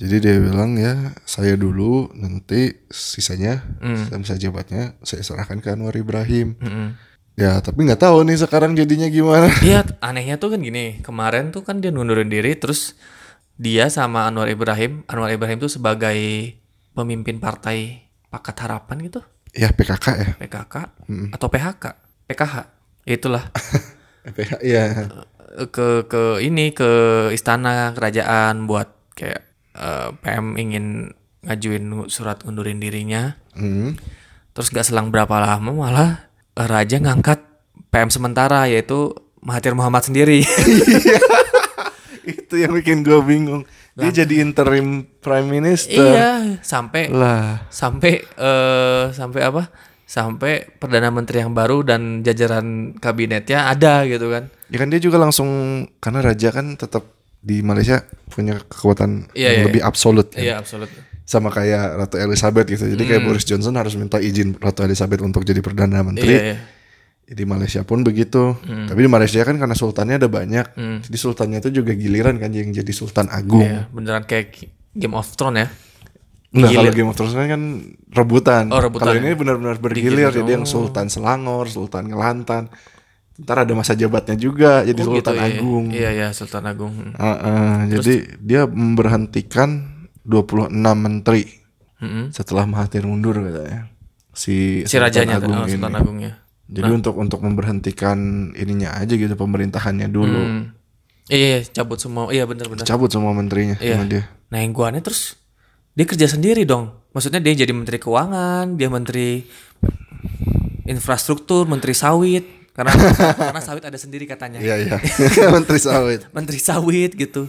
Jadi 0.00 0.16
dia 0.16 0.40
bilang 0.40 0.80
ya 0.80 1.12
saya 1.22 1.60
dulu 1.60 2.08
nanti 2.16 2.72
sisanya 2.88 3.60
Hmm. 3.84 4.08
masa 4.16 4.40
jabatnya 4.40 4.96
saya 5.04 5.20
serahkan 5.20 5.60
ke 5.60 5.68
Anwar 5.68 5.92
Ibrahim. 5.92 6.56
Mm-mm. 6.56 6.96
Ya 7.36 7.60
tapi 7.60 7.84
nggak 7.84 8.00
tahu 8.00 8.24
nih 8.24 8.40
sekarang 8.40 8.72
jadinya 8.72 9.06
gimana. 9.06 9.52
Iya, 9.60 9.84
anehnya 10.00 10.40
tuh 10.40 10.56
kan 10.56 10.60
gini. 10.60 11.04
Kemarin 11.04 11.52
tuh 11.52 11.60
kan 11.60 11.84
dia 11.84 11.92
ngundurin 11.92 12.28
diri, 12.28 12.56
terus 12.56 12.96
dia 13.56 13.92
sama 13.92 14.24
Anwar 14.24 14.48
Ibrahim, 14.48 15.04
Anwar 15.04 15.28
Ibrahim 15.28 15.60
tuh 15.60 15.68
sebagai 15.68 16.16
pemimpin 16.96 17.36
partai 17.36 18.08
Pakat 18.32 18.56
Harapan 18.64 19.04
gitu, 19.04 19.20
Ya 19.52 19.68
PKK 19.68 20.06
ya. 20.16 20.30
PKK 20.38 20.74
atau 21.34 21.46
PHK, 21.50 21.84
PKH. 22.24 22.54
Itulah 23.04 23.44
PKK 24.24 24.52
ya. 24.62 24.84
ke 25.68 26.06
ke 26.06 26.22
ini 26.40 26.70
ke 26.70 26.88
istana 27.30 27.90
kerajaan 27.92 28.64
buat 28.64 28.86
kayak 29.12 29.49
eh, 29.80 30.08
PM 30.20 30.60
ingin 30.60 30.84
ngajuin 31.40 31.88
surat 32.12 32.44
ngundurin 32.44 32.78
dirinya. 32.78 33.40
Hmm. 33.56 33.96
Terus 34.52 34.68
gak 34.68 34.84
selang 34.84 35.08
berapa 35.08 35.40
lama 35.40 35.72
malah 35.72 36.10
eh, 36.54 36.68
raja 36.68 37.00
ngangkat 37.00 37.40
PM 37.90 38.12
sementara 38.12 38.68
yaitu 38.68 39.10
Mahathir 39.40 39.72
Muhammad 39.72 40.04
sendiri. 40.04 40.44
Itu 42.28 42.60
yang 42.60 42.76
bikin 42.76 43.00
gue 43.00 43.18
bingung. 43.24 43.64
Dia 43.96 44.24
jadi 44.24 44.44
interim 44.44 45.04
prime 45.20 45.48
minister. 45.48 45.96
iya, 45.96 46.60
sampai 46.64 47.08
Lah. 47.12 47.64
sampai 47.72 48.20
eh 48.22 49.04
sampai 49.12 49.40
apa? 49.44 49.68
Sampai 50.04 50.66
perdana 50.78 51.08
menteri 51.12 51.40
yang 51.42 51.52
baru 51.54 51.86
dan 51.86 52.20
jajaran 52.20 52.96
kabinetnya 52.98 53.68
ada 53.70 54.04
gitu 54.08 54.28
kan. 54.28 54.48
Ya 54.68 54.76
kan 54.78 54.88
dia 54.92 55.00
juga 55.02 55.18
langsung 55.20 55.48
karena 56.00 56.20
raja 56.22 56.48
kan 56.52 56.74
tetap 56.76 57.04
di 57.40 57.64
Malaysia 57.64 58.04
punya 58.28 58.60
kekuatan 58.60 59.32
Iya, 59.32 59.48
yang 59.48 59.56
iya, 59.56 59.66
lebih 59.72 59.82
absolut 59.82 60.28
kan. 60.28 60.40
Iya, 60.44 60.54
absolut. 60.60 60.88
Sama 61.24 61.48
kayak 61.48 61.96
Ratu 61.96 62.16
Elizabeth 62.20 62.66
gitu. 62.68 62.84
Jadi 62.84 63.02
kayak 63.06 63.22
Boris 63.24 63.48
Johnson 63.48 63.74
harus 63.80 63.96
minta 63.96 64.20
izin 64.20 64.54
Ratu 64.60 64.84
Elizabeth 64.84 65.24
untuk 65.24 65.42
jadi 65.46 65.58
perdana 65.64 66.04
menteri. 66.04 66.30
Iya, 66.36 66.42
iya. 66.54 66.58
Di 67.30 67.46
Malaysia 67.46 67.86
pun 67.86 68.02
begitu. 68.02 68.58
Tapi 68.60 68.98
di 68.98 69.10
Malaysia 69.10 69.40
kan 69.46 69.54
karena 69.54 69.76
sultannya 69.78 70.18
ada 70.18 70.26
banyak. 70.26 70.66
Jadi 71.06 71.16
sultannya 71.16 71.62
itu 71.62 71.82
juga 71.82 71.94
giliran 71.94 72.36
kan 72.42 72.50
yang 72.50 72.74
jadi 72.74 72.92
sultan 72.92 73.30
agung. 73.30 73.62
Iya, 73.62 73.86
beneran 73.94 74.26
kayak 74.26 74.66
Game 74.90 75.14
of 75.14 75.30
Thrones 75.38 75.58
ya. 75.62 75.68
Gilir. 76.50 76.82
kalau 76.82 76.90
Game 76.90 77.10
of 77.10 77.14
Thrones 77.14 77.34
kan, 77.38 77.46
kan 77.46 77.62
rebutan. 78.10 78.64
Oh, 78.74 78.82
rebutan 78.82 79.06
Kalau 79.06 79.14
ya. 79.14 79.22
ini 79.22 79.38
benar-benar 79.38 79.78
bergilir 79.78 80.34
jadi 80.34 80.50
yang 80.58 80.66
Sultan 80.66 81.06
Selangor, 81.06 81.70
Sultan 81.70 82.10
Kelantan. 82.10 82.66
Ntar 83.40 83.64
ada 83.64 83.72
masa 83.72 83.96
jabatnya 83.96 84.36
juga 84.36 84.84
jadi 84.84 85.00
Oh, 85.00 85.16
Sultan 85.16 85.32
gitu. 85.32 85.40
Agung. 85.40 85.84
Iya, 85.90 86.10
iya, 86.12 86.28
Sultan 86.30 86.64
Agung. 86.68 86.92
Hmm. 86.92 87.12
Ah, 87.16 87.36
ah, 87.40 87.76
jadi 87.88 88.36
dia 88.36 88.68
memberhentikan 88.68 89.88
26 90.22 90.68
menteri 90.94 91.48
Mm-mm. 91.98 92.30
setelah 92.30 92.68
Mahathir 92.68 93.08
mundur 93.08 93.40
katanya. 93.40 93.88
Si, 94.36 94.84
Si 94.84 94.96
rajanya 95.00 95.40
Sultan 95.40 95.50
oh, 95.50 95.56
Agung 95.56 95.64
ini. 95.64 95.72
Sultan 95.74 95.94
Agungnya. 95.96 96.32
Jadi 96.70 96.90
untuk 96.94 97.14
untuk 97.18 97.40
memberhentikan 97.42 98.18
ininya 98.54 98.94
aja 98.94 99.10
gitu 99.10 99.34
pemerintahannya 99.34 100.06
dulu. 100.06 100.38
Hmm. 100.38 100.64
Iya, 101.26 101.46
iya, 101.46 101.60
cabut 101.66 101.98
semua. 101.98 102.30
Iya, 102.30 102.46
bener-bener. 102.46 102.82
Cabut 102.84 103.10
semua 103.10 103.34
menterinya 103.34 103.74
Iya. 103.80 103.98
sama 103.98 104.06
dia. 104.06 104.22
Nah 104.50 104.58
yang 104.60 104.70
gua 104.70 104.90
aneh 104.90 105.02
terus 105.02 105.34
dia 105.94 106.06
kerja 106.06 106.30
sendiri 106.30 106.62
dong. 106.62 106.94
Maksudnya 107.10 107.42
dia 107.42 107.54
jadi 107.58 107.74
menteri 107.74 107.98
keuangan, 107.98 108.78
dia 108.78 108.86
menteri 108.86 109.42
infrastruktur, 110.86 111.66
menteri 111.66 111.90
sawit. 111.90 112.46
Karena 112.80 112.96
karena 113.52 113.60
sawit 113.60 113.84
ada 113.84 113.98
sendiri 114.00 114.24
katanya. 114.24 114.56
Iya 114.56 114.76
iya. 114.80 114.96
Menteri 115.56 115.76
sawit. 115.76 116.24
Menteri 116.32 116.56
sawit 116.56 117.12
gitu. 117.12 117.44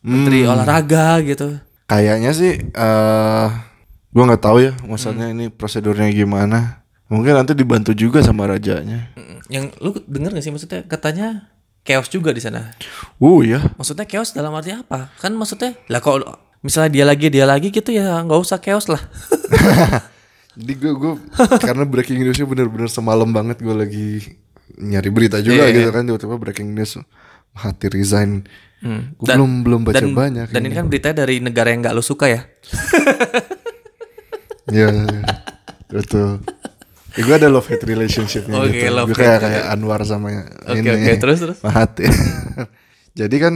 Menteri 0.00 0.48
olahraga 0.48 1.20
gitu. 1.20 1.60
Kayaknya 1.84 2.32
sih 2.32 2.56
eh 2.56 3.46
gua 4.08 4.24
nggak 4.24 4.40
tahu 4.40 4.64
ya 4.64 4.72
maksudnya 4.88 5.28
Hmm. 5.28 5.36
ini 5.36 5.44
prosedurnya 5.52 6.08
gimana. 6.08 6.80
Mungkin 7.12 7.36
nanti 7.36 7.52
dibantu 7.52 7.92
juga 7.92 8.24
sama 8.24 8.48
rajanya. 8.48 9.12
Yang 9.52 9.76
lu 9.84 9.92
denger 10.08 10.32
gak 10.32 10.44
sih 10.48 10.48
maksudnya 10.48 10.80
katanya 10.88 11.52
chaos 11.84 12.08
juga 12.08 12.32
di 12.32 12.40
sana. 12.40 12.72
Uh 13.20 13.44
ya. 13.44 13.60
Maksudnya 13.76 14.08
chaos 14.08 14.32
dalam 14.32 14.56
arti 14.56 14.72
apa? 14.72 15.12
Kan 15.20 15.36
maksudnya 15.36 15.76
lah 15.92 16.00
kalau 16.00 16.24
misalnya 16.64 16.88
dia 16.88 17.04
lagi 17.04 17.28
dia 17.28 17.44
lagi 17.44 17.68
gitu 17.68 17.92
ya 17.92 18.24
nggak 18.24 18.40
usah 18.40 18.56
chaos 18.56 18.88
lah. 18.88 19.04
Jadi 20.56 20.72
gue 20.76 20.92
gue 20.96 21.12
karena 21.60 21.84
breaking 21.84 22.24
newsnya 22.24 22.44
bener-bener 22.44 22.88
semalam 22.88 23.28
banget 23.28 23.60
gue 23.60 23.72
lagi 23.72 24.08
nyari 24.78 25.10
berita 25.12 25.38
juga 25.40 25.68
Iya, 25.68 25.74
gitu 25.74 25.90
kan 25.90 26.02
tiba-tiba 26.06 26.36
breaking 26.38 26.72
news 26.72 26.96
Mahathir 27.52 27.92
resign. 27.92 28.48
Hmm. 28.80 29.14
Gue 29.14 29.28
belum 29.28 29.52
belum 29.62 29.80
baca 29.84 30.00
dan, 30.00 30.10
banyak. 30.16 30.48
Dan 30.50 30.62
ini 30.66 30.74
kan 30.74 30.88
berita 30.88 31.12
dari 31.12 31.38
negara 31.38 31.70
yang 31.70 31.84
nggak 31.84 31.94
lu 31.94 32.02
suka 32.02 32.26
ya. 32.28 32.40
Iya. 34.72 34.88
betul. 35.90 36.40
Ya, 37.12 37.22
gue 37.28 37.34
ada 37.36 37.48
love 37.52 37.68
hate 37.68 37.84
relationshipnya 37.84 38.56
Oke, 38.64 38.72
gitu. 38.72 38.94
love 38.94 39.08
Gue 39.12 39.18
kayak 39.20 39.38
kayak 39.44 39.64
Anwar 39.68 40.00
sama 40.06 40.32
Oke, 40.64 40.80
ini. 40.80 40.88
oke, 40.88 41.12
terus, 41.20 41.38
terus? 41.44 41.58
Mahathir. 41.66 42.08
Jadi 43.12 43.36
kan 43.36 43.54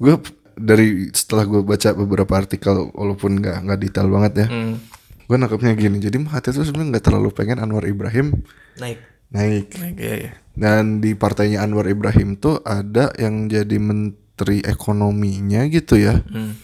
gue 0.00 0.14
dari 0.56 1.12
setelah 1.12 1.44
gue 1.44 1.60
baca 1.60 1.92
beberapa 1.92 2.32
artikel 2.32 2.88
walaupun 2.96 3.36
nggak 3.36 3.56
nggak 3.68 3.78
detail 3.84 4.08
banget 4.08 4.32
ya. 4.44 4.48
Hmm. 4.48 4.80
Gue 5.28 5.36
nangkepnya 5.36 5.76
gini. 5.76 5.98
Jadi 6.00 6.16
Mahathir 6.22 6.56
tuh 6.56 6.64
sebenarnya 6.64 6.96
nggak 6.96 7.04
terlalu 7.04 7.28
pengen 7.36 7.60
Anwar 7.60 7.84
Ibrahim 7.84 8.32
Naik. 8.80 8.96
Naik. 9.30 9.74
Naik 9.78 9.96
ya, 9.98 10.14
ya. 10.28 10.32
Dan 10.56 11.00
di 11.00 11.12
partainya 11.12 11.60
Anwar 11.60 11.86
Ibrahim 11.86 12.36
tuh 12.36 12.62
ada 12.62 13.10
yang 13.16 13.46
jadi 13.46 13.76
men- 13.80 14.26
menteri 14.36 14.60
ekonominya 14.68 15.64
gitu 15.64 15.96
ya, 15.96 16.20
Hmm. 16.20 16.60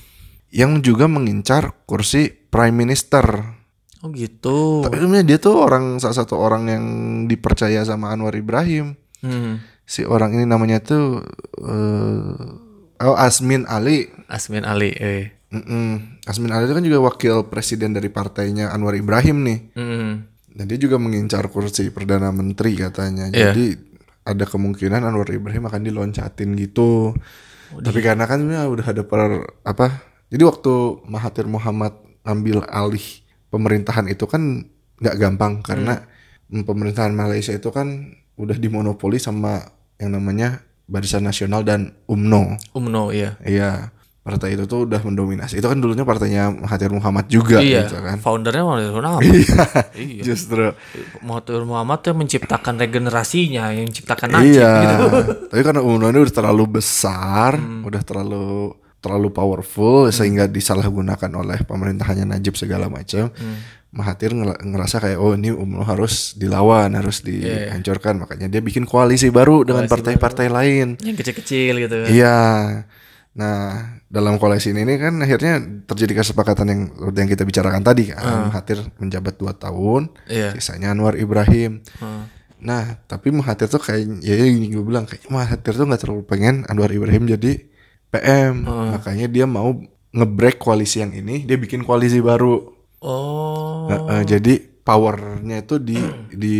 yang 0.53 0.85
juga 0.85 1.09
mengincar 1.09 1.72
kursi 1.88 2.29
prime 2.29 2.85
minister. 2.85 3.25
Oh 4.05 4.12
gitu. 4.12 4.85
Tapi 4.85 5.01
sebenarnya 5.01 5.25
dia 5.25 5.38
tuh 5.40 5.57
orang 5.57 5.96
salah 5.96 6.20
satu 6.20 6.37
orang 6.37 6.68
yang 6.68 6.85
dipercaya 7.25 7.81
sama 7.81 8.12
Anwar 8.12 8.37
Ibrahim. 8.37 8.92
Hmm. 9.25 9.64
Si 9.88 10.05
orang 10.05 10.37
ini 10.37 10.44
namanya 10.44 10.85
tuh 10.85 11.25
eh 11.64 13.09
oh 13.09 13.16
Asmin 13.16 13.64
Ali. 13.64 14.12
Asmin 14.29 14.68
Ali. 14.68 14.92
Eh. 15.01 15.33
Mm-mm. 15.48 16.20
Asmin 16.29 16.53
Ali 16.53 16.68
itu 16.68 16.77
kan 16.77 16.85
juga 16.85 17.01
wakil 17.09 17.48
presiden 17.48 17.96
dari 17.96 18.12
partainya 18.12 18.68
Anwar 18.68 19.01
Ibrahim 19.01 19.48
nih. 19.48 19.59
Hmm. 19.72 20.29
Dan 20.52 20.68
dia 20.68 20.78
juga 20.78 21.00
mengincar 21.00 21.48
kursi 21.48 21.88
perdana 21.88 22.28
menteri 22.28 22.76
katanya. 22.76 23.32
Iya. 23.32 23.52
Jadi 23.52 23.66
ada 24.22 24.44
kemungkinan 24.46 25.02
Anwar 25.02 25.28
Ibrahim 25.32 25.66
akan 25.66 25.82
diloncatin 25.82 26.54
gitu. 26.60 27.16
Tapi 27.72 28.00
karena 28.04 28.28
kan 28.28 28.44
sebenarnya 28.44 28.68
udah 28.68 28.86
ada 28.86 29.02
per 29.02 29.20
apa? 29.64 29.86
Jadi 30.28 30.42
waktu 30.44 30.72
Mahathir 31.08 31.48
Muhammad 31.48 31.96
ngambil 32.22 32.68
alih 32.68 33.04
pemerintahan 33.48 34.06
itu 34.12 34.24
kan 34.28 34.68
nggak 35.02 35.16
gampang 35.18 35.64
karena 35.64 36.04
pemerintahan 36.48 37.16
Malaysia 37.16 37.50
itu 37.56 37.72
kan 37.72 38.12
udah 38.36 38.56
dimonopoli 38.56 39.16
sama 39.16 39.60
yang 39.96 40.16
namanya 40.16 40.62
Barisan 40.84 41.24
Nasional 41.24 41.64
dan 41.64 41.96
UMNO. 42.04 42.60
Umno 42.76 43.14
ya. 43.14 43.40
Iya, 43.40 43.94
partai 44.22 44.54
itu 44.54 44.70
tuh 44.70 44.87
udah 44.87 45.02
mendominasi. 45.02 45.58
Itu 45.58 45.66
kan 45.66 45.82
dulunya 45.82 46.06
partainya 46.06 46.54
Mahathir 46.54 46.94
Muhammad 46.94 47.26
juga 47.26 47.58
Iya. 47.58 47.90
gitu 47.90 47.98
kan. 47.98 48.16
Foundernya 48.22 48.62
Mahathir 48.62 48.94
Muhammad. 48.94 49.22
iya. 49.98 50.22
Justru 50.22 50.64
Mahathir 51.26 51.62
Muhammad 51.66 51.98
tuh 52.06 52.14
menciptakan 52.14 52.78
regenerasinya, 52.78 53.74
yang 53.74 53.90
menciptakan 53.90 54.30
Najib 54.30 54.62
iya. 54.62 54.72
gitu. 54.78 55.06
Tapi 55.50 55.62
karena 55.66 55.82
ini 55.82 56.18
udah 56.22 56.35
terlalu 56.38 56.64
besar, 56.78 57.58
udah 57.58 58.02
terlalu 58.06 58.78
terlalu 59.02 59.35
powerful 59.35 60.06
sehingga 60.14 60.46
disalahgunakan 60.46 61.30
oleh 61.35 61.58
pemerintahannya 61.66 62.22
Najib 62.38 62.54
segala 62.54 62.87
macam. 62.87 63.35
Mahathir 63.92 64.32
ngel- 64.32 64.62
ngerasa 64.62 65.02
kayak 65.02 65.18
oh 65.18 65.35
ini 65.35 65.50
UMNO 65.50 65.82
harus 65.82 66.38
dilawan, 66.38 66.94
harus 66.94 67.26
dihancurkan. 67.26 68.22
Makanya 68.22 68.46
dia 68.46 68.62
bikin 68.62 68.87
koalisi 68.87 69.35
baru 69.35 69.66
dengan 69.66 69.90
partai-partai 69.90 70.46
lain. 70.46 70.94
Yang 71.02 71.26
kecil-kecil 71.26 71.74
gitu 71.82 71.96
kan. 72.06 72.08
Iya. 72.08 72.38
Nah, 73.32 73.88
dalam 74.12 74.36
koalisi 74.36 74.76
ini 74.76 75.00
kan 75.00 75.16
akhirnya 75.16 75.56
terjadi 75.88 76.20
kesepakatan 76.20 76.66
yang 76.68 76.80
yang 77.16 77.28
kita 77.28 77.48
bicarakan 77.48 77.80
tadi 77.80 78.12
kan. 78.12 78.52
Mahathir 78.52 78.84
menjabat 79.00 79.40
dua 79.40 79.56
tahun, 79.56 80.12
Iya. 80.28 80.52
sisanya 80.52 80.92
Anwar 80.92 81.16
Ibrahim. 81.16 81.80
Hmm. 81.96 82.28
Nah, 82.60 83.00
tapi 83.08 83.32
Mahathir 83.32 83.66
tuh 83.66 83.80
kayak 83.80 84.20
ya 84.20 84.36
yang 84.36 84.68
gue 84.70 84.84
bilang 84.84 85.08
kayak 85.08 85.26
Mahathir 85.26 85.72
tuh 85.72 85.88
nggak 85.88 86.02
terlalu 86.04 86.22
pengen 86.28 86.68
Anwar 86.68 86.92
Ibrahim 86.92 87.24
jadi 87.24 87.72
PM. 88.12 88.68
Makanya 88.68 89.26
dia 89.26 89.48
mau 89.48 89.80
ngebreak 90.12 90.60
koalisi 90.60 91.00
yang 91.00 91.16
ini, 91.16 91.48
dia 91.48 91.56
bikin 91.56 91.88
koalisi 91.88 92.20
baru. 92.20 92.68
Oh. 93.00 93.88
Nah, 93.88 94.20
eh, 94.20 94.24
jadi 94.28 94.60
powernya 94.60 95.64
itu 95.64 95.80
di 95.80 95.96
di 96.28 96.56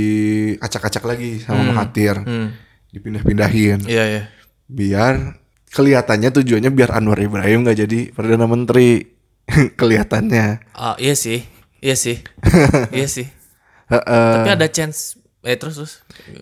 acak-acak 0.56 1.04
lagi 1.04 1.37
sama 1.38 1.68
Mahathir. 1.68 2.16
Hmm. 2.16 2.48
Dipindah-pindahin 2.92 3.85
Iya, 3.85 4.04
iya. 4.08 4.22
biar 4.68 5.41
kelihatannya 5.72 6.30
tujuannya 6.30 6.70
biar 6.70 6.92
Anwar 6.92 7.18
Ibrahim 7.18 7.64
nggak 7.64 7.78
jadi 7.87 7.98
perdana 8.12 8.44
menteri 8.44 9.08
kelihatannya 9.80 10.61
Ah, 10.72 10.94
iya 11.00 11.16
sih. 11.16 11.42
Iya 11.82 11.96
sih. 11.98 12.16
iya 12.96 13.08
sih. 13.08 13.26
Heeh. 13.90 14.32
Tapi 14.38 14.50
ada 14.52 14.68
chance 14.68 15.18
eh 15.42 15.58
terus 15.58 15.74
terus. 15.74 15.92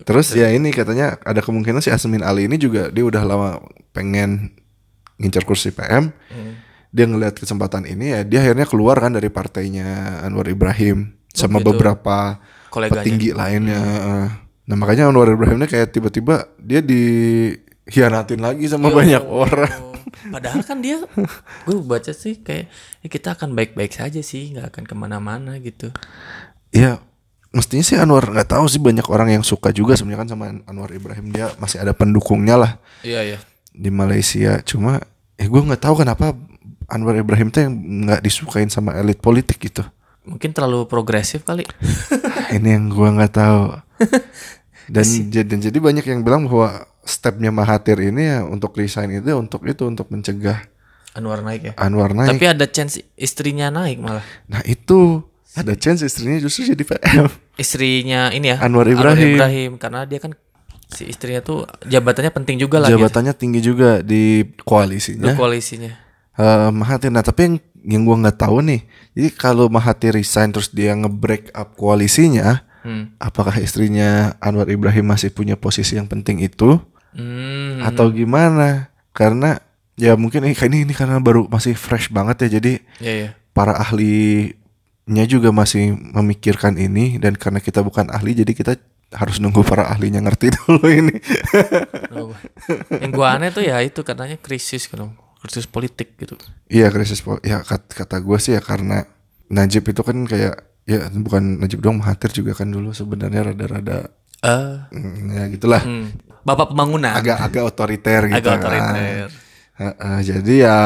terus 0.05 0.27
ya 0.37 0.53
ini 0.53 0.69
katanya 0.69 1.17
ada 1.25 1.41
kemungkinan 1.41 1.81
si 1.81 1.89
Asmin 1.89 2.21
Ali 2.21 2.45
ini 2.45 2.61
juga 2.61 2.93
dia 2.93 3.01
udah 3.01 3.25
lama 3.25 3.57
pengen 3.97 4.53
ngincar 5.17 5.41
kursi 5.41 5.73
PM 5.73 6.13
dia 6.93 7.09
ngelihat 7.09 7.33
kesempatan 7.33 7.89
ini 7.89 8.13
ya 8.13 8.21
dia 8.21 8.45
akhirnya 8.45 8.69
keluar 8.69 9.01
kan 9.01 9.17
dari 9.17 9.33
partainya 9.33 10.21
Anwar 10.21 10.45
Ibrahim 10.45 11.17
sama 11.33 11.57
gitu. 11.57 11.73
beberapa 11.73 12.37
Koleganya. 12.69 13.01
petinggi 13.01 13.29
lainnya 13.33 13.81
Heeh. 13.81 14.25
nah 14.69 14.75
makanya 14.77 15.09
Anwar 15.09 15.33
Ibrahim 15.33 15.57
ini 15.57 15.65
kayak 15.65 15.97
tiba-tiba 15.97 16.45
dia 16.61 16.85
dihianatin 17.83 18.39
lagi 18.39 18.65
sama 18.65 18.89
banyak 18.89 19.23
orang 19.23 19.71
Oh, 20.21 20.33
Padahal 20.33 20.61
kan 20.61 20.81
dia, 20.81 21.01
gue 21.65 21.77
baca 21.81 22.09
sih 22.11 22.41
kayak 22.41 22.67
ya 22.99 23.07
kita 23.07 23.33
akan 23.33 23.53
baik-baik 23.53 23.89
saja 23.89 24.19
sih, 24.21 24.53
nggak 24.53 24.73
akan 24.73 24.83
ke 24.85 24.95
mana-mana 24.97 25.55
gitu. 25.57 25.93
Ya 26.69 26.99
mestinya 27.51 27.85
sih 27.85 27.97
Anwar 27.97 28.25
nggak 28.25 28.49
tahu 28.49 28.65
sih 28.65 28.81
banyak 28.81 29.05
orang 29.07 29.29
yang 29.29 29.43
suka 29.45 29.69
juga 29.69 29.93
sebenarnya 29.93 30.21
kan 30.23 30.29
sama 30.31 30.45
Anwar 30.65 30.89
Ibrahim 30.89 31.29
dia 31.29 31.51
masih 31.59 31.83
ada 31.83 31.91
pendukungnya 31.91 32.55
lah 32.55 32.71
Iya 33.03 33.21
iya. 33.27 33.37
di 33.71 33.91
Malaysia 33.91 34.63
cuma 34.63 35.03
eh 35.35 35.47
gue 35.51 35.59
nggak 35.61 35.83
tahu 35.83 35.99
kenapa 36.01 36.31
Anwar 36.87 37.19
Ibrahim 37.19 37.51
tuh 37.51 37.67
yang 37.67 37.73
nggak 38.07 38.23
disukain 38.23 38.71
sama 38.71 38.95
elit 38.95 39.19
politik 39.19 39.59
gitu 39.59 39.83
Mungkin 40.23 40.53
terlalu 40.53 40.85
progresif 40.87 41.43
kali. 41.43 41.65
ini 42.55 42.67
yang 42.71 42.87
gue 42.87 43.09
nggak 43.09 43.33
tahu 43.35 43.61
dan 44.91 45.05
jadi 45.07 45.47
dan 45.47 45.59
jadi 45.63 45.77
banyak 45.79 46.05
yang 46.05 46.21
bilang 46.21 46.51
bahwa 46.51 46.83
stepnya 47.07 47.49
Mahathir 47.49 47.97
ini 48.03 48.27
ya 48.27 48.39
untuk 48.43 48.75
resign 48.75 49.09
itu 49.15 49.31
ya 49.31 49.37
untuk 49.39 49.63
itu 49.63 49.87
untuk 49.87 50.11
mencegah 50.11 50.67
Anwar 51.11 51.43
naik 51.43 51.61
ya. 51.71 51.73
Anwar 51.75 52.15
naik 52.15 52.39
Tapi 52.39 52.45
ada 52.47 52.65
chance 52.71 53.03
istrinya 53.19 53.67
naik 53.67 53.99
malah. 53.99 54.23
nah 54.47 54.63
itu 54.63 55.23
ada 55.51 55.75
chance 55.75 56.07
istrinya 56.07 56.39
justru 56.39 56.71
jadi 56.71 56.83
PM 56.87 57.27
Istrinya 57.59 58.31
ini 58.31 58.55
ya. 58.55 58.57
Anwar 58.63 58.87
Ibrahim. 58.87 59.35
Ibrahim 59.35 59.71
karena 59.75 60.07
dia 60.07 60.23
kan 60.23 60.31
si 60.91 61.07
istrinya 61.07 61.43
tuh 61.43 61.67
jabatannya 61.87 62.31
penting 62.31 62.59
juga 62.59 62.79
lah. 62.79 62.87
gitu, 62.87 62.99
jabatannya 62.99 63.33
tinggi 63.35 63.59
juga 63.59 63.99
di 63.99 64.43
koalisinya 64.63 65.35
koalisinya. 65.35 65.91
Eh, 66.39 66.69
Mahathir. 66.71 67.11
Nah 67.11 67.23
tapi 67.23 67.47
yang 67.47 67.55
yang 67.83 68.01
gue 68.07 68.17
nggak 68.23 68.39
tahu 68.39 68.63
nih. 68.63 68.81
Jadi 69.11 69.29
kalau 69.35 69.67
Mahathir 69.67 70.15
resign 70.15 70.55
terus 70.55 70.71
dia 70.71 70.95
nge-break 70.95 71.51
up 71.51 71.75
koalisinya, 71.75 72.63
Hmm. 72.81 73.13
apakah 73.17 73.53
istrinya 73.57 74.33
Anwar 74.37 74.65
Ibrahim 74.65 75.05
masih 75.05 75.29
punya 75.29 75.53
posisi 75.53 75.95
yang 75.95 76.05
penting 76.05 76.39
itu 76.39 76.81
Hmm. 77.11 77.81
atau 77.81 78.07
gimana? 78.07 78.89
Karena 79.11 79.59
ya 79.93 80.15
mungkin 80.15 80.41
ini 80.41 80.55
ini 80.55 80.77
ini 80.83 80.93
karena 80.93 81.17
baru 81.17 81.45
masih 81.45 81.73
fresh 81.73 82.07
banget 82.07 82.47
ya. 82.47 82.57
Jadi 82.57 82.79
Iya 82.97 83.13
iya. 83.13 83.29
para 83.51 83.75
ahlinya 83.75 85.23
juga 85.25 85.51
masih 85.51 85.91
memikirkan 85.93 86.75
ini 86.75 87.17
dan 87.17 87.35
karena 87.35 87.59
kita 87.59 87.81
bukan 87.81 88.07
ahli 88.09 88.33
jadi 88.33 88.51
kita 88.51 88.73
harus 89.11 89.37
nunggu 89.37 89.61
para 89.61 89.85
ahlinya 89.85 90.23
ngerti 90.23 90.47
dulu 90.55 90.87
ini. 90.87 91.15
Oh, 92.09 92.31
Yang 92.95 93.11
gua 93.11 93.35
aneh 93.35 93.51
tuh 93.51 93.61
ya 93.61 93.83
itu 93.83 93.99
katanya 94.01 94.39
krisis 94.39 94.87
kan, 94.87 95.11
krisis 95.37 95.67
politik 95.67 96.15
gitu. 96.15 96.39
Iya 96.65 96.87
krisis 96.89 97.19
pol- 97.19 97.43
ya 97.43 97.59
kat- 97.59 97.91
kata 97.91 98.17
gue 98.17 98.37
sih 98.39 98.55
ya 98.55 98.61
karena 98.63 99.03
Najib 99.51 99.83
itu 99.83 99.99
kan 99.99 100.15
kayak 100.23 100.63
ya 100.91 101.07
bukan 101.15 101.43
Najib 101.57 101.79
dong 101.79 102.03
Mahathir 102.03 102.31
juga 102.33 102.51
kan 102.51 102.67
dulu 102.67 102.91
sebenarnya 102.91 103.47
rada-rada 103.47 104.11
mm, 104.91 105.31
ya 105.31 105.43
gitulah 105.47 105.79
hmm. 105.79 106.07
Bapak 106.41 106.73
pembangunan. 106.73 107.13
agak-agak 107.13 107.63
otoriter 107.63 108.21
gitu 108.25 108.33
Agak 108.41 108.49
kan. 108.49 108.59
otoriter. 108.59 109.29
Heeh, 109.77 110.17
jadi 110.25 110.53
ya 110.57 110.77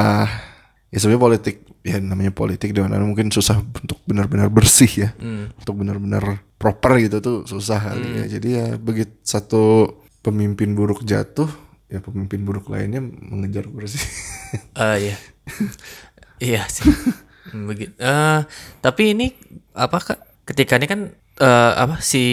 ya 0.92 0.98
sebenarnya 1.00 1.24
politik 1.24 1.56
ya 1.80 1.96
namanya 1.98 2.32
politik 2.32 2.70
di 2.70 2.80
mana 2.80 3.00
mungkin 3.00 3.32
susah 3.32 3.60
untuk 3.60 4.00
benar-benar 4.04 4.52
bersih 4.52 5.08
ya 5.08 5.10
Hmm. 5.16 5.56
untuk 5.56 5.80
benar-benar 5.80 6.24
proper 6.56 7.00
gitu 7.00 7.18
tuh 7.20 7.38
susah 7.46 7.80
kali 7.80 8.20
ya 8.20 8.26
jadi 8.36 8.48
ya 8.52 8.66
begitu 8.76 9.16
satu 9.22 9.64
pemimpin 10.20 10.74
buruk 10.74 11.04
jatuh 11.04 11.48
ya 11.86 12.02
pemimpin 12.02 12.42
buruk 12.42 12.68
lainnya 12.68 13.00
mengejar 13.00 13.64
kursi 13.70 14.02
Eh 14.74 14.96
iya. 15.08 15.16
iya 16.52 16.62
sih. 16.66 16.88
Hmm, 17.46 17.68
Begitu. 17.68 17.94
Eh 17.96 18.40
tapi 18.80 19.14
ini 19.14 19.30
apa 19.76 19.98
Kak? 20.00 20.20
Ketika 20.46 20.76
ini 20.76 20.88
kan 20.88 21.02
eh 21.36 21.74
apa 21.76 22.00
si 22.00 22.24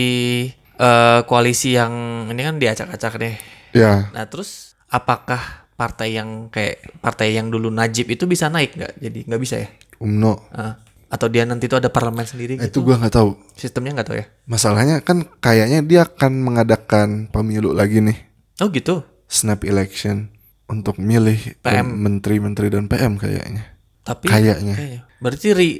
eh 0.72 1.20
koalisi 1.24 1.74
yang 1.74 1.92
ini 2.28 2.40
kan 2.40 2.56
diacak-acak 2.56 3.12
deh. 3.18 3.36
ya 3.72 4.08
Nah, 4.10 4.24
terus 4.26 4.78
apakah 4.86 5.40
partai 5.74 6.14
yang 6.14 6.46
kayak 6.48 6.78
partai 6.98 7.34
yang 7.34 7.48
dulu 7.48 7.68
Najib 7.68 8.06
itu 8.06 8.24
bisa 8.24 8.46
naik 8.46 8.74
nggak? 8.74 8.92
Jadi 8.96 9.18
nggak 9.26 9.42
bisa 9.42 9.56
ya? 9.58 9.68
umno 9.98 10.46
Eh, 10.50 10.72
atau 11.08 11.26
dia 11.26 11.42
nanti 11.42 11.66
tuh 11.66 11.78
ada 11.78 11.86
parlemen 11.86 12.22
sendiri 12.22 12.56
itu 12.56 12.66
gitu? 12.66 12.82
gua 12.82 12.96
nggak 12.96 13.12
tahu 13.12 13.30
Sistemnya 13.54 13.96
nggak 13.96 14.08
tahu 14.08 14.16
ya? 14.18 14.26
Masalahnya 14.44 14.96
kan 15.00 15.22
kayaknya 15.38 15.80
dia 15.80 16.00
akan 16.02 16.32
mengadakan 16.40 17.08
pemilu 17.28 17.70
lagi 17.70 18.00
nih, 18.00 18.18
Oh 18.58 18.68
gitu. 18.68 19.02
snap 19.26 19.62
election 19.62 20.28
untuk 20.66 20.96
milih 20.96 21.58
PM. 21.60 22.00
menteri-menteri 22.00 22.68
dan 22.68 22.86
PM 22.86 23.16
kayaknya. 23.16 23.76
Tapi 24.02 24.26
Kayaknya. 24.26 24.74
Berarti 25.22 25.48
ri 25.54 25.70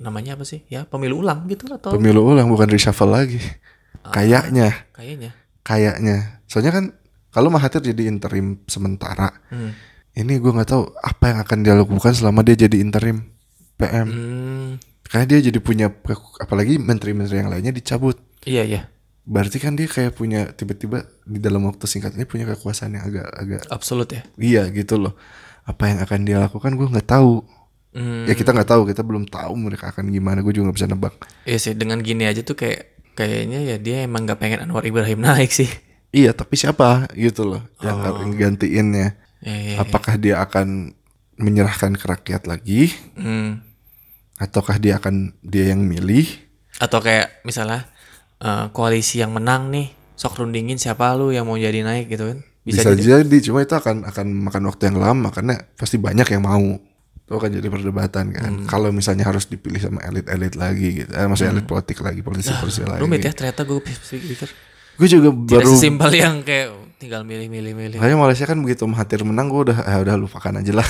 namanya 0.00 0.34
apa 0.34 0.48
sih? 0.48 0.64
Ya 0.66 0.88
pemilu 0.88 1.20
ulang 1.20 1.44
gitu 1.46 1.68
atau 1.68 1.92
Pemilu 1.92 2.24
ulang 2.24 2.48
bukan 2.48 2.66
reshuffle 2.66 3.12
lagi. 3.12 3.36
Kayaknya, 4.08 4.88
kayaknya? 4.96 5.30
kayaknya. 5.60 6.40
Soalnya 6.48 6.72
kan 6.72 6.84
kalau 7.28 7.52
Mahathir 7.52 7.84
jadi 7.84 8.08
interim 8.08 8.64
sementara, 8.64 9.28
Hmm. 9.52 9.76
ini 10.16 10.40
gua 10.40 10.56
nggak 10.56 10.70
tahu 10.70 10.82
apa 10.96 11.24
yang 11.28 11.38
akan 11.44 11.58
dia 11.60 11.74
lakukan 11.76 12.16
selama 12.16 12.40
dia 12.40 12.56
jadi 12.56 12.80
interim 12.80 13.28
PM. 13.76 14.06
Hmm, 14.08 14.70
Karena 15.04 15.24
dia 15.26 15.40
jadi 15.44 15.60
punya 15.60 15.92
apalagi 16.38 16.76
menteri-menteri 16.76 17.36
yang 17.38 17.48
lainnya 17.48 17.70
dicabut. 17.70 18.16
iya 18.44 18.64
iya. 18.64 18.82
berarti 19.28 19.60
kan 19.60 19.76
dia 19.76 19.84
kayak 19.84 20.16
punya 20.16 20.48
tiba-tiba 20.56 21.04
di 21.22 21.36
dalam 21.36 21.60
waktu 21.68 21.84
singkat 21.84 22.16
ini 22.16 22.24
punya 22.24 22.48
kekuasaan 22.48 22.96
yang 22.96 23.04
agak-agak 23.04 23.60
Absolut 23.68 24.08
ya. 24.08 24.24
iya 24.40 24.64
gitu 24.72 24.96
loh. 24.96 25.12
Apa 25.68 25.92
yang 25.92 26.00
akan 26.00 26.20
dia 26.24 26.40
lakukan 26.40 26.72
gue 26.72 26.88
nggak 26.88 27.04
tahu. 27.06 27.44
Hmm. 27.88 28.28
Ya 28.28 28.36
kita 28.36 28.52
nggak 28.52 28.68
tahu, 28.68 28.82
kita 28.84 29.00
belum 29.00 29.24
tahu 29.26 29.52
mereka 29.56 29.90
akan 29.90 30.12
gimana. 30.12 30.44
Gue 30.44 30.52
juga 30.52 30.68
nggak 30.68 30.78
bisa 30.78 30.88
nebak. 30.88 31.14
Iya 31.48 31.58
sih 31.58 31.72
dengan 31.72 31.98
gini 32.04 32.28
aja 32.28 32.44
tuh 32.44 32.54
kayak 32.54 32.94
kayaknya 33.16 33.64
ya 33.64 33.76
dia 33.80 34.04
emang 34.04 34.28
nggak 34.28 34.38
pengen 34.38 34.60
Anwar 34.62 34.84
Ibrahim 34.84 35.24
naik 35.26 35.50
sih. 35.50 35.68
Iya, 36.08 36.32
tapi 36.32 36.56
siapa 36.56 37.04
gitu 37.12 37.44
loh 37.44 37.60
yang 37.84 38.00
akan 38.00 38.32
gantiinnya? 38.32 39.16
Ya, 39.44 39.52
ya, 39.52 39.56
ya. 39.76 39.76
Apakah 39.84 40.16
dia 40.16 40.40
akan 40.40 40.96
menyerahkan 41.36 41.94
ke 41.94 42.04
rakyat 42.08 42.48
lagi, 42.48 42.90
Hmm. 43.14 43.60
ataukah 44.36 44.80
dia 44.80 44.96
akan 44.98 45.36
dia 45.44 45.70
yang 45.70 45.84
milih? 45.84 46.26
Atau 46.80 47.04
kayak 47.04 47.44
misalnya 47.44 47.86
eh, 48.38 48.66
koalisi 48.72 49.20
yang 49.20 49.34
menang 49.36 49.68
nih, 49.68 49.90
sok 50.14 50.40
rundingin 50.40 50.78
siapa 50.78 51.12
lu 51.12 51.28
yang 51.28 51.44
mau 51.44 51.58
jadi 51.58 51.82
naik 51.84 52.08
gitu 52.08 52.24
kan? 52.24 52.38
Bisa, 52.64 52.82
Bisa, 52.84 52.90
jadi. 52.96 53.24
jadi, 53.24 53.36
cuma 53.44 53.60
itu 53.60 53.74
akan 53.74 54.08
akan 54.08 54.26
makan 54.48 54.62
waktu 54.68 54.82
yang 54.88 54.98
lama 55.00 55.28
karena 55.28 55.54
pasti 55.76 55.96
banyak 55.96 56.24
yang 56.28 56.44
mau. 56.44 56.78
Itu 57.28 57.36
akan 57.36 57.60
jadi 57.60 57.68
perdebatan 57.68 58.32
kan. 58.32 58.50
Hmm. 58.56 58.64
Kalau 58.64 58.88
misalnya 58.88 59.28
harus 59.28 59.44
dipilih 59.52 59.76
sama 59.76 60.00
elit-elit 60.00 60.56
lagi 60.56 61.04
gitu, 61.04 61.12
eh, 61.12 61.28
maksudnya 61.28 61.60
elit 61.60 61.68
politik 61.68 62.00
lagi, 62.00 62.24
politisi-politisi 62.24 62.88
lagi. 62.88 63.04
Rumit 63.04 63.20
ya 63.20 63.32
ternyata 63.36 63.68
gue 63.68 63.76
pikir. 63.84 64.48
Gue 64.96 65.08
juga 65.12 65.28
Tidak 65.28 65.60
baru 65.60 65.70
sesimpel 65.76 66.12
yang 66.16 66.40
kayak 66.40 66.72
tinggal 66.96 67.28
milih-milih-milih. 67.28 68.00
Makanya 68.00 68.16
Malaysia 68.16 68.48
kan 68.48 68.56
begitu 68.64 68.88
Mahathir 68.88 69.20
menang 69.28 69.52
gue 69.52 69.60
udah 69.68 69.78
ah, 69.84 70.00
udah 70.00 70.16
lupakan 70.16 70.56
aja 70.56 70.72
lah. 70.72 70.88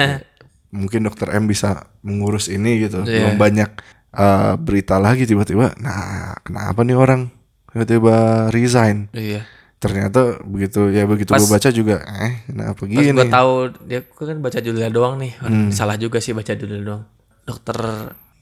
Mungkin 0.80 1.04
dokter 1.04 1.28
M 1.36 1.44
bisa 1.44 1.92
mengurus 2.00 2.48
ini 2.48 2.88
gitu. 2.88 3.04
Iya. 3.04 3.28
Belum 3.28 3.36
banyak 3.36 3.70
uh, 4.16 4.56
berita 4.56 4.96
lagi 4.96 5.28
tiba-tiba. 5.28 5.76
Nah, 5.76 6.40
kenapa 6.40 6.80
nih 6.88 6.96
orang 6.96 7.28
tiba-tiba 7.68 8.48
resign? 8.48 9.12
Iya. 9.12 9.44
Ternyata 9.80 10.44
begitu 10.44 10.88
ya 10.88 11.02
begitu 11.04 11.32
Pas- 11.32 11.40
gue 11.40 11.48
baca 11.48 11.68
juga 11.70 12.04
eh 12.04 12.44
kenapa 12.44 12.76
Pas 12.78 12.86
gini? 12.86 13.10
gue 13.10 13.26
tahu 13.26 13.52
dia 13.82 14.00
gue 14.02 14.26
kan 14.28 14.38
baca 14.38 14.58
judulnya 14.58 14.92
doang 14.92 15.16
nih. 15.16 15.32
Hmm. 15.40 15.72
Salah 15.72 15.96
juga 15.96 16.20
sih 16.20 16.30
baca 16.30 16.52
judul 16.52 16.80
doang. 16.80 17.02
Dokter 17.42 17.78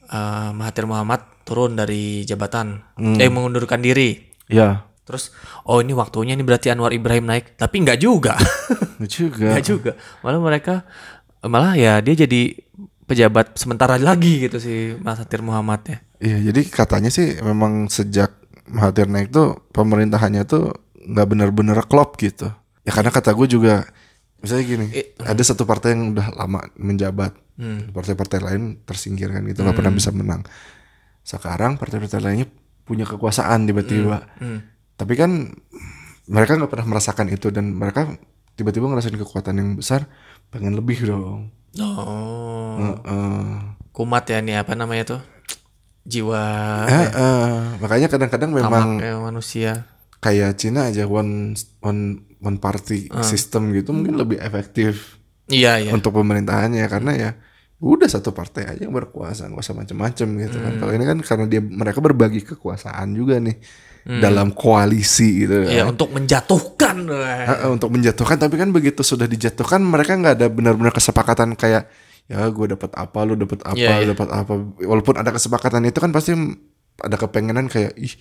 eh, 0.05 0.51
Mahathir 0.51 0.85
Muhammad 0.85 1.23
turun 1.43 1.73
dari 1.73 2.23
jabatan, 2.23 2.83
Hmm. 2.95 3.17
eh 3.17 3.29
mengundurkan 3.29 3.79
diri. 3.79 4.19
Ya, 4.47 4.83
Terus 5.05 5.33
oh 5.65 5.79
ini 5.79 5.93
waktunya 5.93 6.33
ini 6.33 6.43
berarti 6.43 6.69
Anwar 6.69 6.93
Ibrahim 6.93 7.25
naik, 7.25 7.57
tapi 7.57 7.81
nggak 7.81 7.97
juga, 7.97 8.37
nggak 8.99 9.09
juga. 9.09 9.47
nggak 9.49 9.65
juga. 9.65 9.93
Malah 10.21 10.41
mereka 10.43 10.75
malah 11.41 11.73
ya 11.73 12.03
dia 12.03 12.13
jadi 12.19 12.53
pejabat 13.05 13.57
sementara 13.57 13.97
lagi 13.97 14.43
gitu 14.43 14.61
sih 14.61 15.01
Mahathir 15.01 15.41
Muhammad 15.41 15.81
ya. 15.87 15.99
Iya, 16.19 16.53
jadi 16.53 16.61
katanya 16.67 17.09
sih 17.09 17.41
memang 17.41 17.89
sejak 17.89 18.37
Mahathir 18.69 19.09
naik 19.09 19.33
tuh 19.33 19.65
pemerintahannya 19.73 20.45
tuh 20.45 20.77
nggak 21.09 21.27
benar-benar 21.27 21.89
klop 21.89 22.21
gitu. 22.21 22.53
Ya 22.85 22.93
karena 22.93 23.09
kata 23.09 23.33
gue 23.33 23.49
juga 23.49 23.89
misalnya 24.39 24.65
gini, 24.65 24.87
Eh, 24.93 25.07
ada 25.19 25.41
satu 25.41 25.65
partai 25.65 25.97
yang 25.97 26.15
udah 26.15 26.31
lama 26.37 26.63
menjabat, 26.79 27.35
Hmm. 27.59 27.91
partai-partai 27.91 28.39
lain 28.39 28.63
tersingkirkan 28.85 29.43
gitu, 29.49 29.65
nggak 29.65 29.75
pernah 29.75 29.91
bisa 29.91 30.15
menang. 30.15 30.47
Sekarang 31.25 31.75
partai-partai 31.75 32.21
lainnya 32.23 32.47
punya 32.85 33.05
kekuasaan 33.05 33.67
tiba-tiba, 33.67 34.31
Hmm. 34.39 34.63
tapi 34.95 35.19
kan 35.19 35.53
mereka 36.29 36.55
nggak 36.55 36.71
pernah 36.71 36.87
merasakan 36.87 37.27
itu 37.29 37.51
dan 37.51 37.73
mereka 37.73 38.15
tiba-tiba 38.55 38.87
ngerasain 38.87 39.17
kekuatan 39.17 39.55
yang 39.57 39.71
besar, 39.75 40.07
pengen 40.49 40.77
lebih 40.77 41.03
dong. 41.03 41.51
Oh, 41.79 42.79
Heeh. 42.79 43.43
kumat 43.93 44.25
ya 44.25 44.39
nih 44.41 44.63
apa 44.63 44.73
namanya 44.73 45.19
tuh 45.19 45.21
jiwa 46.03 46.41
Heeh. 46.89 47.77
makanya 47.79 48.09
kadang-kadang 48.09 48.51
memang 48.51 48.99
tamaknya 49.03 49.15
manusia. 49.21 49.73
Kayak 50.19 50.59
Cina 50.59 50.91
aja 50.91 51.07
one 51.07 51.55
one 51.83 52.27
one 52.39 52.59
party 52.59 53.11
system 53.23 53.71
gitu 53.75 53.95
mungkin 53.95 54.19
lebih 54.19 54.39
efektif 54.39 55.19
Iya 55.49 55.81
iya. 55.81 55.91
untuk 55.97 56.13
pemerintahannya 56.13 56.85
karena 56.93 57.13
ya 57.17 57.31
udah 57.79 58.11
satu 58.11 58.35
partai 58.35 58.69
aja 58.75 58.85
yang 58.85 58.93
berkuasa 58.93 59.49
nggak 59.49 59.65
usah 59.65 59.77
macem-macem 59.79 60.29
gitu 60.45 60.59
kan 60.61 60.73
kalau 60.83 60.93
ini 60.93 61.07
kan 61.07 61.19
karena 61.23 61.47
dia 61.47 61.63
mereka 61.63 62.03
berbagi 62.03 62.43
kekuasaan 62.45 63.15
juga 63.15 63.39
nih 63.39 63.57
dalam 64.09 64.57
koalisi 64.57 65.45
gitu 65.47 65.69
kan 65.69 65.73
Iya 65.73 65.85
untuk 65.85 66.09
menjatuhkan. 66.17 66.97
Heeh, 67.13 67.69
untuk 67.69 67.93
menjatuhkan 67.93 68.41
tapi 68.41 68.57
kan 68.57 68.73
begitu 68.73 69.05
sudah 69.05 69.29
dijatuhkan 69.29 69.85
mereka 69.85 70.17
nggak 70.17 70.35
ada 70.41 70.47
benar-benar 70.49 70.97
kesepakatan 70.97 71.53
kayak 71.55 71.93
ya 72.29 72.45
gue 72.49 72.67
dapat 72.73 72.93
apa 72.93 73.19
lu 73.25 73.37
dapat 73.37 73.61
apa 73.65 73.93
lu 74.01 74.05
iya. 74.05 74.13
dapat 74.13 74.29
apa 74.33 74.53
walaupun 74.85 75.17
ada 75.17 75.33
kesepakatan 75.33 75.85
itu 75.89 75.97
kan 76.01 76.13
pasti 76.13 76.37
ada 77.01 77.17
kepengenan 77.17 77.73
kayak 77.73 77.97
ih 77.97 78.13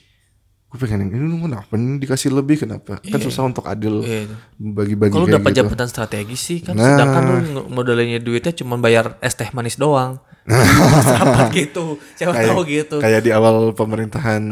gue 0.68 0.78
pengen 0.78 1.08
yang 1.08 1.12
ini 1.16 1.40
kenapa 1.42 1.72
dikasih 1.74 2.30
lebih 2.30 2.60
kenapa 2.60 3.00
kan 3.00 3.20
susah 3.20 3.48
untuk 3.48 3.64
adil 3.64 4.04
Iya. 4.04 4.28
bagi-bagi 4.58 5.16
Kalau 5.16 5.24
dapat 5.26 5.52
gitu. 5.52 5.64
jabatan 5.64 5.88
strategis 5.88 6.42
sih 6.44 6.60
kan, 6.60 6.76
Nah. 6.76 6.92
sedangkan 6.92 7.24
lu 7.24 7.36
modelnya 7.68 8.20
duitnya 8.20 8.52
cuma 8.52 8.76
bayar 8.76 9.16
es 9.20 9.32
teh 9.34 9.48
manis 9.52 9.76
doang. 9.76 10.20
Apa 10.48 11.52
gitu? 11.56 12.00
Siapa 12.16 12.32
kayak, 12.32 12.48
tahu 12.52 12.62
gitu. 12.64 12.96
kayak 13.00 13.20
di 13.20 13.32
awal 13.32 13.72
pemerintahan 13.72 14.44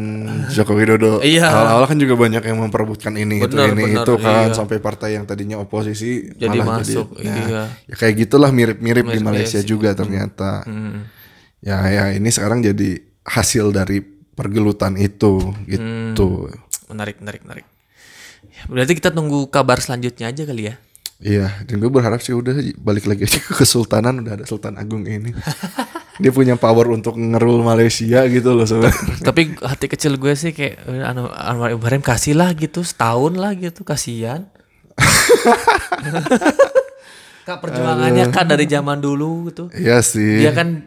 Joko 0.48 0.72
Widodo 0.72 1.20
Iya. 1.20 1.48
awal-awal 1.48 1.84
kan 1.84 1.96
juga 1.96 2.14
banyak 2.16 2.42
yang 2.42 2.58
memperebutkan 2.60 3.12
ini 3.12 3.36
itu 3.38 3.48
Bener, 3.48 3.72
ini 3.72 3.84
bener, 3.92 4.04
itu 4.04 4.12
kan 4.16 4.48
iya. 4.48 4.56
sampai 4.56 4.76
partai 4.76 5.16
yang 5.16 5.24
tadinya 5.24 5.56
oposisi 5.56 6.32
Jadi 6.32 6.56
malah 6.56 6.80
masuk, 6.80 7.16
jadi 7.16 7.28
nah, 7.28 7.48
iya. 7.48 7.62
ya 7.88 7.94
kayak 7.94 8.14
gitulah 8.24 8.48
mirip-mirip 8.50 9.04
di 9.06 9.20
Malaysia 9.20 9.56
iya 9.56 9.68
juga 9.68 9.92
ternyata 9.92 10.64
Hmm. 10.64 11.08
ya 11.60 11.76
ya 11.86 12.04
ini 12.12 12.28
sekarang 12.28 12.60
jadi 12.60 13.00
hasil 13.24 13.68
dari 13.70 14.15
pergelutan 14.36 14.94
itu 14.94 15.40
gitu 15.64 16.52
Menarik, 16.86 17.18
menarik, 17.18 17.42
menarik. 17.42 17.66
Ya, 18.46 18.62
berarti 18.66 18.94
kita 18.94 19.10
tunggu 19.10 19.48
kabar 19.48 19.76
selanjutnya 19.76 20.28
aja 20.28 20.44
kali 20.44 20.64
ya. 20.66 20.74
iya 21.16 21.48
dan 21.64 21.76
gue 21.76 21.88
berharap 21.88 22.20
sih 22.20 22.30
udah 22.30 22.52
balik 22.76 23.04
lagi 23.04 23.24
aja 23.24 23.36
ke 23.38 23.56
kesultanan 23.56 24.20
udah 24.20 24.36
ada 24.36 24.44
Sultan 24.44 24.76
Agung 24.76 25.02
ini 25.02 25.32
dia 26.20 26.28
punya 26.30 26.54
power 26.54 26.86
untuk 26.90 27.16
ngerul 27.16 27.60
Malaysia 27.62 28.20
gitu 28.26 28.52
loh 28.52 28.64
sebenarnya 28.64 29.24
Tapi 29.24 29.56
hati 29.58 29.86
kecil 29.86 30.14
gue 30.14 30.32
sih 30.32 30.52
kayak 30.52 30.76
eh, 30.78 31.02
Anu- 31.02 31.32
Anwar 31.32 31.72
Ibrahim 31.72 32.00
kasih 32.00 32.32
lah 32.34 32.52
gitu 32.52 32.80
setahun 32.82 33.32
lah 33.32 33.52
gitu 33.52 33.80
kasihan. 33.82 34.44
Kak 37.44 37.62
perjuangannya 37.62 38.26
kak 38.28 38.44
dari 38.44 38.66
zaman 38.66 38.98
dulu 38.98 39.48
gitu. 39.48 39.70
iya 39.72 40.02
sih 40.02 40.42
Dia 40.42 40.50
kan 40.50 40.82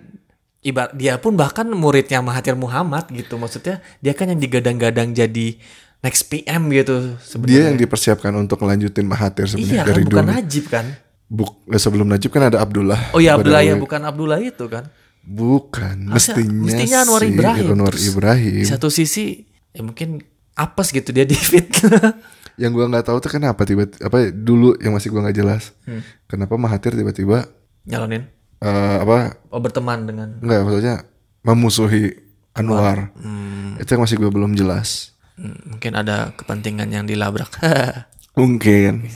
ibarat 0.62 0.91
dia 0.93 1.16
pun 1.16 1.34
bahkan 1.34 1.64
muridnya 1.66 2.20
Mahathir 2.20 2.53
Muhammad 2.53 3.07
gitu 3.10 3.36
maksudnya 3.36 3.80
dia 3.97 4.12
kan 4.12 4.28
yang 4.28 4.38
digadang-gadang 4.38 5.12
jadi 5.12 5.55
next 5.99 6.28
PM 6.28 6.68
gitu 6.70 6.95
dia 7.12 7.22
sebenarnya. 7.22 7.62
yang 7.66 7.78
dipersiapkan 7.78 8.34
untuk 8.34 8.57
ngelanjutin 8.57 9.03
Mahathir 9.03 9.47
sebenarnya 9.47 9.72
Iya 9.74 9.82
kan 9.82 9.89
dari 9.89 10.01
bukan 10.03 10.16
dulu 10.18 10.32
Najib 10.32 10.66
kan? 10.68 10.86
Buk, 11.26 11.51
eh, 11.66 11.78
sebelum 11.78 12.07
Najib 12.07 12.30
kan 12.30 12.43
ada 12.43 12.57
Abdullah 12.57 13.12
Oh 13.12 13.20
iya 13.20 13.36
Abdullah 13.36 13.62
ya 13.62 13.76
bukan 13.76 14.01
Abdullah 14.01 14.39
itu 14.39 14.66
kan. 14.66 14.89
bukan 15.22 16.10
mestinya 16.10 16.66
mestinya 16.66 16.97
Anwar 17.03 17.22
sih 17.22 17.30
Ibrahim. 17.30 17.68
Anwar 17.72 17.93
Ibrahim 17.93 18.55
Di 18.55 18.66
satu 18.66 18.89
sisi 18.89 19.45
ya 19.70 19.82
mungkin 19.82 20.18
apes 20.53 20.89
gitu 20.89 21.12
dia 21.12 21.24
di 21.24 21.36
fit. 21.36 21.70
yang 22.62 22.72
gua 22.72 22.88
nggak 22.88 23.05
tahu 23.05 23.18
tuh 23.20 23.30
kenapa 23.30 23.64
tiba 23.64 23.88
apa 23.95 24.28
dulu 24.30 24.76
yang 24.78 24.91
masih 24.91 25.07
gua 25.07 25.24
nggak 25.24 25.38
jelas 25.38 25.72
Hmm. 25.82 26.01
kenapa 26.26 26.55
Mahathir 26.55 26.91
tiba-tiba 26.91 27.47
Nyalonin. 27.86 28.28
Eh, 28.60 28.97
apa 28.99 29.39
Oh 29.49 29.57
berteman 29.57 30.03
dengan 30.03 30.30
Enggak 30.39 30.62
maksudnya 30.64 30.95
memusuhi 31.41 32.14
Anwar. 32.51 33.14
hmm, 33.16 33.80
Itu 33.80 33.95
yang 33.95 34.03
masih 34.03 34.18
gue 34.18 34.28
belum 34.28 34.53
jelas. 34.53 35.16
hmm, 35.36 35.76
mungkin 35.76 35.91
ada 35.93 36.34
kepentingan 36.34 36.89
yang 36.89 37.05
dilabrak. 37.05 37.49
Mungkin 38.36 39.07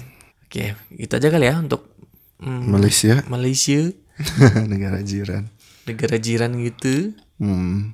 Oke, 0.45 0.75
itu 0.93 1.11
aja 1.11 1.27
kali 1.27 1.49
ya 1.49 1.57
untuk 1.57 1.89
hmm, 2.37 2.61
Malaysia 2.67 3.25
Malaysia, 3.25 3.89
negara 4.71 5.01
jiran. 5.01 5.49
negara 5.83 6.15
jiran 6.15 6.53
gitu. 6.59 7.11
Hmm. 7.35 7.91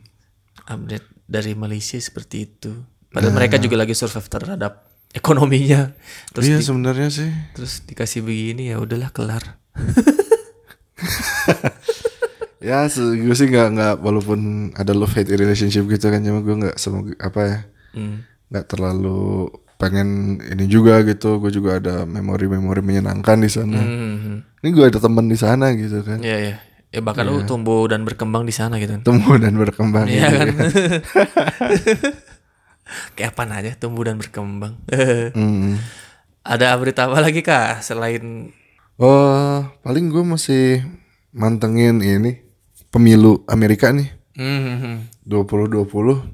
Update 0.65 1.07
dari 1.23 1.55
Malaysia 1.55 1.95
seperti 1.97 2.45
itu. 2.45 2.75
Padahal 3.09 3.33
mereka 3.33 3.57
juga 3.57 3.79
lagi 3.79 3.95
survive 3.95 4.27
terhadap 4.27 4.85
ekonominya. 5.11 5.95
Terus 6.29 6.45
iya 6.45 6.59
sebenarnya 6.59 7.09
sih. 7.09 7.31
terus 7.55 7.81
dikasih 7.81 8.21
begini 8.21 8.69
ya 8.69 8.77
udahlah 8.77 9.09
kelar. 9.09 9.57
Ya 12.59 12.83
gue 12.91 13.35
sih 13.39 13.47
nggak 13.47 13.67
nggak 13.71 13.93
walaupun 14.03 14.39
ada 14.75 14.91
love 14.91 15.15
hate 15.15 15.31
relationship 15.31 15.87
gitu 15.87 16.11
kan 16.11 16.19
cuma 16.19 16.43
gue 16.43 16.55
nggak 16.59 16.75
semoga 16.75 17.15
apa 17.23 17.41
ya 17.47 17.59
Hmm. 17.89 18.21
nggak 18.53 18.69
terlalu 18.69 19.49
pengen 19.79 20.37
ini 20.43 20.67
juga 20.67 21.01
gitu. 21.07 21.39
Gue 21.39 21.49
juga 21.49 21.79
ada 21.79 22.03
memori-memori 22.03 22.83
menyenangkan 22.83 23.39
di 23.39 23.49
sana. 23.49 23.79
Hmm. 23.79 24.43
Ini 24.59 24.69
gue 24.75 24.85
ada 24.91 24.99
teman 24.99 25.25
di 25.25 25.39
sana 25.39 25.71
gitu 25.73 26.03
kan. 26.03 26.19
Ya 26.21 26.37
ya. 26.37 26.55
Ya 26.89 26.99
bahkan 27.05 27.25
lu 27.25 27.45
tumbuh 27.45 27.85
dan 27.87 28.03
berkembang 28.03 28.43
di 28.43 28.53
sana 28.53 28.77
gitu 28.77 28.99
kan. 28.99 29.01
Tumbuh 29.07 29.39
dan 29.39 29.55
berkembang. 29.55 30.05
Iya 30.05 30.27
gitu 30.29 30.53
kan. 30.53 30.69
Kayak 33.15 33.37
apaan 33.37 33.53
aja 33.53 33.71
tumbuh 33.77 34.03
dan 34.03 34.17
berkembang. 34.17 34.73
Hmm. 35.33 35.77
Ada 36.41 36.73
berita 36.81 37.05
apa 37.05 37.21
lagi 37.21 37.45
kak 37.45 37.85
selain 37.85 38.49
Oh, 38.99 39.63
paling 39.79 40.11
gue 40.11 40.19
masih 40.21 40.83
mantengin 41.31 41.99
ini 41.99 42.43
pemilu 42.89 43.47
Amerika 43.47 43.89
nih 43.89 44.11
hmm, 44.35 44.59
hmm, 44.75 44.97
2020 45.23 45.87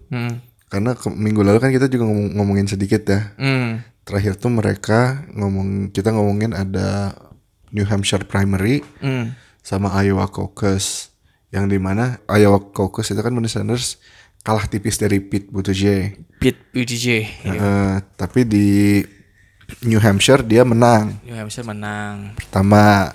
hmm. 0.09 0.34
karena 0.66 0.91
ke- 0.91 1.13
minggu 1.13 1.43
lalu 1.43 1.59
kan 1.59 1.70
kita 1.70 1.86
juga 1.86 2.07
ngomong- 2.07 2.34
ngomongin 2.34 2.66
sedikit 2.66 3.05
ya. 3.05 3.38
Hmm. 3.38 3.86
Terakhir 4.01 4.34
tuh 4.36 4.49
mereka 4.49 4.99
ngomong 5.32 5.89
kita 5.89 6.09
ngomongin 6.09 6.51
ada 6.51 7.13
New 7.70 7.84
Hampshire 7.84 8.24
primary 8.24 8.82
Hmm. 8.97 9.38
sama 9.61 9.93
Iowa 9.99 10.26
caucus 10.26 11.13
yang 11.49 11.66
di 11.66 11.78
mana 11.78 12.18
Iowa 12.28 12.57
caucus 12.72 13.07
itu 13.07 13.20
kan 13.20 13.30
Bernie 13.30 13.45
Sanders 13.47 14.01
kalah 14.41 14.66
tipis 14.66 14.97
dari 14.97 15.18
Pete 15.20 15.49
Buttigieg. 15.49 16.18
Pete 16.38 16.66
Buttigieg. 16.70 17.30
Eh, 17.43 17.95
tapi 18.16 18.41
di 18.41 19.01
New 19.82 19.97
Hampshire 19.97 20.41
dia 20.41 20.61
menang 20.61 21.18
New 21.22 21.34
Hampshire 21.34 21.66
menang. 21.66 22.34
pertama. 22.36 23.11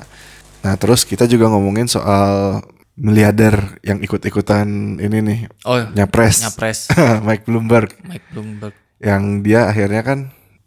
Nah 0.60 0.74
terus 0.74 1.02
kita 1.02 1.24
juga 1.24 1.46
ngomongin 1.46 1.86
soal 1.86 2.60
miliarder 2.94 3.80
yang 3.80 3.96
ikut-ikutan 3.98 4.68
ini 4.96 5.18
nih 5.20 5.40
Oh, 5.64 5.80
nyapres, 5.90 6.42
nyapres 6.42 6.92
Mike 7.26 7.44
Bloomberg 7.44 7.96
Mike 8.02 8.28
Bloomberg. 8.28 8.74
yang 8.98 9.40
dia 9.40 9.64
akhirnya 9.64 10.02
kan 10.02 10.18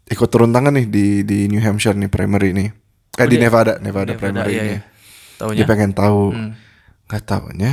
ikut 0.04 0.26
turun 0.26 0.50
tangan 0.50 0.74
nih 0.74 0.86
di 0.86 1.06
di 1.22 1.46
New 1.46 1.60
Hampshire 1.60 1.94
nih 1.94 2.08
primary 2.08 2.50
nih. 2.50 2.68
Eh 3.14 3.26
di 3.26 3.38
dia- 3.38 3.46
Nevada, 3.46 3.78
Nevada, 3.78 4.10
Nevada, 4.10 4.18
primary 4.18 4.52
iya, 4.52 4.62
ini. 4.62 4.72
iya. 4.74 4.80
Taunya. 5.34 5.58
Dia 5.58 5.66
pengen 5.66 5.92
tahu. 5.92 6.22
Hmm. 6.30 6.52
Nggak 7.06 7.22
taunya 7.24 7.72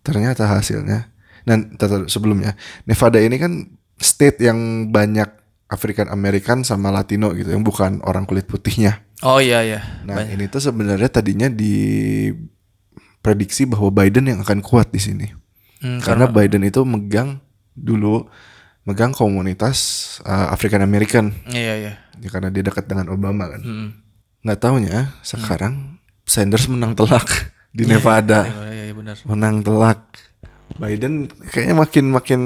ternyata 0.00 0.46
hasilnya. 0.46 1.10
Dan 1.42 1.74
sebelumnya 2.06 2.54
Nevada 2.84 3.18
ini 3.18 3.36
kan 3.36 3.52
state 3.96 4.38
yang 4.40 4.88
banyak 4.88 5.26
African 5.68 6.08
American 6.08 6.64
sama 6.64 6.88
Latino 6.88 7.36
gitu 7.36 7.52
yang 7.52 7.60
bukan 7.60 8.00
orang 8.04 8.24
kulit 8.24 8.48
putihnya. 8.48 9.04
Oh 9.20 9.36
iya 9.36 9.60
iya. 9.60 9.80
Nah, 10.08 10.22
Banyak. 10.22 10.34
ini 10.34 10.44
tuh 10.48 10.62
sebenarnya 10.62 11.10
tadinya 11.12 11.48
diprediksi 11.50 13.66
bahwa 13.66 13.90
Biden 13.92 14.30
yang 14.30 14.40
akan 14.40 14.64
kuat 14.64 14.88
di 14.88 15.00
sini. 15.02 15.26
Hmm, 15.78 16.00
Karena 16.00 16.26
Biden 16.26 16.64
itu 16.64 16.82
megang 16.82 17.38
dulu 17.76 18.26
megang 18.82 19.12
komunitas 19.12 19.78
uh, 20.24 20.50
African 20.50 20.82
American 20.82 21.30
Iya 21.46 21.74
iya. 21.76 21.92
ya, 22.18 22.28
karena 22.32 22.48
dia 22.48 22.64
dekat 22.64 22.88
dengan 22.88 23.12
Obama 23.12 23.52
kan. 23.52 23.60
Hmm. 23.62 23.88
Nggak 24.42 24.58
taunya 24.58 25.12
sekarang 25.20 26.00
Sanders 26.24 26.66
menang 26.66 26.96
telak 26.96 27.28
di 27.76 27.84
Nevada. 27.84 28.48
Iya 28.48 28.64
iya, 28.72 28.84
iya 28.90 28.94
benar. 28.96 29.14
Menang 29.28 29.60
telak. 29.60 30.00
Biden 30.78 31.28
kayaknya 31.48 31.76
makin 31.76 32.04
makin 32.12 32.40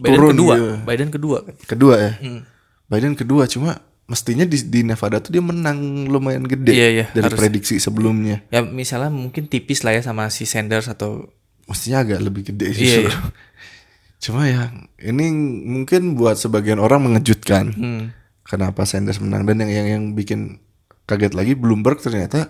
Biden 0.00 0.16
turun 0.16 0.32
kedua. 0.36 0.54
gitu. 0.56 0.68
Biden 0.84 1.08
kedua 1.08 1.36
kan. 1.44 1.54
Kedua 1.64 1.94
ya. 1.96 2.12
Hmm. 2.20 2.40
Biden 2.88 3.12
kedua 3.12 3.44
cuma 3.44 3.78
mestinya 4.04 4.42
di, 4.42 4.56
di 4.58 4.80
Nevada 4.80 5.20
tuh 5.20 5.30
dia 5.30 5.44
menang 5.44 5.76
lumayan 6.08 6.42
gede 6.42 6.72
Iya, 6.72 6.88
iya, 6.88 7.06
dari 7.12 7.28
harus. 7.28 7.36
prediksi 7.36 7.76
sebelumnya. 7.76 8.40
Ya 8.48 8.64
misalnya 8.64 9.12
mungkin 9.12 9.44
tipis 9.46 9.84
lah 9.84 9.92
ya 9.92 10.00
sama 10.00 10.28
si 10.28 10.44
Sanders 10.44 10.88
atau 10.88 11.28
Mestinya 11.64 12.00
agak 12.00 12.24
lebih 12.24 12.48
gede 12.48 12.72
sih. 12.72 12.80
Iya, 12.82 12.98
justru. 13.04 13.28
Cuma 14.24 14.48
ya 14.48 14.72
ini 14.98 15.28
mungkin 15.62 16.16
buat 16.16 16.34
sebagian 16.34 16.80
orang 16.80 17.04
mengejutkan. 17.04 17.70
hmm. 17.70 18.02
Kenapa 18.42 18.88
Sanders 18.88 19.20
menang 19.20 19.44
dan 19.44 19.60
yang 19.60 19.68
yang 19.70 19.86
yang 19.86 20.04
bikin 20.12 20.56
kaget 21.04 21.36
lagi 21.36 21.52
Bloomberg 21.52 22.00
ternyata 22.00 22.48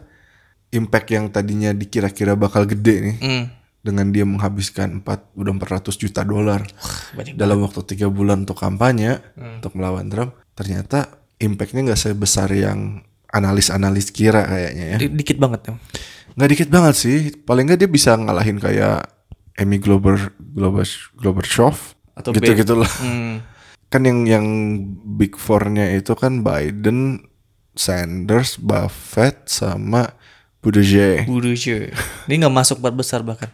impact 0.71 1.11
yang 1.11 1.27
tadinya 1.27 1.75
dikira-kira 1.75 2.39
bakal 2.39 2.63
gede 2.63 2.95
nih 3.03 3.17
Hmm. 3.19 3.45
Dengan 3.89 4.13
dia 4.13 4.23
menghabiskan 4.23 5.01
4 5.01 5.09
udah 5.35 5.53
400 5.57 5.97
juta 5.97 6.21
dolar 6.23 6.69
dalam 7.33 7.59
waktu 7.61 7.81
tiga 7.87 8.07
bulan 8.07 8.45
untuk 8.45 8.57
kampanye 8.57 9.19
Hmm. 9.33 9.59
untuk 9.59 9.73
melawan 9.75 10.07
Trump 10.07 10.37
ternyata 10.53 11.09
impactnya 11.39 11.89
nggak 11.89 11.99
sebesar 11.99 12.51
yang 12.51 13.01
analis-analis 13.29 14.09
kira 14.09 14.45
kayaknya 14.45 14.85
ya 14.93 14.97
Di- 14.99 15.15
dikit 15.15 15.37
banget 15.37 15.61
ya. 15.65 15.75
nggak 16.35 16.51
dikit 16.51 16.69
banget 16.69 16.95
sih 16.95 17.17
paling 17.39 17.65
nggak 17.65 17.79
dia 17.79 17.89
bisa 17.89 18.13
ngalahin 18.13 18.59
kayak 18.59 19.09
Amy 19.57 19.79
Glover 19.79 20.31
Glover 20.39 20.87
Glover 21.15 21.47
Atau 22.15 22.31
gitu 22.31 22.53
gitulah 22.55 22.91
Hmm. 22.99 23.43
kan 23.89 24.03
yang 24.03 24.23
yang 24.23 24.47
big 25.09 25.35
four-nya 25.35 25.89
itu 25.91 26.13
kan 26.13 26.43
Biden 26.43 27.25
Sanders 27.73 28.59
Buffett 28.59 29.47
sama 29.47 30.11
Buttigieg 30.59 31.25
Buttigieg. 31.25 31.95
Ini 32.27 32.35
nggak 32.37 32.51
masuk 32.53 32.83
empat 32.83 32.95
besar 32.97 33.21
bahkan 33.23 33.49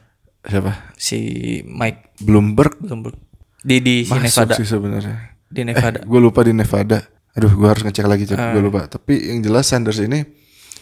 siapa 0.44 0.92
si 0.94 1.18
Mike 1.62 2.20
Bloomberg 2.20 2.76
Bloomberg 2.78 3.16
di 3.60 3.80
di 3.80 3.94
si 4.04 4.12
masuk 4.12 4.44
Nevada. 4.44 4.54
sih 4.54 4.66
sebenarnya 4.66 5.16
Di 5.46 5.62
Nevada. 5.62 5.98
gue 6.02 6.20
lupa 6.20 6.40
di 6.42 6.52
Nevada 6.52 7.00
aduh 7.32 7.50
gue 7.50 7.64
harus 7.64 7.82
ngecek 7.82 8.04
lagi 8.04 8.24
gue 8.26 8.36
Ah. 8.36 8.52
lupa 8.54 8.84
tapi 8.86 9.18
yang 9.24 9.40
jelas 9.40 9.66
Sanders 9.66 9.98
ini 9.98 10.22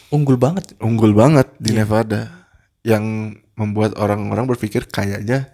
Unggul 0.09 0.37
banget. 0.37 0.77
unggul 0.77 1.09
banget 1.11 1.49
di 1.57 1.73
Iya. 1.73 1.81
Nevada 1.81 2.21
yang 2.83 3.03
membuat 3.53 3.97
orang-orang 3.97 4.45
berpikir 4.45 4.85
kayaknya 4.85 5.49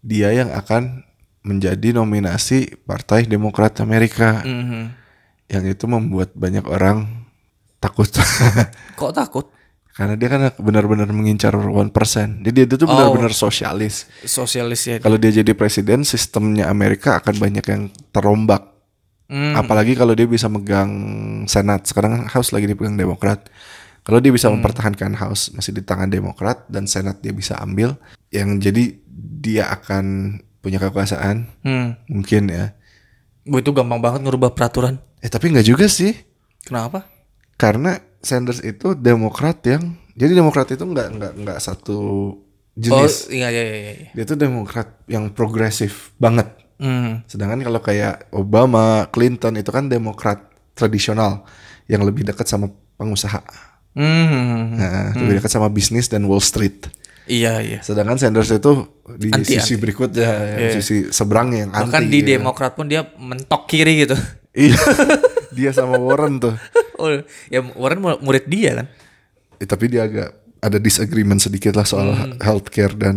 dia 0.00 0.28
yang 0.32 0.50
akan 0.50 1.06
menjadi 1.42 1.92
nominasi 1.92 2.82
Partai 2.82 3.26
Demokrat 3.26 3.78
Amerika 3.78 4.42
Mhm. 4.42 4.82
yang 5.46 5.64
itu 5.64 5.84
membuat 5.86 6.34
banyak 6.34 6.64
orang 6.64 7.28
takut 7.78 8.10
Kok 8.98 9.12
takut? 9.12 9.46
Karena 9.92 10.14
dia 10.16 10.28
kan 10.28 10.40
benar-benar 10.56 11.08
mengincar 11.12 11.52
1%. 11.52 12.40
Jadi 12.40 12.58
dia 12.64 12.76
tuh 12.76 12.88
Oh. 12.88 12.92
benar-benar 12.92 13.32
sosialis. 13.32 14.08
Sosialis 14.24 14.80
ya. 14.88 14.96
Kalau 14.98 15.20
dia 15.20 15.30
jadi 15.30 15.52
presiden, 15.52 16.02
sistemnya 16.02 16.68
Amerika 16.68 17.20
akan 17.20 17.36
banyak 17.36 17.64
yang 17.68 17.82
terombak. 18.08 18.72
Hmm. 19.28 19.56
Apalagi 19.56 19.96
kalau 19.96 20.12
dia 20.12 20.24
bisa 20.24 20.48
megang 20.48 20.90
Senat. 21.44 21.88
Sekarang 21.88 22.24
House 22.28 22.52
lagi 22.52 22.68
dipegang 22.68 22.96
Demokrat. 22.96 23.48
Kalau 24.02 24.18
dia 24.18 24.32
bisa 24.32 24.48
Hmm. 24.48 24.58
mempertahankan 24.60 25.14
House 25.14 25.52
masih 25.52 25.72
di 25.72 25.80
tangan 25.80 26.08
Demokrat 26.08 26.64
dan 26.68 26.84
Senat 26.84 27.20
dia 27.20 27.32
bisa 27.32 27.56
ambil, 27.60 27.96
yang 28.28 28.58
jadi 28.58 28.96
dia 29.42 29.68
akan 29.70 30.36
punya 30.60 30.78
kekuasaan 30.78 31.48
Hmm. 31.64 31.96
mungkin 32.08 32.48
ya. 32.48 32.72
Gue 33.42 33.60
itu 33.60 33.72
gampang 33.74 33.98
banget 33.98 34.22
ngerubah 34.22 34.54
peraturan. 34.54 35.02
Eh 35.18 35.26
tapi 35.26 35.50
nggak 35.50 35.66
juga 35.66 35.86
sih, 35.86 36.14
Kenapa? 36.62 37.06
karena 37.56 37.98
Sanders 38.22 38.62
itu 38.62 38.94
Demokrat 38.94 39.60
yang 39.66 39.98
jadi 40.14 40.38
Demokrat 40.38 40.70
itu 40.70 40.80
nggak 40.80 41.08
nggak 41.18 41.32
nggak 41.42 41.58
satu 41.58 42.32
jenis. 42.72 43.28
Oh 43.28 43.34
iya 43.34 43.48
iya 43.50 43.62
iya. 43.64 43.76
iya. 43.76 44.10
Dia 44.14 44.24
tuh 44.24 44.38
Demokrat 44.38 45.02
yang 45.06 45.28
progresif 45.28 46.14
banget. 46.16 46.48
Hmm. 46.78 47.22
Sedangkan 47.26 47.62
kalau 47.62 47.78
kayak 47.78 48.30
Obama, 48.34 49.06
Clinton 49.10 49.54
itu 49.54 49.70
kan 49.70 49.86
Demokrat 49.86 50.50
tradisional 50.74 51.44
yang 51.86 52.02
lebih 52.02 52.24
dekat 52.24 52.46
sama 52.46 52.70
pengusaha. 52.96 53.42
Hmm. 53.92 54.72
Nah, 54.78 55.12
lebih 55.14 55.42
dekat 55.42 55.52
sama 55.52 55.68
bisnis 55.68 56.08
dan 56.08 56.24
Wall 56.24 56.40
Street. 56.40 56.88
Iya 57.22 57.62
iya. 57.62 57.78
Sedangkan 57.84 58.18
Sanders 58.18 58.50
itu 58.50 58.88
di 59.14 59.30
Anti, 59.30 59.54
sisi 59.54 59.74
anti. 59.76 59.82
berikutnya, 59.82 60.30
yang 60.58 60.70
Iya. 60.70 60.74
sisi 60.80 60.96
seberangnya 61.12 61.58
yang 61.68 61.70
Bahkan 61.70 62.02
anti. 62.02 62.10
di 62.10 62.18
gitu. 62.18 62.30
Demokrat 62.34 62.72
pun 62.74 62.90
dia 62.90 63.06
mentok 63.14 63.62
kiri 63.70 64.06
gitu. 64.08 64.16
Iya. 64.52 64.74
dia 65.52 65.70
sama 65.70 65.96
Warren 65.96 66.36
tuh. 66.38 66.54
Oh, 66.94 67.10
ya 67.48 67.58
Warren 67.74 67.98
mu- 67.98 68.20
murid 68.22 68.46
dia 68.46 68.78
kan. 68.78 68.86
Eh, 69.58 69.66
tapi 69.66 69.90
dia 69.90 70.06
agak 70.06 70.30
ada 70.58 70.78
disagreement 70.78 71.42
sedikit 71.42 71.74
lah 71.74 71.82
soal 71.82 72.14
Hmm. 72.14 72.38
healthcare 72.38 72.94
dan 72.94 73.16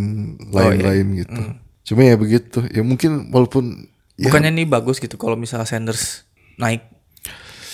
Oh, 0.49 0.57
iya. 0.57 0.73
lain-lain 0.73 1.21
gitu. 1.21 1.41
Cuma 1.85 2.01
ya 2.01 2.17
begitu. 2.17 2.65
Ya 2.67 2.81
mungkin 2.81 3.29
walaupun 3.29 3.85
ya, 4.17 4.25
Bukannya 4.25 4.49
ini 4.49 4.65
bagus 4.65 4.97
gitu 4.97 5.15
kalau 5.15 5.37
misalnya 5.37 5.69
Sanders 5.69 6.25
naik. 6.57 6.81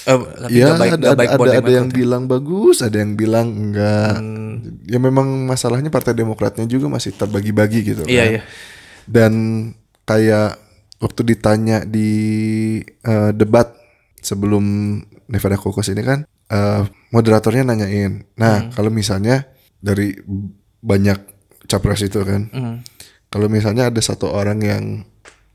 Tapi 0.02 0.52
ya 0.52 0.76
baik, 0.76 1.00
ada, 1.00 1.14
baik 1.14 1.30
ada, 1.32 1.52
ada, 1.62 1.72
yang 1.72 1.88
ya. 1.88 1.94
bilang 1.94 2.24
bagus, 2.26 2.82
ada 2.82 2.98
yang 2.98 3.14
bilang 3.14 3.48
enggak. 3.48 4.18
Ya 4.84 4.98
memang 4.98 5.46
masalahnya 5.46 5.88
Partai 5.88 6.12
Demokratnya 6.12 6.66
juga 6.66 6.90
masih 6.90 7.14
terbagi-bagi 7.14 7.80
gitu. 7.86 8.04
Iya 8.04 8.20
kan. 8.20 8.32
iya. 8.34 8.42
Dan 9.06 9.34
kayak 10.04 10.60
waktu 11.00 11.22
ditanya 11.24 11.86
di 11.86 12.10
eh, 12.84 13.32
debat 13.32 13.80
sebelum 14.22 14.64
Nevada 15.28 15.58
Caucus 15.58 15.90
ini 15.90 16.02
kan 16.02 16.24
eh, 16.48 16.82
moderatornya 17.10 17.64
nanyain. 17.64 18.28
Nah, 18.36 18.70
kalau 18.72 18.90
misalnya 18.90 19.48
dari 19.78 20.12
banyak 20.80 21.20
capres 21.66 22.04
itu 22.04 22.20
kan, 22.22 22.52
Hmm. 22.52 22.76
kalau 23.28 23.48
misalnya 23.48 23.88
ada 23.88 24.00
satu 24.00 24.28
orang 24.28 24.60
yang 24.60 24.84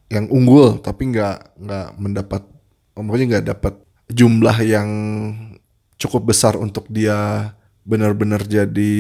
yang 0.07 0.25
unggul 0.29 0.79
tapi 0.79 1.11
nggak 1.11 1.59
nggak 1.59 1.87
mendapat 1.97 2.43
pokoknya 2.93 3.27
nggak 3.29 3.47
dapat 3.51 3.75
jumlah 4.09 4.57
yang 4.63 4.89
cukup 5.97 6.31
besar 6.31 6.55
untuk 6.55 6.87
dia 6.87 7.51
benar-benar 7.83 8.43
jadi 8.43 8.95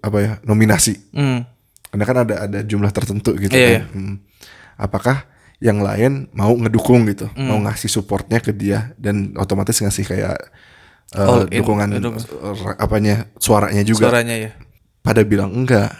apa 0.00 0.18
ya 0.18 0.32
nominasi 0.42 0.98
Hmm. 1.14 1.46
karena 1.88 2.04
kan 2.04 2.16
ada 2.20 2.34
ada 2.44 2.58
jumlah 2.60 2.90
tertentu 2.90 3.34
gitu 3.36 3.50
Iya, 3.50 3.62
kan 3.62 3.70
iya. 3.70 3.82
Hmm. 3.90 4.16
apakah 4.76 5.24
yang 5.60 5.78
lain 5.78 6.26
mau 6.32 6.50
ngedukung 6.50 7.04
gitu 7.06 7.28
Hmm. 7.30 7.46
mau 7.46 7.58
ngasih 7.60 7.86
supportnya 7.86 8.38
ke 8.38 8.50
dia 8.50 8.96
dan 8.96 9.36
otomatis 9.36 9.76
ngasih 9.76 10.04
kayak 10.04 10.36
uh, 11.12 11.20
All 11.22 11.44
in, 11.46 11.60
dukungan 11.60 11.88
dukung. 11.94 12.16
uh, 12.34 12.74
apanya 12.76 13.28
suaranya 13.36 13.82
juga 13.82 14.08
Suaranya 14.08 14.36
ya. 14.38 14.50
pada 14.98 15.20
bilang 15.22 15.52
enggak 15.54 15.92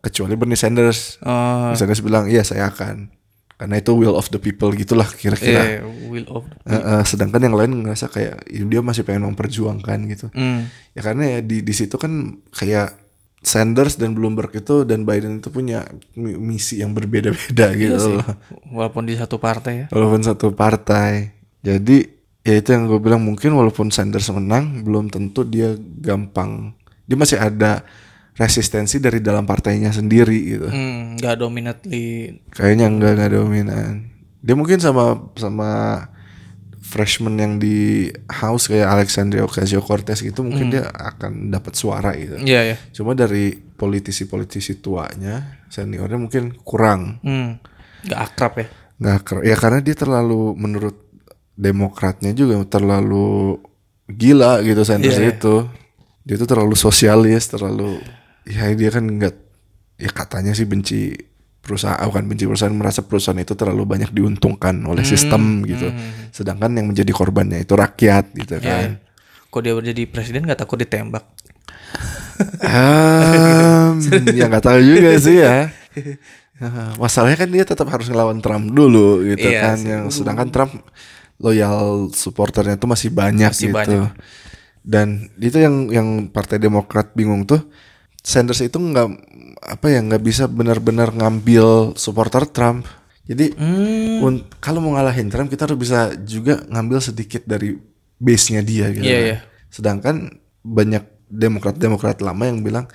kecuali 0.00 0.34
Bernie 0.34 0.54
Sanders 0.54 1.20
Oh, 1.20 1.70
Bernie 1.70 1.78
Sanders 1.78 2.00
bilang 2.00 2.26
iya 2.26 2.42
saya 2.42 2.66
akan 2.66 3.14
karena 3.54 3.76
itu 3.76 3.92
will 3.92 4.16
of 4.16 4.26
the 4.26 4.40
people 4.40 4.72
gitulah 4.72 5.04
kira-kira 5.12 5.60
iya, 5.60 5.84
will 6.06 6.24
of. 6.26 6.48
Eh, 6.64 6.72
eh, 6.72 7.02
sedangkan 7.04 7.44
yang 7.44 7.52
lain 7.52 7.84
ngerasa 7.84 8.08
kayak 8.08 8.48
"Ih, 8.48 8.64
dia 8.64 8.80
masih 8.80 9.04
pengen 9.04 9.28
memperjuangkan 9.28 9.98
gitu 10.08 10.26
Hmm. 10.30 10.64
ya 10.90 11.04
karena 11.04 11.28
ya 11.28 11.40
di 11.40 11.60
di 11.60 11.70
situ 11.70 11.92
kan 11.94 12.10
kayak 12.50 12.96
Sanders 13.40 13.96
dan 13.96 14.12
Bloomberg 14.12 14.52
itu 14.52 14.84
dan 14.84 15.08
Biden 15.08 15.40
itu 15.40 15.48
punya 15.48 15.88
mi- 16.12 16.36
misi 16.36 16.78
yang 16.78 16.92
berbeda-beda 16.92 17.72
gitu 17.72 17.96
Iya 17.96 17.98
sih. 17.98 18.14
loh. 18.20 18.26
Walaupun 18.68 19.08
di 19.08 19.16
satu 19.16 19.40
partai 19.40 19.72
ya. 19.74 19.86
Walaupun 19.88 20.20
satu 20.20 20.52
partai. 20.52 21.32
Jadi 21.60 22.04
ya 22.40 22.54
itu 22.56 22.68
yang 22.68 22.84
gue 22.84 23.00
bilang 23.00 23.20
mungkin 23.20 23.52
walaupun 23.52 23.88
Sanders 23.88 24.28
menang 24.28 24.84
belum 24.84 25.08
tentu 25.08 25.42
dia 25.42 25.72
gampang. 25.76 26.76
Dia 27.04 27.16
masih 27.16 27.40
ada 27.40 27.80
resistensi 28.36 29.00
dari 29.00 29.20
dalam 29.20 29.44
partainya 29.44 29.88
sendiri 29.88 30.38
gitu. 30.46 30.68
Hmm, 30.68 31.16
nggak 31.16 31.34
dominantly. 31.36 32.40
Kayaknya 32.52 32.86
enggak 32.88 33.12
enggak 33.16 33.32
dominan. 33.34 33.92
Dia 34.40 34.52
mungkin 34.52 34.80
sama 34.80 35.32
sama 35.36 35.70
freshman 36.90 37.38
yang 37.38 37.52
di 37.56 38.10
House 38.26 38.66
kayak 38.66 38.90
Alexandria 38.90 39.46
Ocasio-Cortez 39.46 40.20
gitu 40.20 40.42
mungkin 40.42 40.68
dia 40.68 40.90
akan 40.90 41.48
dapat 41.48 41.72
suara 41.72 42.10
gitu. 42.12 42.34
Iya 42.36 42.74
ya. 42.74 42.76
Cuma 42.90 43.14
dari 43.14 43.54
politisi-politisi 43.54 44.82
tuanya, 44.82 45.62
seniornya 45.70 46.18
mungkin 46.18 46.58
kurang. 46.60 47.22
Hmm, 47.22 47.62
nggak 48.04 48.20
akrab 48.20 48.52
ya. 48.58 48.66
Nggak 48.98 49.18
ker- 49.22 49.44
ya 49.46 49.54
karena 49.54 49.78
dia 49.78 49.94
terlalu 49.94 50.52
menurut 50.52 50.96
demokratnya 51.54 52.32
juga 52.32 52.58
terlalu 52.66 53.60
gila 54.10 54.58
gitu 54.60 54.82
Sanders 54.82 55.14
Iya, 55.14 55.30
iya. 55.30 55.32
itu. 55.32 55.54
Dia 56.26 56.36
tuh 56.36 56.48
terlalu 56.48 56.74
sosialis, 56.74 57.46
terlalu 57.46 58.02
ya 58.44 58.66
dia 58.74 58.90
kan 58.90 59.06
nggak 59.06 59.34
ya 59.96 60.10
katanya 60.10 60.52
sih 60.52 60.64
benci 60.64 61.12
perusahaan 61.70 62.02
bukan 62.02 62.26
benci 62.26 62.44
perusahaan 62.44 62.74
merasa 62.74 63.06
perusahaan 63.06 63.38
itu 63.38 63.54
terlalu 63.54 63.86
banyak 63.86 64.10
diuntungkan 64.10 64.82
oleh 64.82 65.06
Hmm, 65.06 65.12
sistem 65.14 65.42
gitu. 65.62 65.86
Sedangkan 66.34 66.74
yang 66.74 66.90
menjadi 66.90 67.14
korbannya 67.14 67.62
itu 67.62 67.78
rakyat 67.78 68.34
gitu 68.34 68.58
Iya. 68.58 68.66
kan. 68.66 68.88
Kok 69.46 69.60
dia 69.62 69.74
jadi 69.94 70.02
presiden 70.10 70.42
nggak 70.42 70.58
takut 70.58 70.76
ditembak? 70.76 71.22
Um, 72.60 74.00
ya 74.38 74.44
nggak 74.48 74.64
tahu 74.64 74.80
juga 74.80 75.10
sih 75.16 75.38
ya. 75.38 75.70
Ah, 76.60 76.92
Masalahnya 77.00 77.40
kan 77.40 77.48
dia 77.48 77.64
tetap 77.64 77.88
harus 77.88 78.04
ngelawan 78.04 78.36
Trump 78.44 78.68
dulu 78.68 79.24
gitu 79.24 79.48
Iya 79.48 79.60
kan. 79.64 79.76
sih. 79.80 79.88
Yang 79.96 80.04
sedangkan 80.12 80.52
Trump 80.52 80.72
loyal 81.40 82.12
supporternya 82.12 82.76
tuh 82.76 82.84
masih 82.84 83.08
banyak 83.08 83.48
Masih 83.48 83.72
gitu. 83.72 83.80
banyak. 83.80 84.12
Dan 84.84 85.32
itu 85.40 85.56
yang 85.56 85.88
yang 85.88 86.08
Partai 86.28 86.60
Demokrat 86.60 87.16
bingung 87.16 87.48
tuh 87.48 87.64
Sanders 88.20 88.60
itu 88.60 88.76
nggak 88.76 89.08
apa 89.60 89.86
ya 89.88 90.00
nggak 90.04 90.22
bisa 90.24 90.44
benar-benar 90.48 91.12
ngambil 91.12 91.96
supporter 91.96 92.44
Trump. 92.48 92.84
Jadi 93.30 93.54
Hmm. 93.54 94.42
kalau 94.58 94.82
mau 94.82 94.98
ngalahin 94.98 95.30
Trump 95.30 95.48
kita 95.48 95.70
harus 95.70 95.78
bisa 95.78 96.12
juga 96.26 96.60
ngambil 96.66 96.98
sedikit 96.98 97.46
dari 97.46 97.78
base-nya 98.18 98.60
dia 98.60 98.90
gitu. 98.92 99.06
Iya, 99.06 99.16
kan. 99.16 99.26
iya. 99.26 99.38
Sedangkan 99.70 100.16
banyak 100.60 101.04
demokrat-demokrat 101.30 102.20
lama 102.20 102.44
yang 102.44 102.60
bilang 102.60 102.90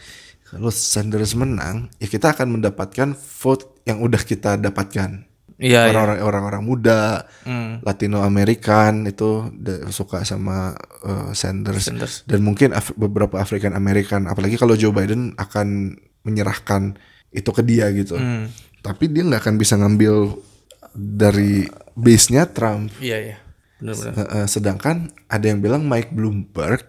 kalau 0.45 0.69
Sanders 0.69 1.33
menang, 1.33 1.89
ya 1.97 2.05
kita 2.05 2.31
akan 2.31 2.59
mendapatkan 2.59 3.17
vote 3.17 3.81
yang 3.89 3.99
udah 3.99 4.21
kita 4.21 4.55
dapatkan. 4.61 5.25
Iya. 5.55 5.87
iya. 5.87 5.91
Orang-orang 5.95 6.19
orang-orang 6.21 6.63
muda, 6.63 7.01
Hmm. 7.43 7.79
Latino 7.79 8.19
American 8.21 9.05
itu 9.05 9.47
suka 9.87 10.21
sama 10.21 10.75
uh, 11.01 11.31
Sanders. 11.31 11.87
Sanders. 11.87 12.15
dan 12.27 12.43
mungkin 12.43 12.75
Af- 12.75 12.91
beberapa 12.93 13.39
African 13.39 13.71
American, 13.71 14.27
apalagi 14.27 14.55
kalau 14.55 14.75
Joe 14.75 14.91
Biden 14.91 15.31
akan 15.35 15.95
menyerahkan 16.23 16.99
itu 17.31 17.49
ke 17.49 17.61
dia 17.61 17.87
gitu. 17.91 18.19
Hmm. 18.19 18.51
Tapi 18.81 19.07
dia 19.07 19.23
nggak 19.23 19.41
akan 19.41 19.55
bisa 19.55 19.75
ngambil 19.75 20.35
dari 20.93 21.67
base-nya 21.93 22.47
Trump. 22.47 22.91
Iya 22.99 23.17
iya. 23.21 23.37
Benar-benar. 23.79 24.13
Eh, 24.15 24.27
eh, 24.35 24.45
sedangkan 24.47 24.95
ada 25.27 25.45
yang 25.45 25.59
bilang 25.59 25.83
Mike 25.83 26.11
Bloomberg 26.11 26.83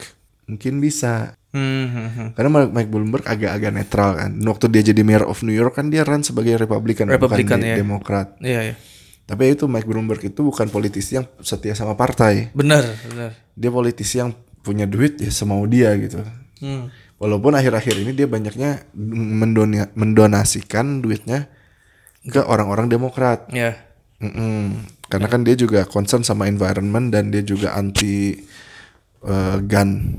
mungkin 0.47 0.79
bisa. 0.79 1.35
Hmm, 1.57 1.87
hmm, 1.89 2.09
hmm. 2.13 2.29
Karena 2.37 2.69
Mike 2.69 2.91
Bloomberg 2.93 3.25
agak-agak 3.25 3.73
netral 3.73 4.11
kan. 4.21 4.31
Waktu 4.37 4.69
dia 4.69 4.83
jadi 4.93 5.01
mayor 5.01 5.25
of 5.25 5.41
New 5.41 5.57
York 5.57 5.81
kan 5.81 5.89
dia 5.89 6.05
run 6.05 6.21
sebagai 6.21 6.61
Republican, 6.61 7.09
Republican, 7.09 7.65
bukan 7.65 7.73
ya. 7.73 7.77
Demokrat. 7.81 8.37
Iya 8.45 8.61
iya. 8.73 8.75
Tapi 9.25 9.57
itu 9.57 9.65
Mike 9.65 9.89
Bloomberg 9.89 10.21
itu 10.21 10.45
bukan 10.45 10.69
politisi 10.69 11.17
yang 11.17 11.25
setia 11.41 11.73
sama 11.73 11.97
partai. 11.97 12.53
Benar 12.53 12.85
benar. 13.09 13.33
Dia 13.57 13.71
politisi 13.73 14.21
yang 14.21 14.37
punya 14.61 14.85
duit 14.85 15.17
ya 15.17 15.33
semau 15.33 15.65
dia 15.65 15.97
gitu. 15.97 16.21
Hmm. 16.61 16.93
Walaupun 17.17 17.57
akhir-akhir 17.57 17.97
ini 18.05 18.13
dia 18.13 18.29
banyaknya 18.29 18.85
mendona- 18.93 19.89
mendonasikan 19.97 21.01
duitnya 21.01 21.49
ke 22.29 22.45
orang-orang 22.45 22.93
Demokrat. 22.93 23.49
Iya. 23.49 23.81
Mm-mm. 24.21 24.85
Karena 25.09 25.29
kan 25.29 25.41
dia 25.47 25.57
juga 25.57 25.89
concern 25.89 26.27
sama 26.27 26.51
environment 26.51 27.09
dan 27.09 27.33
dia 27.33 27.41
juga 27.41 27.73
anti 27.73 28.37
uh, 29.25 29.57
gun. 29.65 30.13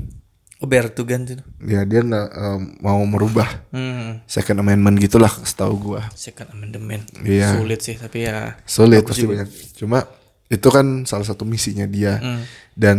Uber 0.58 0.90
tuh 0.90 1.06
ganti. 1.06 1.38
Ya 1.62 1.86
dia 1.86 2.02
nggak 2.02 2.28
um, 2.34 2.62
mau 2.82 2.98
merubah 3.06 3.62
Hmm. 3.70 4.18
Second 4.26 4.58
Amendment 4.60 4.98
gitulah 4.98 5.30
setahu 5.30 5.94
gua. 5.94 6.10
Second 6.18 6.50
amendment. 6.50 7.06
Iya. 7.22 7.54
Sulit 7.54 7.80
sih 7.80 7.94
tapi 7.94 8.26
ya. 8.26 8.58
Sulit 8.66 9.06
pasti 9.06 9.22
banyak. 9.22 9.46
Cuma 9.78 10.02
itu 10.50 10.68
kan 10.68 11.06
salah 11.06 11.22
satu 11.22 11.46
misinya 11.46 11.86
dia 11.86 12.18
Hmm. 12.18 12.42
dan 12.74 12.98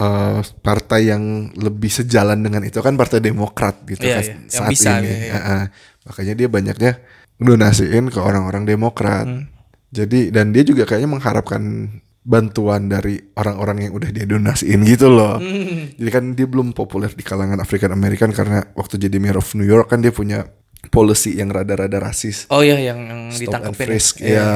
uh, 0.00 0.40
partai 0.62 1.12
yang 1.12 1.52
lebih 1.52 1.92
sejalan 1.92 2.40
dengan 2.40 2.64
itu 2.64 2.80
kan 2.80 2.96
Partai 2.96 3.20
Demokrat 3.20 3.84
gitu 3.84 4.00
Iya, 4.00 4.16
kan 4.16 4.24
iya. 4.24 4.34
Yang 4.40 4.48
saat 4.54 4.70
bisa, 4.72 4.90
ini. 4.96 5.04
iya, 5.04 5.16
iya. 5.20 5.32
Uh-uh. 5.36 5.64
Makanya 6.08 6.34
dia 6.38 6.48
banyaknya 6.48 6.92
donasiin 7.36 8.08
ke 8.08 8.18
orang-orang 8.18 8.64
Demokrat. 8.64 9.26
Hmm. 9.28 9.44
Jadi 9.90 10.30
dan 10.30 10.54
dia 10.54 10.62
juga 10.62 10.86
kayaknya 10.86 11.10
mengharapkan 11.10 11.90
bantuan 12.20 12.92
dari 12.92 13.16
orang-orang 13.32 13.88
yang 13.88 13.92
udah 13.96 14.10
dia 14.12 14.28
donasiin 14.28 14.84
gitu 14.84 15.08
loh. 15.08 15.40
Hmm. 15.40 15.96
Jadi 15.96 16.10
kan 16.12 16.24
dia 16.36 16.44
belum 16.44 16.76
populer 16.76 17.08
di 17.12 17.24
kalangan 17.24 17.56
African 17.58 17.96
American 17.96 18.30
karena 18.36 18.68
waktu 18.76 19.00
jadi 19.00 19.16
mayor 19.16 19.40
of 19.40 19.48
New 19.56 19.64
York 19.64 19.88
kan 19.88 20.04
dia 20.04 20.12
punya 20.12 20.44
policy 20.92 21.36
yang 21.40 21.48
rada-rada 21.48 21.96
rasis. 22.00 22.44
Oh 22.52 22.60
iya 22.60 22.76
yang, 22.80 23.00
yang 23.08 23.20
Stop 23.32 23.64
and 23.64 23.76
frisk 23.76 24.20
ya. 24.20 24.36
ya 24.36 24.50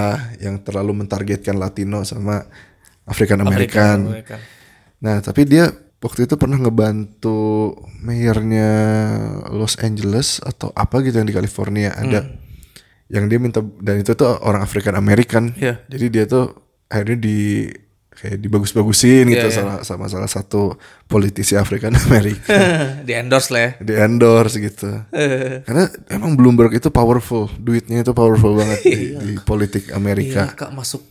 yang 0.45 0.61
terlalu 0.61 1.05
mentargetkan 1.05 1.57
Latino 1.57 2.05
sama 2.05 2.45
African 3.09 3.45
American. 3.45 4.13
American. 4.13 4.41
American. 4.41 4.41
Nah, 5.05 5.21
tapi 5.21 5.45
dia 5.45 5.69
waktu 6.01 6.25
itu 6.25 6.37
pernah 6.41 6.57
ngebantu 6.57 7.73
mayornya 8.01 8.69
Los 9.53 9.77
Angeles 9.81 10.41
atau 10.41 10.73
apa 10.73 11.01
gitu 11.05 11.17
yang 11.21 11.29
di 11.29 11.37
California 11.37 11.93
ada 11.93 12.25
Hmm. 12.25 12.41
yang 13.13 13.25
dia 13.29 13.37
minta 13.37 13.61
dan 13.61 14.01
itu 14.01 14.17
tuh 14.17 14.33
orang 14.45 14.65
African 14.65 14.97
American. 14.97 15.53
Iya. 15.61 15.85
Jadi 15.93 16.07
dia 16.09 16.25
tuh 16.25 16.64
akhirnya 16.95 17.19
di 17.19 17.67
kayak 18.15 18.39
dibagus-bagusin 18.39 19.27
gitu 19.27 19.43
Iya, 19.43 19.51
iya. 19.51 19.59
sama 19.59 19.75
sama 19.83 20.07
salah 20.07 20.31
satu 20.31 20.79
politisi 21.05 21.59
African 21.59 21.99
American 21.99 23.03
di 23.11 23.11
endorse 23.11 23.51
lah 23.51 23.61
ya. 23.61 23.71
di 23.83 23.93
endorse 23.99 24.63
gitu. 24.63 24.87
Karena 25.67 25.91
emang 26.07 26.39
Bloomberg 26.39 26.71
itu 26.73 26.95
powerful, 26.95 27.51
duitnya 27.59 28.07
itu 28.07 28.15
powerful 28.15 28.55
banget 28.55 28.81
di, 28.87 28.99
di 29.27 29.33
politik 29.43 29.91
Iya 29.91 29.99
Amerika. 29.99 30.55
kak 30.55 30.71
masuk 30.71 31.03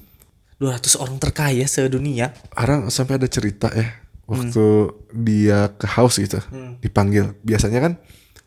200 0.63 0.95
orang 0.95 1.17
terkaya 1.19 1.67
sedunia. 1.67 2.31
Orang 2.55 2.88
sampai 2.88 3.19
ada 3.19 3.27
cerita 3.27 3.67
ya 3.75 3.99
waktu 4.23 4.95
dia 5.11 5.75
ke 5.75 5.84
house 5.84 6.23
gitu 6.23 6.39
dipanggil. 6.79 7.36
Biasanya 7.43 7.84
kan 7.84 7.93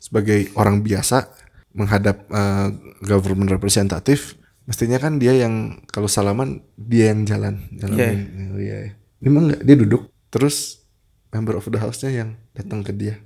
sebagai 0.00 0.48
orang 0.56 0.80
biasa 0.80 1.28
menghadap 1.76 2.24
eh, 2.32 2.68
government 3.04 3.52
representatif, 3.52 4.40
mestinya 4.66 4.98
kan 4.98 5.22
dia 5.22 5.32
yang 5.32 5.80
kalau 5.88 6.10
salaman 6.10 6.66
dia 6.74 7.14
yang 7.14 7.22
jalan, 7.24 7.70
jalanin. 7.74 8.50
Oh, 8.52 8.60
iya. 8.60 8.90
iya. 8.90 8.92
Ini 9.22 9.26
emang 9.30 9.44
nggak 9.48 9.62
dia 9.62 9.76
duduk, 9.78 10.10
terus 10.28 10.84
member 11.30 11.56
of 11.56 11.66
the 11.70 11.78
house-nya 11.78 12.10
yang 12.12 12.30
datang 12.52 12.82
ke 12.82 12.90
dia. 12.90 13.22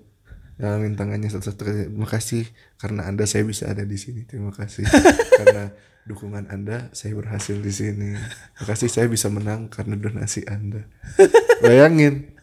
Jalanin 0.60 0.92
tangannya 0.92 1.32
satu-satu 1.32 1.88
terima 1.88 2.04
kasih 2.04 2.44
karena 2.76 3.08
anda 3.08 3.24
saya 3.24 3.48
bisa 3.48 3.64
ada 3.72 3.80
di 3.80 3.96
sini 3.96 4.28
terima 4.28 4.52
kasih 4.52 4.84
karena 5.40 5.72
dukungan 6.04 6.52
anda 6.52 6.92
saya 6.92 7.16
berhasil 7.16 7.56
di 7.60 7.72
sini 7.72 8.12
terima 8.56 8.66
kasih 8.68 8.88
saya 8.92 9.06
bisa 9.08 9.32
menang 9.32 9.72
karena 9.72 9.96
donasi 9.96 10.44
anda 10.44 10.84
bayangin 11.64 12.36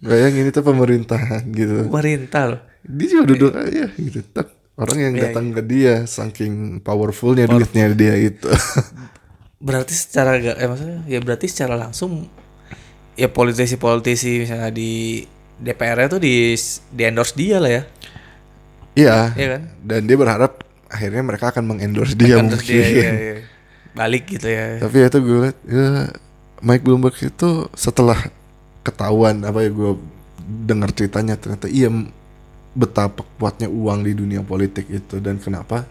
bayangin 0.00 0.48
itu 0.48 0.60
pemerintahan 0.64 1.44
gitu 1.52 1.88
Pemerintah 1.88 2.44
loh. 2.56 2.60
dia 2.84 3.06
juga 3.08 3.24
duduk 3.36 3.52
aja 3.52 3.84
gitu 3.96 4.20
tak 4.32 4.48
orang 4.78 4.98
yang 5.10 5.14
Iya, 5.14 5.22
datang 5.28 5.50
ke 5.56 5.62
dia 5.66 6.06
saking 6.06 6.80
powerfulnya 6.86 7.44
duitnya 7.50 7.90
dia 7.92 8.14
itu 8.18 8.48
Berarti 9.58 9.90
secara 9.94 10.38
gak, 10.38 10.56
eh, 10.62 10.68
maksudnya 10.70 10.98
ya 11.10 11.18
berarti 11.18 11.46
secara 11.50 11.74
langsung 11.74 12.30
ya 13.18 13.28
politisi-politisi 13.30 14.46
misalnya 14.46 14.70
di 14.70 15.24
DPR 15.58 16.06
itu 16.06 16.18
di 16.22 16.54
di 16.94 17.02
endorse 17.04 17.34
dia 17.34 17.58
lah 17.58 17.72
ya. 17.72 17.82
iya 18.96 19.18
Iya 19.34 19.46
kan? 19.56 19.62
dan 19.80 20.00
dia 20.08 20.16
berharap 20.18 20.52
akhirnya 20.88 21.22
mereka 21.24 21.52
akan 21.52 21.64
mengendorse 21.68 22.16
dia 22.16 22.36
Endorse 22.38 22.64
mungkin 22.64 22.66
dia, 22.66 22.86
iya, 22.88 23.10
iya. 23.24 23.36
Balik 23.96 24.24
gitu 24.38 24.48
ya. 24.48 24.64
Tapi 24.78 24.96
ya 25.02 25.06
itu 25.10 25.18
gue 25.20 25.38
liat 25.48 25.58
ya 25.66 25.86
Mike 26.62 26.84
Bloomberg 26.86 27.16
itu 27.18 27.48
setelah 27.74 28.18
ketahuan 28.86 29.42
apa 29.44 29.62
ya 29.66 29.70
gue 29.70 29.92
dengar 30.68 30.90
ceritanya 30.96 31.34
ternyata 31.36 31.66
iya 31.68 31.88
betapa 32.78 33.26
kuatnya 33.42 33.66
uang 33.66 34.06
di 34.06 34.14
dunia 34.14 34.46
politik 34.46 34.86
itu 34.86 35.18
dan 35.18 35.42
kenapa 35.42 35.82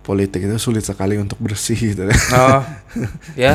politik 0.00 0.40
itu 0.44 0.56
sulit 0.56 0.84
sekali 0.84 1.20
untuk 1.20 1.36
bersih 1.36 1.76
gitu. 1.76 2.08
Oh. 2.32 2.64
ya. 3.42 3.52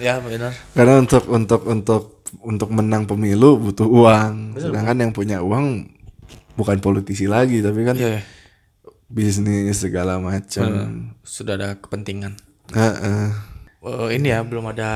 Ya 0.00 0.16
benar. 0.24 0.56
Karena 0.72 1.02
untuk 1.02 1.28
untuk 1.28 1.62
untuk 1.68 2.02
untuk 2.40 2.68
menang 2.72 3.04
pemilu 3.04 3.60
butuh 3.60 3.84
uang. 3.84 4.56
Sedangkan 4.56 4.96
yang 4.96 5.12
punya 5.12 5.44
uang 5.44 5.92
bukan 6.54 6.78
politisi 6.78 7.26
lagi 7.26 7.58
tapi 7.60 7.82
kan 7.82 7.98
Iya, 7.98 8.08
iya. 8.16 8.22
bisnis 9.10 9.82
segala 9.82 10.22
macam. 10.22 11.12
sudah 11.26 11.58
ada 11.58 11.68
kepentingan. 11.76 12.38
Heeh. 12.72 13.28
Eh, 13.84 14.08
ini 14.16 14.32
ya 14.32 14.40
belum 14.40 14.72
ada 14.72 14.90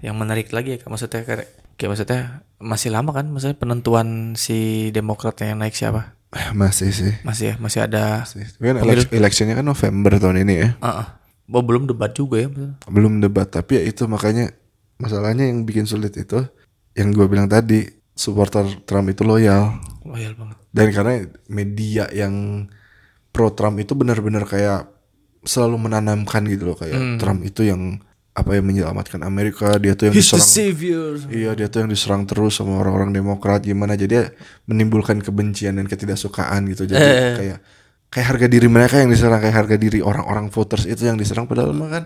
yang 0.00 0.16
menarik 0.16 0.48
lagi 0.56 0.80
ya 0.80 0.88
maksudnya 0.88 1.20
kayak, 1.20 1.76
kayak 1.76 1.90
maksudnya 1.92 2.20
masih 2.62 2.88
lama 2.88 3.12
kan 3.12 3.28
maksudnya 3.28 3.58
penentuan 3.60 4.38
si 4.40 4.88
Demokrat 4.94 5.36
yang 5.44 5.60
naik 5.60 5.76
siapa 5.76 6.16
Masih 6.56 6.90
sih. 6.96 7.12
masih 7.28 7.52
ya 7.52 7.54
masih 7.60 7.84
ada 7.84 8.24
Tapi 8.24 8.64
kan 8.72 8.80
electionnya 9.12 9.52
kan 9.52 9.66
November 9.68 10.16
tahun 10.16 10.48
ini 10.48 10.54
ya. 10.64 10.68
Heeh. 10.80 11.06
Oh, 11.52 11.60
belum 11.60 11.84
debat 11.84 12.08
juga 12.16 12.40
ya. 12.40 12.48
Belum 12.88 13.20
debat 13.20 13.44
tapi 13.44 13.76
ya 13.76 13.82
itu 13.84 14.08
makanya 14.08 14.48
masalahnya 14.96 15.44
yang 15.44 15.68
bikin 15.68 15.84
sulit 15.84 16.16
itu 16.16 16.40
yang 16.96 17.12
gue 17.12 17.26
bilang 17.28 17.50
tadi 17.50 17.84
supporter 18.12 18.68
Trump 18.84 19.08
itu 19.08 19.24
loyal 19.24 19.80
loyal 20.04 20.36
banget 20.36 20.56
dan 20.70 20.86
karena 20.92 21.12
media 21.48 22.04
yang 22.12 22.66
pro 23.32 23.50
Trump 23.56 23.80
itu 23.80 23.96
benar-benar 23.96 24.44
kayak 24.44 24.92
selalu 25.42 25.88
menanamkan 25.90 26.44
gitu 26.46 26.70
loh 26.70 26.76
kayak 26.78 27.18
Trump 27.18 27.42
itu 27.42 27.66
yang 27.66 27.98
apa 28.32 28.48
yang 28.52 28.64
menyelamatkan 28.64 29.20
Amerika 29.22 29.76
dia 29.76 29.92
tuh 29.92 30.08
yang 30.08 30.14
diserang. 30.16 30.42
savior. 30.42 31.20
Iya 31.28 31.52
dia 31.52 31.66
tuh 31.68 31.84
yang 31.84 31.90
diserang 31.92 32.24
terus 32.24 32.56
sama 32.56 32.76
orang-orang 32.76 33.12
Demokrat 33.12 33.60
gimana. 33.60 33.92
Jadi 33.92 34.12
ya 34.14 34.24
menimbulkan 34.64 35.20
kebencian 35.20 35.76
dan 35.76 35.84
ketidaksukaan 35.84 36.64
gitu. 36.66 36.86
Jadi 36.86 36.98
Eh. 36.98 37.34
kayak 37.36 37.58
kayak 38.08 38.26
harga 38.26 38.46
diri 38.46 38.66
mereka 38.66 38.98
yang 38.98 39.08
diserang 39.08 39.36
kayak 39.36 39.54
harga 39.54 39.74
diri 39.76 39.98
orang-orang 40.00 40.48
voters 40.48 40.84
itu 40.84 41.02
yang 41.02 41.14
diserang. 41.14 41.44
Padahal 41.44 41.70
mah 41.72 41.88
kan 41.90 42.04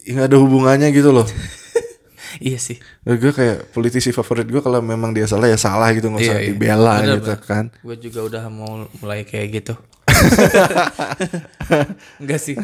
ya 0.00 0.16
nggak 0.16 0.26
ada 0.28 0.36
hubungannya 0.38 0.88
gitu 0.90 1.10
loh. 1.10 1.24
iya 2.40 2.56
sih. 2.56 2.76
Nah, 3.04 3.14
gue 3.14 3.28
kayak 3.28 3.70
politisi 3.70 4.10
favorit 4.10 4.46
gue 4.46 4.58
kalau 4.60 4.80
memang 4.80 5.12
dia 5.12 5.24
salah 5.24 5.44
ya 5.44 5.56
salah 5.56 5.92
gitu. 5.92 6.08
Nggak 6.08 6.20
usah 6.24 6.34
Iya, 6.34 6.40
iya. 6.40 6.48
dibela 6.48 6.92
Bener, 6.98 7.14
gitu 7.20 7.32
kan. 7.44 7.64
gue 7.68 7.96
juga 8.00 8.18
udah 8.24 8.42
mau 8.48 8.88
mulai 8.96 9.28
kayak 9.28 9.46
gitu. 9.60 9.74
Enggak 12.16 12.40
sih. 12.40 12.56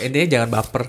Intinya 0.00 0.26
jangan 0.28 0.48
baper 0.50 0.82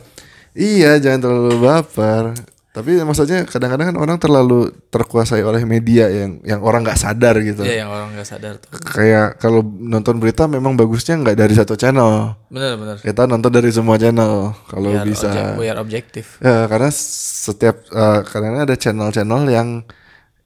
Iya 0.58 0.98
jangan 0.98 1.20
terlalu 1.26 1.56
baper. 1.62 2.26
Tapi 2.70 3.02
maksudnya 3.02 3.50
kadang-kadang 3.50 3.92
kan 3.92 3.98
orang 3.98 4.18
terlalu 4.22 4.70
terkuasai 4.94 5.42
oleh 5.42 5.66
media 5.66 6.06
yang 6.06 6.38
yang 6.46 6.62
orang 6.62 6.86
nggak 6.86 7.02
sadar 7.02 7.36
gitu. 7.42 7.66
Iya 7.66 7.84
yang 7.84 7.90
orang 7.90 8.14
nggak 8.14 8.30
sadar 8.30 8.62
tuh 8.62 8.70
Kayak 8.78 9.42
kalau 9.42 9.66
nonton 9.66 10.22
berita 10.22 10.46
memang 10.46 10.78
bagusnya 10.78 11.18
nggak 11.18 11.34
dari 11.34 11.54
satu 11.58 11.74
channel. 11.74 12.38
bener 12.54 12.78
bener 12.78 12.96
Kita 13.02 13.26
nonton 13.26 13.50
dari 13.50 13.74
semua 13.74 13.98
channel 13.98 14.54
kalau 14.70 14.94
biar, 14.94 15.02
bisa. 15.02 15.58
biar 15.58 15.82
objektif 15.82 16.38
Ya, 16.46 16.70
karena 16.70 16.94
setiap 16.94 17.82
eh, 17.90 18.20
karena 18.30 18.70
ada 18.70 18.78
channel-channel 18.78 19.50
yang 19.50 19.82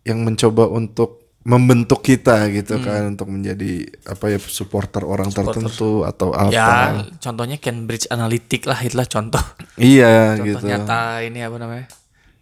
yang 0.07 0.19
mencoba 0.23 0.67
untuk 0.71 1.22
membentuk 1.43 1.99
kita 2.01 2.47
gitu 2.49 2.75
Hmm. 2.75 2.83
kan 2.83 3.01
untuk 3.09 3.27
menjadi 3.27 3.71
apa 4.05 4.25
ya 4.27 4.39
supporter 4.39 5.03
orang 5.03 5.27
tertentu 5.27 6.01
atau 6.01 6.31
apa. 6.31 6.47
ya 6.49 6.69
contohnya 7.17 7.57
Cambridge 7.57 8.07
Analytic 8.07 8.63
lah 8.63 8.79
itulah 8.79 9.03
contoh 9.05 9.43
Iya 9.75 10.35
contoh 10.35 10.47
gitu. 10.55 10.65
nyata 10.65 11.19
ini 11.21 11.39
apa 11.39 11.57
namanya 11.57 11.85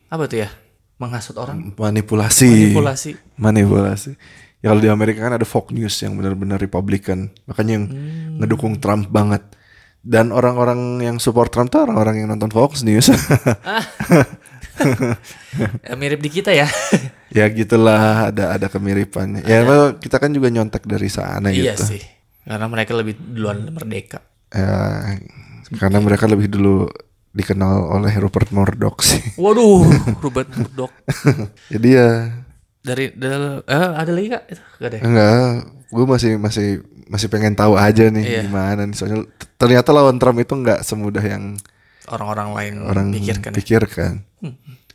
apa 0.07 0.23
tuh 0.25 0.39
ya 0.39 0.49
menghasut 0.95 1.33
orang 1.35 1.73
Manipulasi. 1.73 2.45
manipulasi 2.45 3.11
Manipulasi. 3.35 4.11
Ya 4.61 4.69
kalau 4.69 4.77
di 4.77 4.87
Amerika 4.87 5.19
kan 5.19 5.33
ada 5.33 5.41
Fox 5.43 5.71
News 5.71 5.97
yang 5.97 6.13
benar-benar 6.13 6.57
Republican. 6.57 7.33
Makanya 7.45 7.71
yang 7.73 7.85
Hmm. 7.87 8.37
ngedukung 8.37 8.77
Trump 8.77 9.09
banget. 9.09 9.41
Dan 9.99 10.29
orang-orang 10.29 10.77
yang 10.99 11.17
support 11.17 11.49
Trump 11.49 11.69
tuh 11.69 11.81
orang-orang 11.81 12.21
yang 12.21 12.29
nonton 12.29 12.49
Fox 12.49 12.81
News. 12.81 13.09
ya, 15.81 15.93
mirip 15.99 16.19
di 16.19 16.29
kita 16.29 16.51
ya 16.51 16.67
ya 17.37 17.45
gitulah 17.47 18.27
ada 18.27 18.55
ada 18.55 18.67
kemiripannya. 18.67 19.41
Ya 19.43 19.63
emang 19.63 19.97
kita 19.97 20.17
kan 20.17 20.29
juga 20.29 20.47
nyontek 20.47 20.83
dari 20.83 21.07
sana 21.07 21.47
iya 21.49 21.73
gitu. 21.73 21.95
sih 21.95 22.01
karena 22.41 22.65
mereka 22.65 22.91
lebih 22.93 23.15
duluan 23.17 23.67
merdeka 23.67 24.19
Ya, 24.51 25.15
karena 25.79 26.03
mereka 26.03 26.27
lebih 26.27 26.51
dulu 26.51 26.83
dikenal 27.31 27.87
oleh 27.95 28.11
Rupert 28.19 28.51
Murdoch 28.51 28.99
sih. 28.99 29.23
waduh 29.39 29.87
Robert 30.23 30.51
Murdoch 30.51 30.91
Jadi 31.71 31.89
ya 31.89 32.35
dari, 32.81 33.15
dari 33.15 33.63
eh, 33.63 33.89
ada 33.95 34.11
lagi 34.11 34.27
kak 34.27 34.43
gak 34.75 34.89
ada 34.91 34.97
ya? 34.97 35.01
enggak, 35.05 35.47
gue 35.87 36.05
masih 36.05 36.31
masih 36.35 36.67
masih 37.07 37.27
pengen 37.27 37.53
tahu 37.53 37.77
aja 37.77 38.09
nih 38.09 38.25
Iya. 38.25 38.41
gimana 38.43 38.83
nih. 38.83 38.95
Soalnya 38.95 39.23
ternyata 39.55 39.91
lawan 39.91 40.17
Trump 40.17 40.35
itu 40.35 40.51
nggak 40.51 40.81
semudah 40.81 41.21
yang 41.21 41.55
orang-orang 42.09 42.49
lain 42.55 42.73
orang 42.81 43.05
pikirkan 43.13 43.51
ya. 43.51 43.57
pikirkan. 43.59 44.13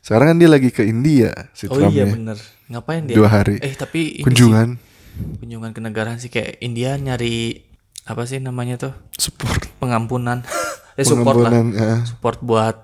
Sekarang 0.03 0.35
kan 0.35 0.39
dia 0.39 0.51
lagi 0.51 0.71
ke 0.71 0.83
India 0.83 1.31
si 1.51 1.67
oh 1.67 1.75
Trump 1.75 1.91
iya 1.91 2.07
ya. 2.07 2.15
bener 2.15 2.39
ngapain 2.67 3.03
dia 3.07 3.17
Dua 3.19 3.29
hari. 3.31 3.59
eh 3.59 3.75
tapi 3.75 4.23
ini 4.23 4.27
Kunjungan 4.27 4.69
sih, 4.79 5.39
kunjungan 5.43 5.71
ke 5.71 5.81
negaraan 5.83 6.19
sih 6.19 6.31
kayak 6.31 6.59
India 6.59 6.95
nyari 6.95 7.63
apa 8.07 8.23
sih 8.23 8.39
namanya 8.39 8.79
tuh 8.79 8.93
support 9.19 9.67
pengampunan 9.79 10.47
eh 10.99 11.03
support 11.03 11.43
lah 11.43 11.51
ya. 11.75 12.07
support 12.07 12.39
buat 12.43 12.75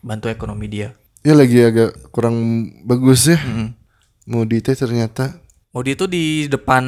bantu 0.00 0.30
ekonomi 0.30 0.66
dia 0.66 0.94
Ya 1.26 1.34
lagi 1.34 1.58
agak 1.58 2.14
kurang 2.14 2.38
bagus 2.86 3.26
ya. 3.26 3.42
Mm. 3.42 3.74
Modi 4.30 4.62
teh 4.62 4.78
ternyata 4.78 5.34
Modi 5.74 5.98
itu 5.98 6.06
di 6.06 6.46
depan 6.46 6.84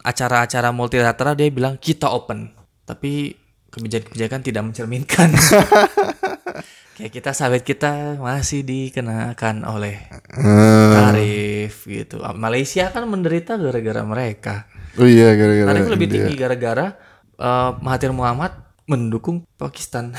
acara-acara 0.00 0.72
multilateral 0.72 1.36
dia 1.36 1.52
bilang 1.52 1.76
kita 1.76 2.08
open 2.08 2.48
tapi 2.82 3.36
kebijakan-kebijakan 3.68 4.40
tidak 4.40 4.62
mencerminkan 4.64 5.28
kayak 6.96 7.12
kita 7.14 7.30
sawit 7.30 7.62
kita 7.62 8.18
masih 8.18 8.66
dikenakan 8.66 9.62
oleh 9.68 10.02
eh, 10.34 10.92
tarif 10.92 11.86
gitu 11.86 12.18
Malaysia 12.34 12.90
kan 12.90 13.06
menderita 13.06 13.54
gara-gara 13.54 14.02
mereka 14.02 14.66
Oh 14.98 15.06
iya 15.06 15.36
gara-gara 15.38 15.68
tarif 15.70 15.86
lebih 15.94 16.08
tinggi 16.10 16.34
gara-gara 16.34 16.96
eh, 17.38 17.70
Mahathir 17.78 18.10
Muhammad 18.10 18.68
mendukung 18.88 19.44
Pakistan 19.60 20.16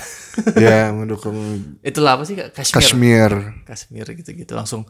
ya 0.53 0.89
mendukung 0.97 1.35
itulah 1.81 2.21
apa 2.21 2.23
sih 2.23 2.37
Kak? 2.37 2.53
Kashmir 2.53 2.85
Kashmir. 2.85 3.31
Kashmir 3.65 4.07
gitu-gitu 4.13 4.53
langsung. 4.53 4.85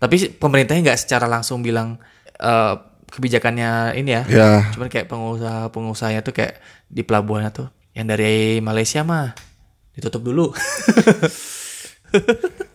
Tapi 0.00 0.32
pemerintahnya 0.40 0.80
nggak 0.90 1.00
secara 1.04 1.28
langsung 1.28 1.60
bilang 1.60 2.00
eh, 2.40 2.74
kebijakannya 3.12 4.00
ini 4.00 4.10
ya. 4.16 4.22
Ya, 4.28 4.50
Cuman 4.72 4.88
kayak 4.88 5.12
pengusaha-pengusahanya 5.12 6.24
tuh 6.24 6.32
kayak 6.32 6.56
di 6.88 7.04
pelabuhannya 7.04 7.52
tuh 7.52 7.68
yang 7.98 8.06
dari 8.06 8.62
Malaysia 8.62 9.02
mah 9.02 9.34
ditutup 9.90 10.22
dulu. 10.22 10.54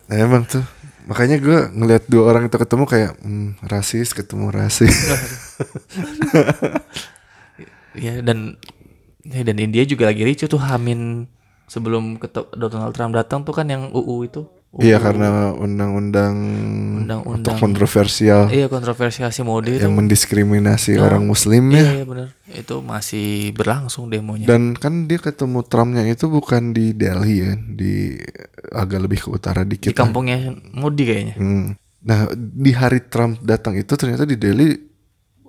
nah, 0.04 0.16
emang 0.28 0.44
tuh. 0.44 0.60
Makanya 1.08 1.40
gue 1.40 1.72
ngelihat 1.72 2.04
dua 2.12 2.28
orang 2.28 2.52
itu 2.52 2.60
ketemu 2.60 2.84
kayak 2.84 3.12
hmm, 3.24 3.64
rasis 3.64 4.12
ketemu 4.12 4.52
rasis. 4.52 4.92
ya 8.04 8.20
dan 8.20 8.60
ya, 9.24 9.40
dan 9.40 9.56
India 9.56 9.88
juga 9.88 10.12
lagi 10.12 10.28
ricu 10.28 10.44
tuh 10.44 10.60
Hamin 10.60 11.24
sebelum 11.72 12.20
Donald 12.52 12.92
Trump 12.92 13.16
datang 13.16 13.48
tuh 13.48 13.56
kan 13.56 13.64
yang 13.64 13.88
UU 13.96 14.28
itu. 14.28 14.44
Iya 14.76 14.98
karena 14.98 15.52
undang-undang 15.52 16.34
Undang-undang. 17.00 17.36
untuk 17.46 17.54
kontroversial 17.56 18.48
Iya 18.48 18.66
kontroversial 18.66 19.30
si 19.30 19.40
Modi 19.40 19.76
itu. 19.76 19.86
yang 19.86 19.94
mendiskriminasi 19.94 20.98
orang 20.98 21.22
muslim 21.22 21.70
ya. 21.70 21.84
Iya, 21.92 22.04
benar. 22.04 22.28
Itu 22.44 22.80
masih 22.80 23.52
berlangsung 23.52 24.08
demonya. 24.08 24.44
Dan 24.44 24.74
kan 24.74 25.06
dia 25.06 25.16
ketemu 25.16 25.62
Trumpnya 25.62 26.02
itu 26.04 26.26
bukan 26.26 26.70
di 26.70 26.90
Delhi 26.90 27.34
ya, 27.40 27.52
di 27.54 28.18
agak 28.68 28.98
lebih 29.00 29.18
ke 29.20 29.28
utara 29.30 29.62
di 29.62 29.78
dikit. 29.78 29.94
kampungnya 29.94 30.50
Modi 30.72 31.02
kayaknya. 31.04 31.34
Hmm. 31.34 31.66
Nah 32.00 32.26
di 32.34 32.70
hari 32.70 33.00
Trump 33.04 33.40
datang 33.40 33.74
itu 33.74 33.94
ternyata 33.94 34.22
di 34.22 34.34
Delhi 34.34 34.74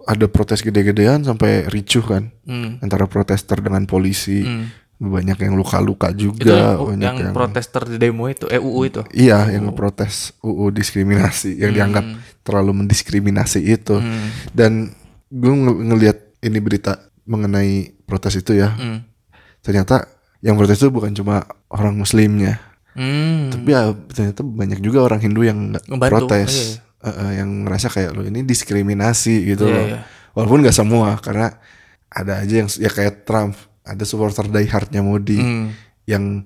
ada 0.06 0.26
protes 0.26 0.62
gede-gedean 0.62 1.26
sampai 1.26 1.66
ricuh 1.66 2.06
kan 2.06 2.30
Hmm. 2.46 2.78
antara 2.80 3.06
protester 3.06 3.58
dengan 3.58 3.84
polisi. 3.84 4.46
Hmm. 4.46 4.70
Banyak 4.96 5.36
yang 5.38 5.54
luka-luka 5.54 6.08
Itu 6.10 6.32
juga, 6.32 6.76
yang, 6.76 6.96
banyak 6.96 7.04
yang 7.04 7.18
yang 7.20 7.34
protester 7.34 7.84
di 7.84 7.98
demo 7.98 8.26
itu, 8.26 8.48
eh 8.48 8.56
UU 8.58 8.82
itu. 8.86 9.02
Iya, 9.12 9.52
yang 9.52 9.68
ngeprotes 9.68 10.32
UU 10.40 10.72
diskriminasi 10.72 11.60
yang 11.60 11.72
dianggap 11.72 12.06
terlalu 12.42 12.72
mendiskriminasi 12.80 13.60
itu. 13.62 14.00
Hmm. 14.00 14.32
Dan 14.50 14.96
gue 15.28 15.52
nge- 15.52 15.82
ngelihat 15.84 16.18
ini 16.42 16.60
berita 16.60 16.96
mengenai 17.24 17.92
protes 18.04 18.38
itu 18.38 18.56
ya. 18.56 18.72
Hmm. 18.72 19.04
Ternyata 19.60 20.08
yang 20.40 20.56
protes 20.56 20.78
itu 20.78 20.88
bukan 20.88 21.12
cuma 21.12 21.44
orang 21.68 21.92
muslimnya, 21.94 22.62
Hmm. 22.94 23.52
tapi 23.52 23.68
ya 23.70 23.92
ternyata 23.92 24.40
banyak 24.40 24.80
juga 24.80 25.04
orang 25.04 25.20
Hindu 25.20 25.44
yang 25.44 25.74
nggak 25.74 25.84
Ngebantu, 25.86 26.08
protes. 26.08 26.80
Eh, 27.04 27.10
eh, 27.10 27.32
yang 27.38 27.68
ngerasa 27.68 27.92
kayak 27.92 28.16
lo 28.16 28.24
ini 28.24 28.42
diskriminasi 28.42 29.44
gitu 29.46 29.68
Iya, 29.68 29.74
loh. 29.74 29.86
iya. 29.86 30.00
Walaupun 30.32 30.64
nggak 30.64 30.74
semua 30.74 31.20
karena 31.20 31.60
ada 32.08 32.40
aja 32.40 32.56
yang 32.56 32.70
ya 32.72 32.88
kayak 32.88 33.28
Trump, 33.28 33.60
ada 33.86 34.04
supporter 34.04 34.50
diehardnya 34.50 35.06
Modi 35.06 35.38
Hmm. 35.38 35.70
yang 36.10 36.42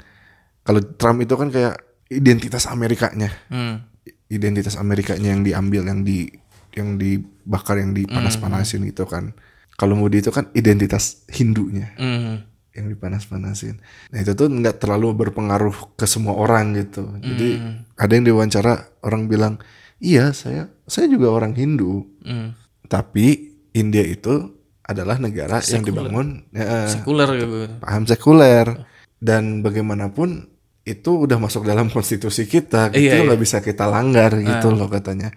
kalau 0.62 0.84
Trump 1.00 1.24
itu 1.24 1.34
kan 1.34 1.50
kayak 1.50 1.80
identitas 2.12 2.68
Amerikanya, 2.68 3.32
Hmm. 3.48 3.88
identitas 4.30 4.76
Amerikanya 4.76 5.34
yang 5.34 5.42
diambil, 5.42 5.88
yang 5.88 6.04
di 6.04 6.30
yang 6.78 7.02
dibakar, 7.02 7.82
yang 7.82 7.98
dipanas-panasin 7.98 8.86
gitu 8.86 9.10
kan. 9.10 9.34
Kalau 9.74 9.98
Modi 9.98 10.22
itu 10.22 10.30
kan 10.30 10.52
identitas 10.54 11.26
Hindunya 11.32 11.96
Hmm. 11.98 12.46
yang 12.76 12.86
dipanas-panasin. 12.88 13.82
Nah 14.14 14.20
itu 14.22 14.38
tuh 14.38 14.46
nggak 14.48 14.78
terlalu 14.78 15.18
berpengaruh 15.18 15.98
ke 15.98 16.06
semua 16.06 16.38
orang 16.38 16.78
gitu. 16.78 17.08
Jadi 17.20 17.50
ada 17.98 18.12
yang 18.14 18.26
diwawancara 18.28 19.02
orang 19.02 19.26
bilang, 19.26 19.58
iya 19.98 20.30
saya 20.32 20.70
saya 20.86 21.10
juga 21.10 21.34
orang 21.34 21.58
Hindu, 21.58 22.06
Hmm. 22.22 22.54
tapi 22.86 23.56
India 23.74 24.06
itu 24.06 24.59
adalah 24.90 25.22
negara 25.22 25.62
yang 25.62 25.86
dibangun 25.86 26.50
ya, 26.50 26.90
Sekuler 26.90 27.30
gitu. 27.38 27.70
paham 27.78 28.04
sekuler. 28.10 28.68
Dan 29.20 29.62
bagaimanapun 29.62 30.48
itu 30.88 31.12
udah 31.30 31.38
masuk 31.38 31.68
dalam 31.68 31.94
konstitusi 31.94 32.50
kita. 32.50 32.90
Gitu 32.90 33.06
Iya, 33.14 33.22
iya. 33.22 33.28
nggak 33.30 33.42
bisa 33.42 33.62
kita 33.62 33.86
langgar 33.86 34.34
gitu 34.42 34.74
loh 34.74 34.90
katanya. 34.90 35.30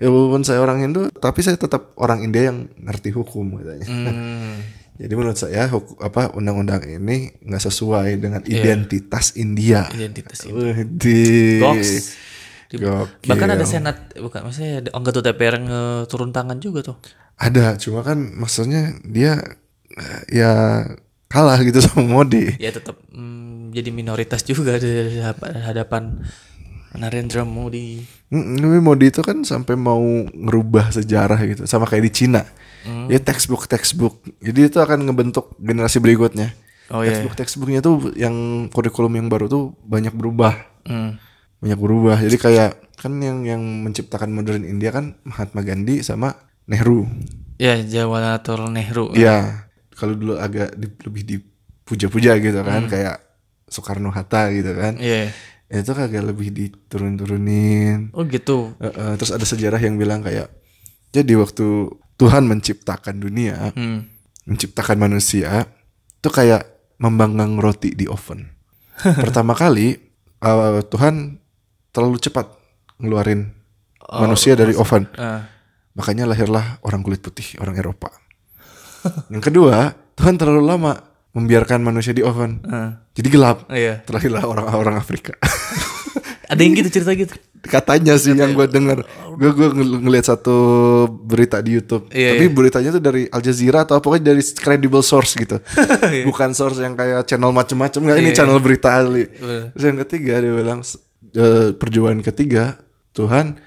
Ya 0.00 0.08
walaupun 0.08 0.46
saya 0.46 0.62
orang 0.64 0.80
Hindu 0.80 1.12
tapi 1.12 1.44
saya 1.44 1.60
tetap 1.60 1.92
orang 2.00 2.24
India 2.24 2.48
yang 2.54 2.70
ngerti 2.78 3.10
hukum 3.12 3.58
katanya. 3.58 3.86
Hmm. 3.90 4.56
jadi 5.00 5.12
menurut 5.16 5.36
saya 5.36 5.68
hukum, 5.68 5.96
apa 6.00 6.32
undang-undang 6.36 6.84
ini 6.86 7.32
nggak 7.42 7.62
sesuai 7.68 8.08
dengan 8.20 8.40
identitas 8.46 9.34
India. 9.36 9.88
Identitas 9.92 10.46
Wih, 10.46 10.86
di. 10.88 11.58
Di- 12.70 12.78
Gokil. 12.78 13.26
Bahkan 13.26 13.48
ada 13.50 13.64
senat 13.64 13.96
bukan 14.14 14.40
maksudnya 14.42 14.72
ada 14.78 14.90
anggota 14.92 15.18
DPR 15.20 15.58
yang 15.58 15.66
eh, 15.66 16.02
turun 16.06 16.30
tangan 16.30 16.56
juga 16.56 16.80
tuh. 16.84 16.96
ada 17.34 17.74
cuma 17.74 18.00
kan 18.00 18.14
maksudnya 18.36 18.94
dia 19.02 19.40
eh, 19.90 20.20
ya 20.30 20.52
kalah 21.26 21.58
gitu 21.58 21.80
sama 21.84 22.04
Modi 22.04 22.52
Ya 22.56 22.70
tetap 22.70 23.00
mm, 23.08 23.72
jadi 23.72 23.90
minoritas 23.90 24.42
juga 24.42 24.76
di 24.76 25.18
hadapan- 25.58 26.22
Narendra 26.90 27.46
Modi. 27.46 28.02
Tapi 28.26 28.78
Modi 28.78 29.08
itu 29.08 29.22
kan 29.22 29.46
sampai 29.46 29.78
mau 29.78 30.02
ngerubah 30.26 30.90
sejarah 30.90 31.38
gitu, 31.46 31.62
sama 31.62 31.86
kayak 31.86 32.02
di 32.02 32.12
Cina. 32.12 32.42
Hmm. 32.82 33.06
Ya 33.06 33.22
textbook 33.22 33.70
textbook. 33.70 34.18
Jadi 34.40 34.66
itu 34.66 34.78
akan 34.80 35.06
ngebentuk 35.06 35.54
generasi 35.56 36.02
berikutnya. 36.02 36.50
Oh 36.90 37.06
iya. 37.06 37.14
textbook 37.14 37.38
textbooknya 37.38 37.78
tuh 37.78 38.10
yang 38.14 38.34
kurikulum 38.66 39.14
yang 39.14 39.30
baru 39.30 39.46
tuh 39.46 39.78
banyak 39.80 40.10
berubah, 40.10 40.66
Hmm. 40.82 41.14
Banyak 41.60 41.78
berubah. 41.78 42.18
Jadi 42.18 42.36
kayak 42.36 42.70
kan 42.96 43.16
yang 43.16 43.44
yang 43.44 43.60
menciptakan 43.60 44.28
modern 44.28 44.64
India 44.64 44.90
kan 44.90 45.16
Mahatma 45.24 45.60
Gandhi 45.60 46.00
sama 46.00 46.36
Nehru. 46.64 47.04
Ya 47.56 47.80
Jawaharlal 47.80 48.72
Nehru. 48.72 49.12
Iya. 49.12 49.68
Kalau 49.92 50.16
dulu 50.16 50.36
agak 50.36 50.76
di- 50.76 50.96
lebih 51.04 51.22
dipuja-puja 51.28 52.40
gitu 52.40 52.60
kan, 52.64 52.88
Hmm. 52.88 52.90
kayak 52.90 53.16
Soekarno 53.68 54.08
Hatta 54.08 54.48
gitu 54.48 54.72
kan. 54.72 54.96
Iya. 54.96 55.28
Itu 55.70 55.92
kagak 55.92 56.24
lebih 56.26 56.50
diturun-turunin. 56.50 58.10
Oh 58.12 58.24
gitu. 58.24 58.74
Uh, 58.78 58.86
uh, 58.88 59.12
terus 59.14 59.30
ada 59.30 59.44
sejarah 59.44 59.78
yang 59.78 59.96
bilang 59.96 60.20
kayak 60.20 60.48
jadi 61.10 61.36
waktu 61.36 61.90
Tuhan 62.16 62.46
menciptakan 62.46 63.16
dunia, 63.18 63.72
Hmm. 63.74 64.06
menciptakan 64.44 64.98
manusia, 64.98 65.66
itu 66.16 66.28
kayak 66.28 66.64
membanggang 66.96 67.56
roti 67.56 67.92
di 67.92 68.04
oven. 68.04 68.44
Pertama 69.24 69.52
kali 69.52 69.96
uh, 70.40 70.84
Tuhan 70.84 71.40
terlalu 71.90 72.18
cepat 72.18 72.46
ngeluarin 72.96 73.50
manusia 74.12 74.52
dari 74.52 74.74
oven, 74.74 75.06
Ah. 75.14 75.46
makanya 75.92 76.24
lahirlah 76.24 76.78
orang 76.80 77.00
kulit 77.00 77.18
putih, 77.18 77.54
orang 77.56 77.74
Eropa. 77.74 78.10
yang 79.28 79.40
kedua, 79.40 79.90
Tuhan 80.12 80.34
terlalu 80.34 80.60
lama 80.60 80.92
membiarkan 81.30 81.80
manusia 81.80 82.10
di 82.10 82.20
oven, 82.20 82.58
Ah. 82.64 83.06
jadi 83.10 83.28
gelap. 83.28 83.64
Iya. 83.68 84.02
Terlahirlah 84.02 84.42
orang-orang 84.44 84.94
Afrika. 84.94 85.32
Ada 86.50 86.60
yang 86.60 86.74
gitu 86.74 86.90
cerita 86.92 87.14
gitu. 87.14 87.34
katanya 87.60 88.16
sih 88.16 88.32
yang 88.32 88.56
gue 88.56 88.64
denger 88.64 89.04
gue 89.36 89.50
gue 89.52 89.68
ngel- 89.70 90.00
ngeliat 90.00 90.26
satu 90.26 90.56
berita 91.06 91.60
di 91.60 91.76
YouTube 91.76 92.08
Iya, 92.08 92.32
tapi 92.32 92.48
beritanya 92.48 92.88
tuh 92.90 93.04
dari 93.04 93.28
Al 93.28 93.38
Jazeera 93.38 93.84
atau 93.84 94.00
pokoknya 94.00 94.32
dari 94.32 94.40
credible 94.40 95.04
source 95.04 95.36
gitu 95.36 95.60
bukan 96.28 96.50
source 96.50 96.80
yang 96.80 96.96
kayak 96.96 97.22
channel 97.22 97.52
macem-macem 97.52 98.00
nggak 98.00 98.16
ini 98.16 98.26
Iya. 98.26 98.36
channel 98.42 98.58
berita 98.58 99.04
Bener. 99.04 99.28
terus 99.70 99.84
yang 99.84 99.98
ketiga 100.00 100.40
dia 100.40 100.50
bilang 100.50 100.80
eh, 101.30 101.72
perjuangan 101.74 102.22
ketiga 102.24 102.78
Tuhan 103.12 103.58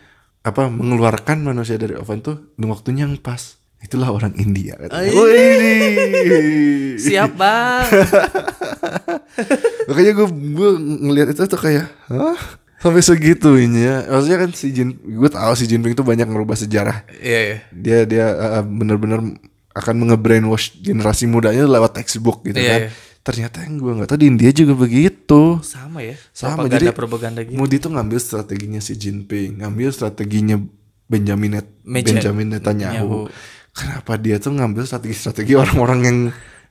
apa 0.44 0.68
mengeluarkan 0.68 1.40
manusia 1.40 1.80
dari 1.80 1.96
oven 1.96 2.20
tuh 2.20 2.52
di 2.60 2.66
waktunya 2.68 3.08
yang 3.08 3.16
pas 3.18 3.56
itulah 3.80 4.12
orang 4.12 4.32
India 4.40 4.80
katanya. 4.80 5.12
Wih. 5.12 6.96
Siap 7.00 7.32
bang. 7.36 7.88
makanya 9.88 10.12
gue 10.16 10.28
gue 10.30 10.70
ngelihat 10.80 11.28
itu 11.36 11.44
tuh 11.48 11.60
kayak 11.60 11.88
Hah? 12.08 12.38
sampai 12.80 13.00
segitunya 13.00 14.04
maksudnya 14.08 14.38
kan 14.44 14.50
si 14.52 14.76
Jin 14.76 14.96
gue 15.00 15.30
tahu 15.32 15.54
si 15.56 15.66
Jinping 15.68 15.96
tuh 15.96 16.04
banyak 16.04 16.28
ngerubah 16.28 16.60
sejarah 16.60 17.08
Iya 17.24 17.40
iya. 17.40 17.58
dia 17.72 18.00
dia 18.04 18.26
uh, 18.36 18.64
bener-bener 18.64 19.40
akan 19.74 19.96
nge-brainwash 20.12 20.84
generasi 20.84 21.26
mudanya 21.26 21.66
lewat 21.66 21.96
textbook 21.96 22.44
gitu 22.44 22.60
Iya, 22.60 22.68
kan 22.70 22.80
iya. 22.86 22.90
Ternyata 23.24 23.64
yang 23.64 23.80
gue 23.80 23.92
nggak 23.94 24.10
tahu 24.10 24.20
di 24.20 24.28
India 24.28 24.52
juga 24.52 24.76
begitu 24.76 25.58
Sama 25.60 26.04
ya. 26.04 26.20
sama 26.30 26.60
propaganda 26.60 26.76
jadi 26.78 26.86
propaganda 26.92 27.40
gitu. 27.42 27.56
Modi 27.56 27.80
tuh 27.80 27.90
ngambil 27.90 28.20
strateginya 28.20 28.78
si 28.78 28.94
Jinping 28.94 29.60
ngambil 29.60 29.90
strateginya 29.90 30.60
Benjamin 31.06 31.56
Net 31.56 31.68
Meja- 31.82 32.12
Benjamin 32.12 32.52
Netanyahu 32.52 33.32
kenapa 33.72 34.16
dia 34.16 34.38
tuh 34.38 34.52
ngambil 34.52 34.84
strategi-strategi 34.84 35.56
orang-orang 35.56 36.00
yang 36.04 36.20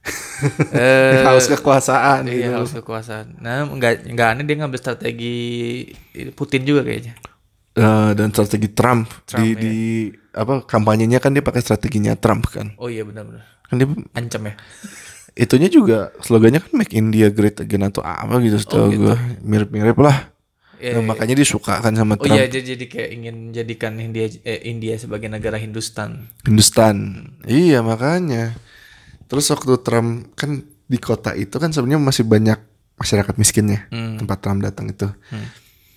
Eh, 0.75 1.23
haus 1.23 1.47
kekuasaan 1.47 2.27
Iya 2.27 2.51
gitu. 2.51 2.55
harus 2.59 2.73
kekuasaan. 2.75 3.39
Nah 3.39 3.63
nggak 3.65 4.11
nggak 4.11 4.29
aneh 4.29 4.43
dia 4.43 4.57
ngambil 4.59 4.75
strategi 4.77 5.37
Putin 6.35 6.67
juga 6.67 6.83
kayaknya. 6.83 7.15
Eh, 7.73 8.11
dan 8.13 8.35
strategi 8.35 8.67
Trump, 8.69 9.07
Trump, 9.25 9.39
di 9.39 9.47
iya. 9.49 9.57
di 9.57 9.77
apa 10.35 10.67
kampanyenya 10.67 11.23
kan 11.23 11.31
dia 11.31 11.41
pakai 11.41 11.63
strateginya 11.63 12.19
Trump 12.19 12.51
kan. 12.51 12.75
Oh 12.77 12.91
iya 12.91 13.07
benar-benar. 13.07 13.47
Kan 13.63 13.79
dia 13.79 13.87
Ancam 14.13 14.43
ya. 14.45 14.55
Itunya 15.35 15.67
juga 15.67 15.99
slogannya 16.19 16.61
kan 16.61 16.73
Make 16.73 16.93
India 16.93 17.29
Great 17.29 17.59
Again 17.59 17.85
atau 17.85 18.01
apa 18.01 18.37
gitu 18.39 18.57
setahu 18.57 18.93
gue. 18.93 19.17
Mirip-mirip 19.41 19.97
lah. 19.97 20.29
Oh, 20.29 20.31
Iya, 20.83 20.99
Nah, 20.99 20.99
iya. 20.99 21.09
makanya 21.09 21.35
dia 21.39 21.47
suka 21.47 21.79
kan 21.79 21.95
sama 21.95 22.19
Oh 22.19 22.27
Trump. 22.27 22.35
iya 22.35 22.51
jadi, 22.51 22.75
jadi 22.75 22.85
kayak 22.87 23.11
ingin 23.13 23.37
jadikan 23.51 23.93
India 23.97 24.27
eh, 24.43 24.67
India 24.67 24.99
sebagai 24.99 25.31
negara 25.31 25.55
Hindustan. 25.55 26.27
Hindustan. 26.43 27.23
Iya 27.45 27.81
makanya. 27.81 28.59
Terus 29.25 29.47
waktu 29.49 29.79
Trump 29.79 30.35
kan 30.35 30.59
di 30.85 30.99
kota 30.99 31.33
itu 31.33 31.55
kan 31.55 31.71
sebenarnya 31.71 32.03
masih 32.03 32.27
banyak 32.27 32.59
masyarakat 32.95 33.35
miskinnya 33.37 33.87
Hmm. 33.89 34.19
tempat 34.19 34.39
Trump 34.39 34.61
datang 34.61 34.91
itu. 34.91 35.07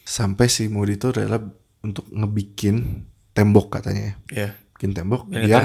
Sampai 0.02 0.48
si 0.48 0.70
Modi 0.70 0.96
itu 0.96 1.10
rela 1.10 1.42
untuk 1.82 2.06
ngebikin 2.08 3.04
tembok 3.32 3.74
katanya. 3.74 4.14
Iya. 4.30 4.54
Bikin 4.78 4.94
tembok 4.94 5.26
Biar 5.26 5.44
biar 5.44 5.64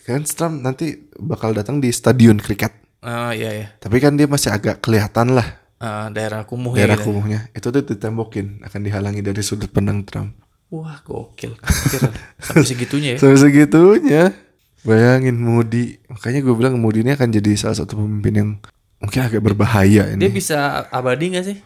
kan 0.00 0.24
Trump 0.24 0.56
nanti 0.58 0.96
bakal 1.14 1.52
datang 1.52 1.76
di 1.76 1.92
stadion 1.92 2.40
kriket. 2.40 2.72
Ah 3.02 3.34
iya 3.34 3.50
iya. 3.52 3.66
Tapi 3.76 3.98
kan 3.98 4.14
dia 4.14 4.24
masih 4.24 4.48
agak 4.48 4.78
kelihatan 4.78 5.34
lah 5.34 5.58
Ah, 5.76 6.06
daerah 6.08 6.46
kumuh 6.46 6.78
daerah 6.78 6.94
ya. 6.94 7.02
gitu. 7.02 7.10
kumuhnya. 7.10 7.50
Itu 7.50 7.68
tuh 7.68 7.82
ditembokin 7.82 8.62
akan 8.62 8.80
dihalangi 8.80 9.18
dari 9.18 9.42
sudut 9.42 9.66
pandang 9.66 10.06
Trump. 10.06 10.38
Wah 10.70 11.02
gokil. 11.02 11.58
Sampai 12.38 12.62
segitunya 12.64 13.14
ya. 13.14 13.18
Sampai 13.18 13.36
segitunya. 13.36 14.30
Bayangin 14.82 15.34
Modi. 15.36 15.98
Makanya 16.06 16.38
gue 16.40 16.54
bilang 16.54 16.78
Modi 16.78 17.02
ini 17.02 17.10
akan 17.10 17.28
jadi 17.28 17.50
salah 17.54 17.76
satu 17.76 17.98
pemimpin 17.98 18.34
yang 18.34 18.50
mungkin 18.98 19.20
agak 19.20 19.42
berbahaya 19.42 20.06
Dia 20.06 20.14
ini. 20.14 20.30
bisa 20.30 20.86
abadi 20.88 21.34
gak 21.34 21.44
sih? 21.44 21.58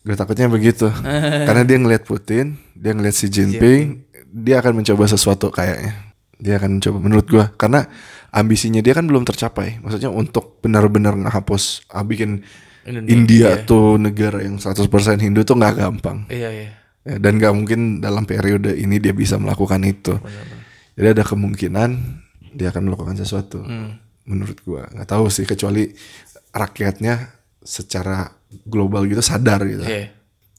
Gue 0.00 0.14
takutnya 0.14 0.46
begitu. 0.46 0.86
Karena 1.48 1.64
dia 1.64 1.80
ngelihat 1.80 2.04
Putin, 2.04 2.60
dia 2.72 2.92
ngelihat 2.92 3.16
Xi 3.16 3.26
Jinping, 3.26 4.04
dia 4.30 4.60
akan 4.60 4.84
mencoba 4.84 5.08
sesuatu 5.08 5.48
kayaknya. 5.48 5.96
Dia 6.36 6.60
akan 6.60 6.78
mencoba 6.78 6.98
menurut 7.00 7.26
gue. 7.26 7.44
Karena 7.56 7.84
ambisinya 8.30 8.84
dia 8.84 8.92
kan 8.92 9.08
belum 9.08 9.24
tercapai. 9.24 9.80
Maksudnya 9.80 10.12
untuk 10.12 10.60
benar-benar 10.60 11.16
ngehapus, 11.16 11.88
ah, 11.90 12.04
bikin 12.04 12.44
Indonesia, 12.86 13.12
India 13.12 13.48
iya. 13.56 13.64
tuh 13.66 13.98
negara 13.98 14.44
yang 14.44 14.62
100% 14.62 14.86
Hindu 15.18 15.42
tuh 15.42 15.58
nggak 15.58 15.74
gampang. 15.80 16.28
Iya 16.30 16.48
iya. 16.52 16.68
Ya, 17.06 17.16
dan 17.22 17.38
nggak 17.38 17.54
mungkin 17.54 18.02
dalam 18.02 18.26
periode 18.26 18.74
ini 18.74 18.98
dia 18.98 19.14
bisa 19.14 19.38
melakukan 19.38 19.78
itu. 19.82 20.18
Jadi 20.98 21.08
ada 21.14 21.22
kemungkinan 21.22 21.90
dia 22.54 22.70
akan 22.70 22.82
melakukan 22.90 23.14
sesuatu. 23.14 23.62
Hmm. 23.62 23.98
Menurut 24.26 24.58
gua 24.66 24.90
nggak 24.90 25.06
tahu 25.06 25.30
sih 25.30 25.46
kecuali 25.46 25.86
rakyatnya 26.50 27.30
secara 27.62 28.26
global 28.66 29.06
gitu 29.06 29.22
sadar 29.22 29.62
gitu. 29.66 29.86
Iya. 29.86 30.10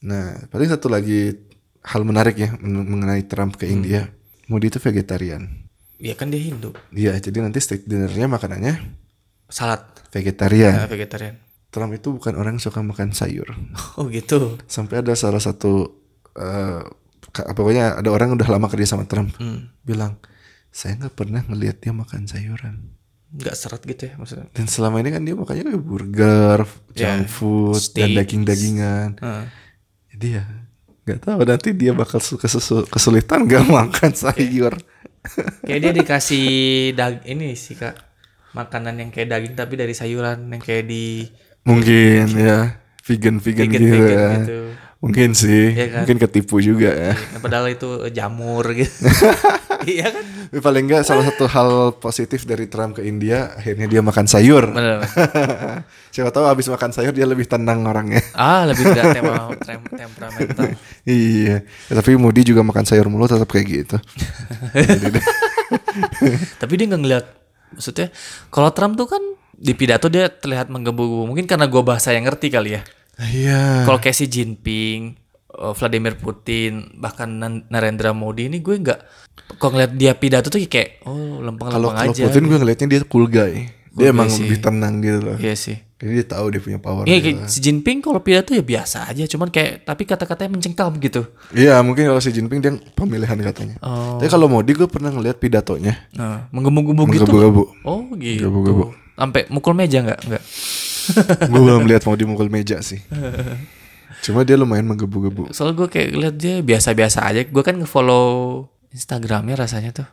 Nah, 0.07 0.47
paling 0.47 0.69
satu 0.71 0.87
lagi 0.87 1.35
hal 1.83 2.03
menarik 2.03 2.35
ya 2.37 2.53
men- 2.59 2.87
mengenai 2.87 3.27
Trump 3.27 3.55
Hmm. 3.55 3.59
ke 3.59 3.65
India. 3.67 4.01
Modi 4.47 4.71
itu 4.71 4.79
vegetarian. 4.79 5.66
Iya 5.97 6.13
kan 6.13 6.29
dia 6.29 6.37
Hindu. 6.39 6.73
Iya, 6.89 7.17
jadi 7.17 7.41
nanti 7.41 7.57
steak 7.57 7.83
dinnernya 7.83 8.27
makanannya 8.27 8.77
Salad. 9.47 9.81
vegetarian. 10.07 10.73
Ah, 10.75 10.85
vegetarian. 10.85 11.35
Trump 11.67 11.91
itu 11.91 12.09
bukan 12.09 12.33
orang 12.33 12.55
yang 12.55 12.63
suka 12.63 12.79
makan 12.79 13.11
sayur. 13.11 13.49
Oh 13.95 14.07
gitu. 14.07 14.55
Sampai 14.65 15.01
ada 15.01 15.11
salah 15.13 15.37
satu 15.37 15.99
eh 16.33 16.81
ka- 17.27 17.49
pokoknya 17.51 17.97
ada 17.97 18.07
orang 18.07 18.31
yang 18.31 18.37
udah 18.37 18.49
lama 18.49 18.67
kerja 18.67 18.87
sama 18.87 19.03
Trump 19.03 19.33
Hmm. 19.35 19.73
bilang 19.81 20.15
saya 20.69 20.95
nggak 20.95 21.13
pernah 21.13 21.41
ngelihat 21.43 21.77
dia 21.79 21.91
makan 21.91 22.23
sayuran. 22.23 22.93
Nggak 23.29 23.55
seret 23.55 23.81
gitu 23.83 24.03
ya 24.05 24.13
maksudnya. 24.15 24.47
Dan 24.53 24.65
selama 24.65 25.01
ini 25.01 25.09
kan 25.09 25.21
dia 25.21 25.33
makanya 25.33 25.67
kayak 25.67 25.81
burger, 25.81 26.59
Ya, 26.93 27.17
junk 27.17 27.27
food, 27.27 27.75
dan 27.75 27.83
steaks. 27.83 28.15
daging-dagingan. 28.15 29.09
Ah. 29.19 29.45
Jadi 30.07 30.27
ya 30.33 30.45
nggak 31.03 31.19
tahu 31.21 31.39
nanti 31.41 31.69
dia 31.71 31.91
bakal 31.91 32.19
kesulitan 32.87 33.43
gak 33.43 33.63
makan 33.75 34.11
sayur. 34.13 34.75
Kayak 35.61 35.79
dia 35.79 35.91
dikasih 35.93 36.47
dag 36.93 37.21
ini 37.23 37.53
sih 37.53 37.73
kak 37.73 37.95
makanan 38.51 38.97
yang 38.97 39.09
kayak 39.09 39.29
daging 39.29 39.53
tapi 39.53 39.75
dari 39.75 39.93
sayuran 39.93 40.47
yang 40.47 40.59
kayak 40.59 40.85
di 40.85 41.27
Mungkin 41.61 42.25
ya 42.33 42.79
vegan-vegan 43.03 43.67
vegan 43.67 43.71
gitu, 43.71 43.85
vegan 43.93 44.09
ya. 44.09 44.29
gitu. 44.41 44.59
Mungkin 44.97 45.29
sih, 45.31 45.77
Iya 45.77 45.85
kan? 45.93 45.99
mungkin 46.03 46.17
ketipu 46.17 46.57
juga 46.57 46.89
ya. 46.89 47.13
Nah, 47.13 47.37
padahal 47.37 47.69
itu 47.69 47.85
jamur 48.09 48.65
gitu. 48.73 48.89
iya 49.93 50.11
kan? 50.11 50.23
Tapi 50.51 50.59
paling 50.59 50.83
enggak 50.87 51.03
salah 51.03 51.23
satu 51.23 51.47
hal 51.47 51.69
positif 51.95 52.43
dari 52.43 52.67
Trump 52.67 52.99
ke 52.99 53.03
India 53.03 53.55
akhirnya 53.55 53.87
dia 53.87 54.01
makan 54.03 54.27
sayur. 54.27 54.67
Bener. 54.71 55.03
Siapa 56.13 56.29
tahu 56.29 56.45
habis 56.45 56.67
makan 56.67 56.91
sayur 56.91 57.13
dia 57.13 57.23
lebih 57.23 57.47
tenang 57.47 57.87
orangnya. 57.87 58.19
Ah, 58.35 58.67
lebih 58.67 58.87
enggak 58.87 59.05
tema 59.17 59.51
tem- 59.59 59.91
temperamental. 59.91 60.75
iya. 61.07 61.63
Ya, 61.63 61.93
tapi 61.95 62.19
Moody 62.19 62.43
juga 62.43 62.61
makan 62.61 62.83
sayur 62.83 63.07
mulu 63.07 63.25
tetap 63.25 63.47
kayak 63.47 63.65
gitu. 63.67 63.97
Tapi 66.57 66.73
dia 66.75 66.85
nggak 66.87 67.01
ngeliat 67.01 67.25
maksudnya 67.67 68.07
kalau 68.47 68.71
Trump 68.71 68.95
tuh 68.95 69.07
kan 69.11 69.23
di 69.57 69.73
pidato 69.73 70.07
dia 70.07 70.29
terlihat 70.29 70.69
menggebu-gebu. 70.69 71.27
Mungkin 71.27 71.45
karena 71.49 71.65
gua 71.67 71.83
bahasa 71.83 72.13
yang 72.13 72.27
ngerti 72.29 72.53
kali 72.53 72.77
ya. 72.77 72.81
Iya. 73.17 73.83
Kalau 73.83 73.97
kayak 73.97 74.13
Xi 74.13 74.29
Jinping, 74.29 75.17
Vladimir 75.57 76.15
Putin, 76.21 76.93
bahkan 77.01 77.27
Narendra 77.67 78.13
Modi 78.13 78.45
ini 78.47 78.61
gue 78.61 78.77
nggak 78.77 79.01
kalau 79.55 79.79
ngeliat 79.79 79.91
dia 79.95 80.11
pidato 80.11 80.51
tuh 80.51 80.59
kayak 80.67 81.07
oh 81.07 81.39
Kalau 81.39 81.45
lempeng-lempeng 81.47 81.95
kalau 81.95 82.11
aja. 82.13 82.23
Putin 82.27 82.43
gue 82.51 82.57
ngelihatnya 82.59 82.87
dia 82.91 83.01
cool 83.07 83.25
guy. 83.31 83.53
Cool 83.95 83.97
dia 83.97 84.09
guy 84.11 84.13
emang 84.13 84.27
sih. 84.29 84.43
lebih 84.45 84.59
tenang 84.59 84.93
gitu 84.99 85.19
loh. 85.23 85.37
Iya 85.39 85.55
sih. 85.55 85.77
Jadi 85.97 86.11
dia 86.13 86.25
tahu 86.29 86.45
dia 86.53 86.61
punya 86.61 86.77
power. 86.77 87.09
Iya 87.09 87.17
gitu. 87.25 87.41
Xi 87.49 87.59
Jinping 87.63 88.05
kalau 88.05 88.21
pidato 88.21 88.53
ya 88.53 88.61
biasa 88.61 89.09
aja, 89.09 89.25
cuman 89.25 89.49
kayak 89.49 89.81
tapi 89.81 90.05
kata-katanya 90.05 90.53
mencengkam 90.53 90.93
gitu. 91.01 91.25
Iya 91.57 91.81
mungkin 91.81 92.05
kalau 92.05 92.21
Xi 92.21 92.29
Jinping 92.29 92.59
dia 92.61 92.77
pemilihan 92.93 93.33
katanya. 93.41 93.81
Oh. 93.81 94.21
Tapi 94.21 94.29
kalau 94.29 94.45
Modi 94.45 94.77
gue 94.77 94.85
pernah 94.85 95.09
ngeliat 95.09 95.41
pidatonya. 95.41 95.97
Nah, 96.13 96.45
menggebu-gebu 96.53 97.01
gitu. 97.17 97.25
Menggebu-gebu. 97.25 97.63
Oh 97.87 98.05
gitu. 98.13 98.45
Menggebu-gebu. 98.45 98.85
Sampai 99.17 99.41
mukul 99.49 99.73
meja 99.73 100.05
nggak? 100.05 100.19
Nggak. 100.29 100.43
gue 101.49 101.61
belum 101.63 101.87
lihat 101.89 102.03
Modi 102.05 102.23
mukul 102.29 102.51
meja 102.53 102.77
sih. 102.85 103.01
Cuma 104.19 104.41
dia 104.41 104.55
lumayan 104.55 104.85
menggebu-gebu. 104.85 105.51
Soalnya 105.51 105.75
gue 105.75 105.87
kayak 105.87 106.09
lihat 106.11 106.35
dia 106.35 106.55
biasa-biasa 106.59 107.23
aja. 107.23 107.41
Gue 107.43 107.61
kan 107.61 107.75
nge-follow 107.75 108.25
Instagramnya 108.89 109.55
rasanya 109.55 109.91
tuh. 109.93 110.07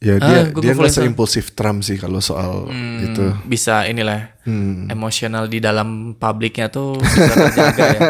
Ya 0.00 0.16
Ah, 0.16 0.24
dia 0.24 0.40
gua 0.48 0.62
dia 0.62 0.72
Instagram. 0.72 1.12
seimpulsif 1.12 1.52
Trump 1.52 1.84
sih 1.84 1.94
kalau 1.94 2.18
soal 2.18 2.64
Hmm, 2.66 3.04
itu. 3.04 3.24
Bisa 3.44 3.84
inilah 3.84 4.32
Hmm. 4.42 4.88
emosional 4.88 5.44
di 5.44 5.60
dalam 5.60 6.16
publiknya 6.16 6.66
tuh 6.66 6.96
bisa 7.04 7.34
terjaga 7.36 7.84
ya. 7.86 8.00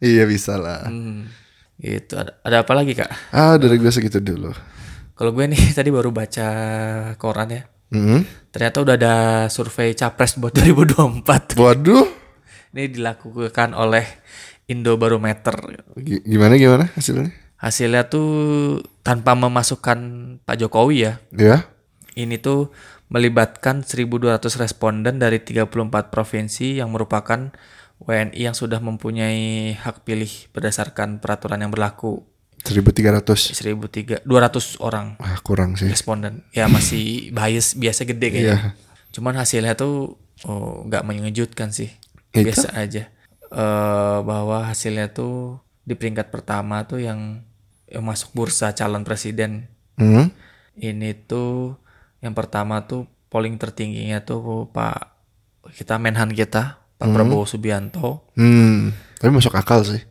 Iya 0.00 0.24
bisa 0.24 0.56
lah. 0.56 0.88
Hmm, 0.88 1.28
gitu. 1.76 2.16
Ada, 2.16 2.32
ada 2.40 2.56
apa 2.64 2.72
lagi 2.72 2.96
kak? 2.96 3.12
Ah 3.28 3.60
dari 3.60 3.76
gue 3.76 3.92
segitu 3.92 4.18
dulu. 4.18 4.56
Kalau 5.12 5.30
gue 5.30 5.44
nih 5.44 5.60
tadi 5.76 5.92
baru 5.92 6.08
baca 6.08 6.48
koran 7.14 7.52
ya. 7.52 7.62
Hmm. 7.88 8.24
Ternyata 8.48 8.80
udah 8.80 8.94
ada 8.96 9.14
survei 9.48 9.92
capres 9.92 10.32
buat 10.34 10.56
2024. 10.56 11.60
Waduh. 11.60 12.08
Ini 12.70 12.88
dilakukan 12.88 13.72
oleh 13.72 14.04
Indobarometer. 14.68 15.56
Gimana 16.28 16.60
gimana 16.60 16.92
hasilnya? 16.92 17.32
Hasilnya 17.58 18.06
tuh 18.12 18.28
tanpa 19.02 19.32
memasukkan 19.34 19.98
Pak 20.44 20.56
Jokowi 20.60 21.08
ya. 21.08 21.12
Ya. 21.34 21.66
Ini 22.14 22.38
tuh 22.38 22.70
melibatkan 23.08 23.80
1.200 23.82 24.38
responden 24.60 25.16
dari 25.16 25.40
34 25.40 26.12
provinsi 26.12 26.76
yang 26.78 26.92
merupakan 26.92 27.50
WNI 27.98 28.36
yang 28.36 28.54
sudah 28.54 28.78
mempunyai 28.78 29.74
hak 29.74 30.06
pilih 30.06 30.30
berdasarkan 30.54 31.18
peraturan 31.18 31.64
yang 31.64 31.72
berlaku. 31.72 32.22
1300. 32.62 33.56
1.300 33.56 34.28
200 34.28 34.84
orang 34.84 35.16
Ah 35.22 35.38
kurang 35.40 35.74
sih. 35.80 35.88
responden. 35.88 36.44
Ya 36.52 36.68
masih 36.68 37.26
bias 37.36 37.74
biasa 37.74 38.04
gede 38.04 38.28
kayaknya. 38.28 38.54
Iya. 38.54 38.58
Cuman 39.14 39.34
hasilnya 39.40 39.74
tuh 39.74 40.20
oh, 40.44 40.84
nggak 40.84 41.02
mengejutkan 41.08 41.72
sih. 41.72 41.90
Itu? 42.36 42.44
Biasa 42.52 42.76
aja. 42.76 43.08
Eh 43.48 44.18
bahwa 44.20 44.66
hasilnya 44.66 45.08
tuh 45.08 45.56
di 45.82 45.92
peringkat 45.92 46.28
pertama 46.28 46.84
tuh 46.84 47.00
yang, 47.00 47.40
yang 47.84 48.04
masuk 48.04 48.32
bursa 48.32 48.72
calon 48.72 49.02
presiden 49.02 49.72
Hmm. 49.96 50.30
ini 50.76 51.10
tuh 51.16 51.74
yang 52.18 52.30
pertama 52.30 52.84
tuh 52.84 53.02
polling 53.26 53.56
tertingginya 53.56 54.20
tuh 54.20 54.68
Pak 54.68 55.16
kita 55.72 55.96
Menhan 55.96 56.30
kita 56.30 56.78
Pak 56.94 57.08
Prabowo 57.08 57.42
Subianto 57.44 58.28
Hmm. 58.32 58.92
Tapi 59.16 59.30
masuk 59.30 59.52
akal 59.52 59.82
sih. 59.82 60.02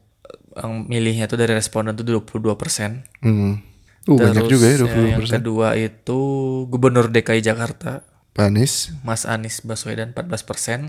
yang 0.53 0.83
milihnya 0.83 1.25
tuh 1.25 1.37
dari 1.37 1.53
responden 1.53 1.93
tuh 1.93 2.01
22 2.03 2.57
persen. 2.57 3.05
Hmm. 3.21 3.61
Uh, 4.03 4.17
banyak 4.17 4.49
juga 4.49 4.65
ya 4.67 4.77
20%. 4.81 5.13
yang 5.13 5.23
kedua 5.29 5.67
itu 5.75 6.19
Gubernur 6.65 7.07
DKI 7.07 7.39
Jakarta 7.39 8.01
Panis. 8.33 8.89
Mas 9.03 9.23
Anies 9.23 9.61
Baswedan 9.61 10.11
14 10.11 10.41
persen. 10.41 10.79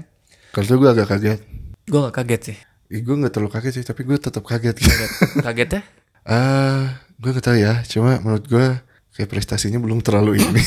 Kalau 0.51 0.65
itu 0.65 0.75
gue 0.75 0.89
agak 0.89 1.07
kaget. 1.09 1.41
Gue 1.89 1.99
gak 2.05 2.17
kaget 2.21 2.43
sih. 2.53 2.59
Ih, 2.89 3.01
gue 3.01 3.15
gak 3.17 3.33
terlalu 3.33 3.51
kaget 3.51 3.73
sih, 3.81 3.85
tapi 3.85 4.05
gue 4.05 4.17
tetap 4.17 4.45
kaget. 4.45 4.77
gitu. 4.77 5.05
Kaget 5.41 5.69
ya? 5.77 5.81
Ah, 6.25 6.85
gue 7.21 7.31
gak 7.33 7.45
tahu 7.45 7.57
ya. 7.57 7.81
Cuma 7.85 8.21
menurut 8.21 8.45
gue 8.45 8.67
kayak 9.13 9.29
prestasinya 9.29 9.77
belum 9.77 10.01
terlalu 10.01 10.39
ini. 10.39 10.63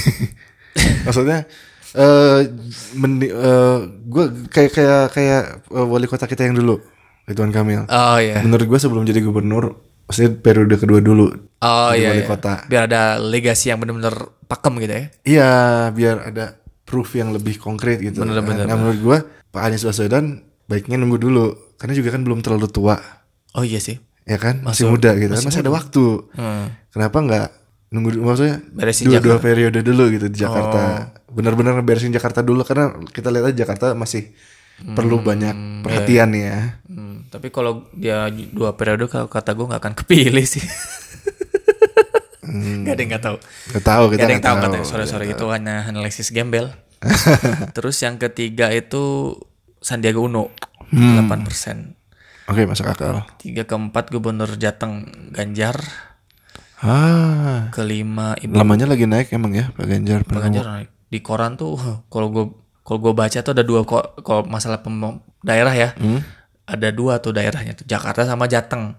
Maksudnya, 1.05 1.45
eh 1.93 2.39
mendi- 2.95 3.31
eh, 3.31 3.77
gue 3.85 4.25
kayak 4.49 4.71
kayak 4.71 5.03
kayak 5.11 5.41
eh, 5.67 5.85
wali 5.85 6.07
kota 6.07 6.25
kita 6.25 6.47
yang 6.47 6.55
dulu, 6.55 6.79
Ridwan 7.25 7.51
Kamil. 7.51 7.85
Oh 7.87 8.17
iya. 8.17 8.41
Menurut 8.41 8.67
gue 8.67 8.79
sebelum 8.79 9.03
jadi 9.03 9.19
gubernur, 9.19 9.75
maksudnya 10.05 10.31
periode 10.35 10.75
kedua 10.77 10.99
dulu. 10.99 11.27
Oh 11.61 11.91
iya. 11.93 12.11
wali 12.11 12.23
iya. 12.23 12.29
kota. 12.29 12.65
Biar 12.65 12.87
ada 12.87 13.19
legasi 13.19 13.69
yang 13.69 13.79
bener-bener 13.79 14.15
pakem 14.47 14.73
gitu 14.79 14.93
ya. 14.93 15.03
Iya, 15.23 15.51
biar 15.91 16.15
ada 16.31 16.45
proof 16.83 17.15
yang 17.15 17.31
lebih 17.31 17.55
konkret 17.55 17.99
gitu. 17.99 18.23
Bener, 18.23 18.39
Nah, 18.39 18.43
bener, 18.43 18.65
nah, 18.67 18.75
menurut 18.75 18.99
gue 18.99 19.17
Pak 19.51 19.61
Anies 19.63 19.83
Baswedan 19.83 20.43
baiknya 20.71 20.95
nunggu 20.95 21.19
dulu, 21.19 21.45
karena 21.75 21.91
juga 21.91 22.09
kan 22.09 22.23
belum 22.23 22.39
terlalu 22.39 22.67
tua, 22.67 22.95
Oh 23.51 23.61
iya 23.61 23.77
sih. 23.77 23.99
ya 24.23 24.39
kan? 24.39 24.63
Masih, 24.63 24.87
Masuk- 24.87 24.91
muda 24.95 25.11
gitu, 25.13 25.33
kan 25.33 25.43
masih 25.43 25.59
ada 25.59 25.69
waktu. 25.69 26.05
Hmm. 26.33 26.65
Kenapa 26.89 27.17
nggak 27.19 27.47
nunggu 27.91 28.09
dulu 28.15 28.23
maksudnya 28.25 28.63
Beresin 28.71 29.11
dua, 29.11 29.19
dua 29.19 29.37
periode 29.37 29.83
dulu 29.83 30.07
gitu 30.09 30.31
di 30.31 30.37
Jakarta. 30.39 31.11
Oh. 31.27 31.35
Benar-benar 31.35 31.75
beresin 31.81 32.09
Jakarta 32.09 32.39
dulu 32.39 32.63
karena 32.63 32.95
kita 33.05 33.27
lihat 33.27 33.51
aja 33.51 33.67
Jakarta 33.67 33.91
masih 33.91 34.31
perlu 34.81 35.19
banyak 35.19 35.83
perhatian 35.83 36.31
ya. 36.31 36.79
Hmm, 36.87 37.27
tapi 37.27 37.51
kalau 37.51 37.85
dia 37.91 38.27
dua 38.31 38.73
periode 38.73 39.05
kalau 39.05 39.27
kata 39.27 39.51
gue 39.51 39.67
nggak 39.67 39.81
akan 39.83 39.93
kepilih 39.99 40.43
sih. 40.43 40.63
Gak 42.81 42.93
ada 42.95 43.01
yang 43.01 43.11
nggak 43.11 43.23
tahu. 43.23 43.37
Gak 43.71 43.85
tahu 43.85 44.03
Gak 44.03 44.11
kita 44.11 44.19
ada 44.19 44.27
yang 44.27 44.41
nggak 44.41 44.43
tahu 44.43 44.55
tahu. 44.57 44.65
katanya. 44.67 44.85
Sorry 44.87 45.05
sorry 45.05 45.25
itu 45.29 45.45
hanya 45.47 45.75
analisis 45.85 46.27
gembel. 46.31 46.67
Terus 47.75 47.95
yang 47.99 48.15
ketiga 48.17 48.69
itu 48.71 49.35
Sandiaga 49.81 50.21
Uno 50.21 50.53
Hmm. 50.87 51.23
8 51.23 51.41
persen. 51.41 51.95
Oke 52.45 52.67
masuk 52.67 52.83
akal. 52.85 53.23
Tiga 53.37 53.63
keempat 53.63 54.11
Gubernur 54.11 54.51
Jateng 54.55 55.07
Ganjar. 55.31 55.79
Ah, 56.77 57.69
Kelima 57.69 58.33
Ibu 58.35 58.57
lamanya 58.57 58.89
lagi 58.89 59.05
naik 59.05 59.29
emang 59.31 59.53
ya 59.53 59.69
Pak 59.71 59.85
Ganjar. 59.85 60.19
Pak 60.21 60.41
Ganjar 60.41 60.65
naik. 60.65 60.89
Di 61.07 61.21
koran 61.21 61.55
tuh 61.55 61.77
kalau 62.13 62.27
gue 62.27 62.45
kalau 62.81 62.99
gue 62.99 63.13
baca 63.13 63.39
tuh 63.39 63.53
ada 63.53 63.61
dua 63.61 63.85
kok 63.85 64.19
kalau 64.19 64.43
masalah 64.43 64.81
pem- 64.81 65.21
daerah 65.39 65.71
ya. 65.71 65.89
Hmm? 65.95 66.19
Ada 66.65 66.91
dua 66.91 67.21
tuh 67.21 67.31
daerahnya 67.31 67.71
tuh 67.73 67.85
Jakarta 67.85 68.25
sama 68.25 68.45
Jateng. 68.45 68.97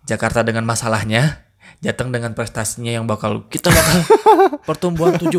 Jakarta 0.00 0.40
dengan 0.40 0.64
masalahnya, 0.64 1.44
Jateng 1.78 2.10
dengan 2.10 2.34
prestasinya 2.34 2.90
yang 2.90 3.06
bakal 3.06 3.46
kita 3.46 3.70
bakal 3.70 3.96
pertumbuhan 4.68 5.14
7% 5.14 5.30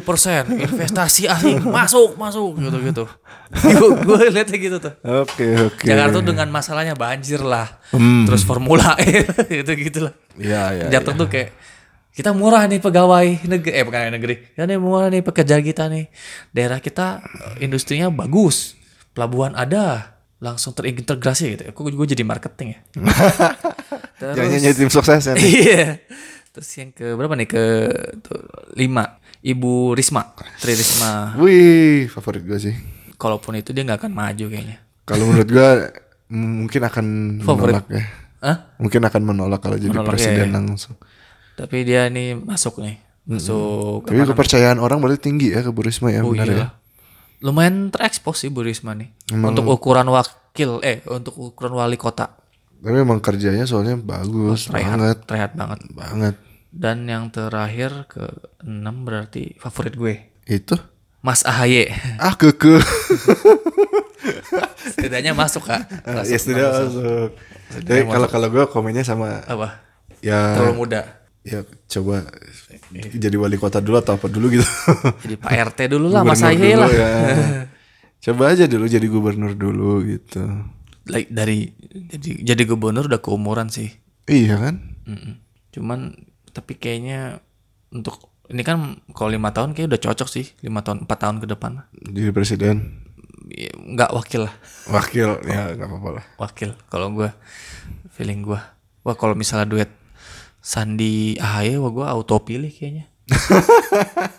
investasi 0.47 1.27
asing 1.27 1.59
masuk 1.67 2.15
masuk 2.15 2.55
gitu 2.57 2.77
gitu. 2.81 3.03
gue 4.07 4.19
lihatnya 4.31 4.57
gitu 4.57 4.77
tuh. 4.79 4.93
Oke 5.03 5.45
oke. 5.67 5.83
Jakarta 5.83 6.17
tuh 6.17 6.25
dengan 6.25 6.47
masalahnya 6.47 6.95
banjir 6.95 7.43
lah, 7.43 7.67
Hmm. 7.91 8.23
terus 8.23 8.41
Formula 8.41 8.95
E 8.97 9.27
gitu 9.61 9.71
gitu 9.75 9.99
lah. 10.07 10.13
Iya 10.39 10.63
iya. 10.73 10.85
Jateng 10.89 11.19
tuh 11.19 11.27
kayak 11.27 11.51
kita 12.11 12.35
murah 12.35 12.67
nih 12.67 12.79
pegawai 12.79 13.47
negeri 13.47 13.71
eh 13.71 13.83
bukan 13.87 14.11
negeri 14.11 14.35
ya 14.55 14.67
nih 14.67 14.75
murah 14.75 15.07
nih 15.07 15.23
pekerja 15.23 15.59
kita 15.59 15.87
nih 15.87 16.11
daerah 16.51 16.83
kita 16.83 17.23
eh, 17.23 17.63
industrinya 17.63 18.11
bagus 18.11 18.75
pelabuhan 19.15 19.55
ada 19.55 20.15
langsung 20.43 20.75
terintegrasi 20.75 21.55
gitu 21.55 21.63
aku 21.71 21.87
gue 21.87 22.07
jadi 22.11 22.27
marketing 22.27 22.75
ya 22.75 22.79
terus 24.21 24.37
Jangan 24.37 24.51
nyanyi 24.53 24.71
tim 24.71 24.89
sukses 24.89 25.21
ya. 25.23 25.33
iya 25.57 25.97
terus 26.47 26.69
yang 26.73 26.91
ke 26.91 27.11
berapa 27.11 27.33
nih 27.33 27.47
ke 27.47 27.63
tuh, 28.19 28.37
lima 28.73 29.17
ibu 29.41 29.91
Risma 29.91 30.21
Tri 30.55 30.73
Risma 30.73 31.33
Wih, 31.35 32.05
favorit 32.07 32.43
gue 32.43 32.59
sih. 32.61 32.75
kalaupun 33.15 33.55
itu 33.55 33.71
dia 33.71 33.81
nggak 33.81 33.99
akan 33.99 34.13
maju 34.13 34.45
kayaknya 34.47 34.77
Kalau 35.01 35.25
menurut 35.25 35.47
gue 35.47 35.69
mungkin 36.29 36.81
akan 36.81 37.05
Favorit. 37.39 37.73
menolak 37.75 37.87
ya. 37.89 38.03
Hah? 38.39 38.57
Mungkin 38.77 39.01
akan 39.01 39.21
menolak 39.23 39.59
kalau 39.59 39.75
jadi 39.75 39.89
Menolak, 39.91 40.11
presiden 40.11 40.37
iya, 40.37 40.45
iya. 40.45 40.53
langsung. 40.53 40.95
tapi 41.53 41.77
dia 41.81 42.05
nih 42.05 42.33
masuk 42.33 42.79
nih 42.79 42.97
masuk 43.23 44.01
Tapi 44.03 44.25
kepercayaan 44.25 44.77
orang 44.77 44.97
berarti 44.97 45.21
tinggi 45.23 45.49
ya 45.49 45.61
ke 45.61 45.69
Bu 45.69 45.81
Risma 45.81 46.09
ya 46.09 46.21
Oh 46.21 46.31
benar 46.31 46.47
iya. 46.47 46.57
ya. 46.57 46.67
Lumayan 47.39 47.89
terekspos 47.89 48.37
sih 48.37 48.49
Bu 48.49 48.61
Risma 48.61 48.93
nih. 48.93 49.09
Untuk 49.31 49.65
ukuran 49.67 50.05
wakil 50.07 50.81
eh 50.81 51.01
untuk 51.05 51.33
ukuran 51.33 51.73
wali 51.75 51.95
kota. 51.95 52.33
Tapi 52.81 52.97
emang 52.97 53.17
kerjanya 53.17 53.63
soalnya 53.63 53.95
bagus 53.95 54.65
Terlihat 54.65 54.97
banget 54.97 55.17
terlihat 55.23 55.51
banget. 55.53 55.79
banget. 55.93 56.33
Dan 56.67 57.05
yang 57.05 57.29
terakhir 57.29 58.07
ke 58.07 58.23
enam 58.61 59.03
berarti 59.03 59.55
favorit 59.55 59.93
gue. 59.93 60.15
Itu 60.43 60.75
Mas 61.21 61.43
AHY. 61.43 61.91
ah 62.17 62.33
keke. 62.33 62.81
Setidaknya 64.91 65.31
masuk 65.33 65.63
kak. 65.63 65.81
ya 66.25 66.37
sudah 66.37 66.65
masuk. 66.81 67.29
Jadi 67.81 68.01
kalau 68.03 68.27
kalau 68.27 68.47
gue 68.49 68.63
komennya 68.67 69.01
sama 69.01 69.39
Apa? 69.45 69.79
ya 70.19 70.57
Terlalu 70.57 70.75
muda. 70.75 71.01
ya 71.41 71.65
coba 71.89 72.21
jadi 72.93 73.33
wali 73.33 73.57
kota 73.57 73.81
dulu 73.81 73.97
atau 73.97 74.13
apa 74.13 74.25
dulu 74.25 74.49
gitu. 74.51 74.65
Jadi 75.25 75.35
Pak 75.37 75.53
RT 75.73 75.79
dulu 75.89 76.09
lah 76.09 76.21
Mas 76.21 76.41
dulu 76.41 76.77
lah. 76.77 76.89
ya. 76.89 77.09
Coba 78.21 78.53
aja 78.53 78.69
dulu 78.69 78.85
jadi 78.85 79.01
gubernur 79.05 79.57
dulu 79.57 80.05
gitu. 80.05 80.41
Like, 81.03 81.29
dari 81.29 81.73
jadi 82.07 82.45
jadi 82.45 82.63
gubernur 82.65 83.09
udah 83.09 83.17
keumuran 83.17 83.67
sih. 83.67 83.89
Iya 84.25 84.57
kan? 84.57 84.75
Mm-mm. 85.05 85.41
Cuman 85.71 86.13
tapi 86.51 86.75
kayaknya 86.75 87.41
untuk 87.89 88.29
ini 88.47 88.61
kan 88.61 88.77
kalau 89.11 89.31
lima 89.31 89.49
tahun 89.49 89.71
kayak 89.71 89.87
udah 89.87 90.01
cocok 90.01 90.27
sih 90.27 90.45
lima 90.61 90.79
tahun 90.79 91.07
empat 91.07 91.17
tahun 91.17 91.37
ke 91.39 91.47
depan 91.47 91.87
Jadi 92.03 92.29
presiden, 92.29 92.75
Ya, 93.47 93.71
nggak 93.73 94.11
wakil 94.11 94.47
lah 94.47 94.55
wakil 94.87 95.39
ya 95.43 95.71
nggak 95.73 95.87
apa-apa 95.87 96.09
lah. 96.13 96.25
wakil 96.37 96.71
kalau 96.87 97.11
gue 97.11 97.31
feeling 98.09 98.43
gue 98.43 98.59
wah 99.01 99.15
kalau 99.15 99.35
misalnya 99.35 99.65
duet 99.65 99.91
Sandi 100.59 101.35
Ahy 101.35 101.75
wah 101.75 101.89
gue 101.89 102.05
auto 102.05 102.39
pilih 102.39 102.67
kayaknya 102.67 103.07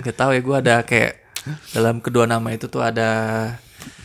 Gak 0.00 0.16
tahu 0.16 0.30
ya 0.32 0.40
gue 0.40 0.56
ada 0.58 0.74
kayak 0.82 1.12
dalam 1.70 2.00
kedua 2.00 2.24
nama 2.24 2.48
itu 2.50 2.66
tuh 2.66 2.80
ada 2.80 3.08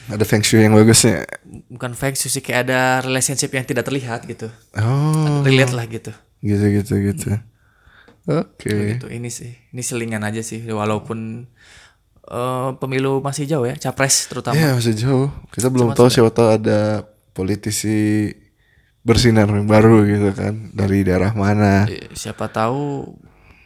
Ada 0.09 0.25
feng 0.25 0.41
shui 0.41 0.65
yang 0.65 0.73
bagusnya. 0.73 1.23
bukan 1.69 1.93
fake 1.93 2.17
sih 2.17 2.41
kayak 2.41 2.65
ada 2.65 2.79
relationship 3.01 3.49
yang 3.49 3.63
tidak 3.63 3.85
terlihat 3.85 4.25
gitu 4.25 4.49
Oh, 4.75 5.41
relate 5.41 5.71
lah 5.71 5.85
gitu 5.85 6.09
gitu 6.39 6.65
gitu 6.71 6.93
gitu. 7.03 7.29
Oke. 8.25 8.69
gitu 8.95 9.07
ini 9.07 9.29
sih 9.29 9.53
ini 9.69 9.81
selingan 9.81 10.21
aja 10.21 10.41
sih 10.41 10.61
walaupun 10.65 11.45
eh, 12.25 12.69
pemilu 12.77 13.21
masih 13.21 13.45
jauh 13.45 13.65
ya 13.65 13.73
capres 13.75 14.25
terutama 14.25 14.53
Ya 14.53 14.73
masih 14.73 14.93
jauh. 14.93 15.29
Kita 15.49 15.69
belum 15.69 15.93
tahu 15.93 16.09
siapa 16.09 16.29
tahu 16.29 16.47
ada 16.51 17.05
politisi 17.31 18.29
bersinar 18.99 19.47
yang 19.47 19.65
baru 19.65 20.03
gitu 20.03 20.29
kan 20.33 20.69
dari 20.71 21.01
daerah 21.01 21.31
mana. 21.31 21.87
Siapa 22.11 22.49
tahu 22.49 23.07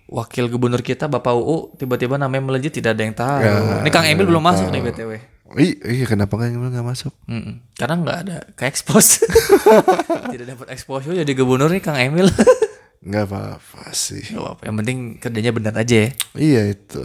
wakil 0.08 0.46
gubernur 0.46 0.80
kita 0.80 1.10
Bapak 1.10 1.34
UU 1.34 1.74
tiba-tiba 1.76 2.16
namanya 2.16 2.46
melejit 2.46 2.70
tidak 2.72 2.94
ada 2.94 3.02
yang 3.02 3.16
tahu 3.18 3.38
Ya, 3.42 3.54
ini 3.82 3.90
Kang 3.90 4.06
Emil 4.06 4.30
belum 4.30 4.44
masuk 4.44 4.70
nih 4.70 4.82
btw 4.86 5.12
Ih, 5.54 5.78
iya 5.80 6.06
kenapa 6.06 6.34
nggak 6.34 6.50
nggak 6.50 6.82
masuk? 6.84 7.14
Mm-mm. 7.26 7.62
karena 7.74 7.96
nggak 7.96 8.18
ada 8.20 8.38
ke 8.52 8.64
expose 8.64 9.22
tidak 10.32 10.46
dapat 10.50 10.68
exposure 10.70 11.14
jadi 11.14 11.32
gubernur 11.32 11.70
nih 11.70 11.80
Kang 11.80 11.96
Emil 11.96 12.26
Nggak 13.04 13.28
apa-apa 13.28 13.92
sih. 13.92 14.24
Gak 14.26 14.40
apa-apa 14.40 14.62
yang 14.64 14.76
penting 14.80 14.98
kerjanya 15.18 15.52
benar 15.52 15.76
aja 15.76 15.96
ya 16.00 16.10
Iya 16.34 16.62
itu. 16.72 17.04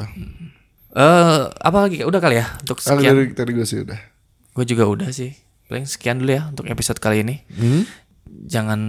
eh 0.91 1.41
apa 1.51 1.79
lagi 1.81 2.01
udah 2.01 2.17
kali 2.17 2.37
ya 2.37 2.47
untuk 2.59 2.79
Ah, 2.81 2.95
sekian 2.95 3.13
tadi, 3.13 3.35
tadi 3.35 3.51
gue 3.53 3.67
sih 3.67 3.83
udah. 3.83 4.01
gue 4.53 4.65
juga 4.65 4.85
udah 4.87 5.11
sih 5.11 5.35
paling 5.67 5.85
sekian 5.85 6.17
dulu 6.17 6.31
ya 6.31 6.49
untuk 6.49 6.65
episode 6.67 6.97
kali 6.97 7.21
ini 7.21 7.43
Hmm? 7.51 7.83
jangan 8.25 8.81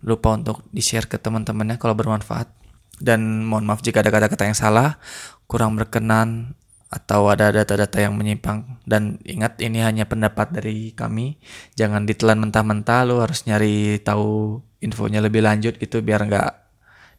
lupa 0.00 0.34
untuk 0.34 0.60
di 0.68 0.80
share 0.80 1.04
ke 1.04 1.16
teman-temannya 1.16 1.76
kalau 1.76 1.92
bermanfaat 1.92 2.50
dan 2.98 3.20
mohon 3.42 3.62
maaf 3.62 3.78
jika 3.78 4.00
ada 4.00 4.10
kata-kata 4.10 4.44
yang 4.44 4.54
salah 4.54 4.98
kurang 5.44 5.72
berkenan 5.74 6.52
atau 6.88 7.28
ada 7.28 7.52
data-data 7.52 8.00
yang 8.00 8.16
menyimpang. 8.16 8.80
Dan 8.82 9.20
ingat 9.22 9.60
ini 9.60 9.84
hanya 9.84 10.04
pendapat 10.04 10.50
dari 10.50 10.92
kami. 10.92 11.36
Jangan 11.74 12.04
ditelan 12.04 12.40
mentah-mentah 12.40 13.04
lo 13.04 13.20
harus 13.20 13.44
nyari 13.44 14.00
tahu 14.00 14.58
infonya 14.80 15.20
lebih 15.20 15.44
lanjut 15.44 15.76
gitu 15.76 16.00
biar 16.00 16.24
nggak 16.24 16.50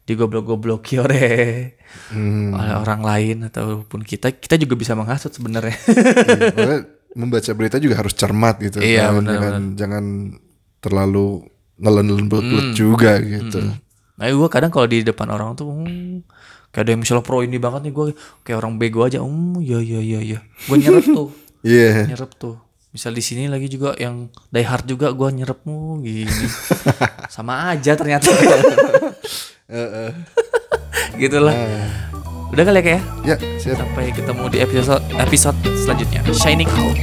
digoblok-gobloki 0.04 0.98
oleh 1.04 1.30
Hmm. 2.14 2.54
oleh 2.54 2.74
orang 2.78 3.02
lain 3.02 3.36
ataupun 3.46 4.06
kita. 4.06 4.30
Kita 4.30 4.54
juga 4.54 4.74
bisa 4.74 4.94
menghasut 4.94 5.34
sebenarnya. 5.34 5.74
Iya, 6.54 6.86
membaca 7.18 7.50
berita 7.50 7.82
juga 7.82 7.98
harus 7.98 8.14
cermat 8.14 8.62
gitu 8.62 8.78
Iya, 8.78 9.10
kan. 9.10 9.18
benar, 9.18 9.34
jangan 9.34 9.62
jangan 9.74 10.04
terlalu 10.78 11.50
nelen-nelen 11.74 12.30
bulat-bulat 12.30 12.78
juga 12.78 13.18
gitu. 13.18 13.74
Nah 14.14 14.26
gue 14.28 14.48
kadang 14.52 14.70
kalau 14.70 14.86
di 14.86 15.02
depan 15.02 15.34
orang 15.34 15.58
tuh 15.58 15.66
hmm, 15.66 16.22
Kayak 16.70 16.82
ada 16.86 16.90
yang 16.94 17.00
misalnya 17.02 17.24
pro 17.26 17.42
ini 17.42 17.58
banget 17.58 17.90
nih 17.90 17.92
gue 17.92 18.06
Kayak 18.46 18.58
orang 18.62 18.78
bego 18.78 19.02
aja 19.02 19.18
Hmm 19.18 19.58
iya 19.58 19.82
iya 19.82 19.98
iya 19.98 20.20
iya 20.22 20.38
Gue 20.70 20.76
nyerep 20.78 21.06
tuh. 21.06 21.28
Iya. 21.60 22.08
Nyerep 22.08 22.32
tuh. 22.40 22.56
Misal 22.90 23.12
di 23.12 23.20
sini 23.20 23.44
lagi 23.46 23.68
juga 23.68 23.92
yang 24.00 24.32
die 24.48 24.64
hard 24.64 24.88
juga 24.88 25.12
gue 25.12 25.28
nyerepmu 25.28 26.00
gini. 26.00 26.26
Sama 27.34 27.76
aja 27.76 27.92
ternyata. 27.94 28.32
Gitulah. 31.20 31.54
Udah 32.50 32.64
kali 32.66 32.80
ya 32.80 32.82
kayak 32.82 33.02
Ya, 33.22 33.36
siap. 33.62 33.78
Sampai 33.78 34.10
ketemu 34.10 34.44
di 34.50 34.58
episode 34.58 35.04
episode 35.20 35.58
selanjutnya. 35.78 36.24
Shining 36.34 36.70
out 36.80 36.98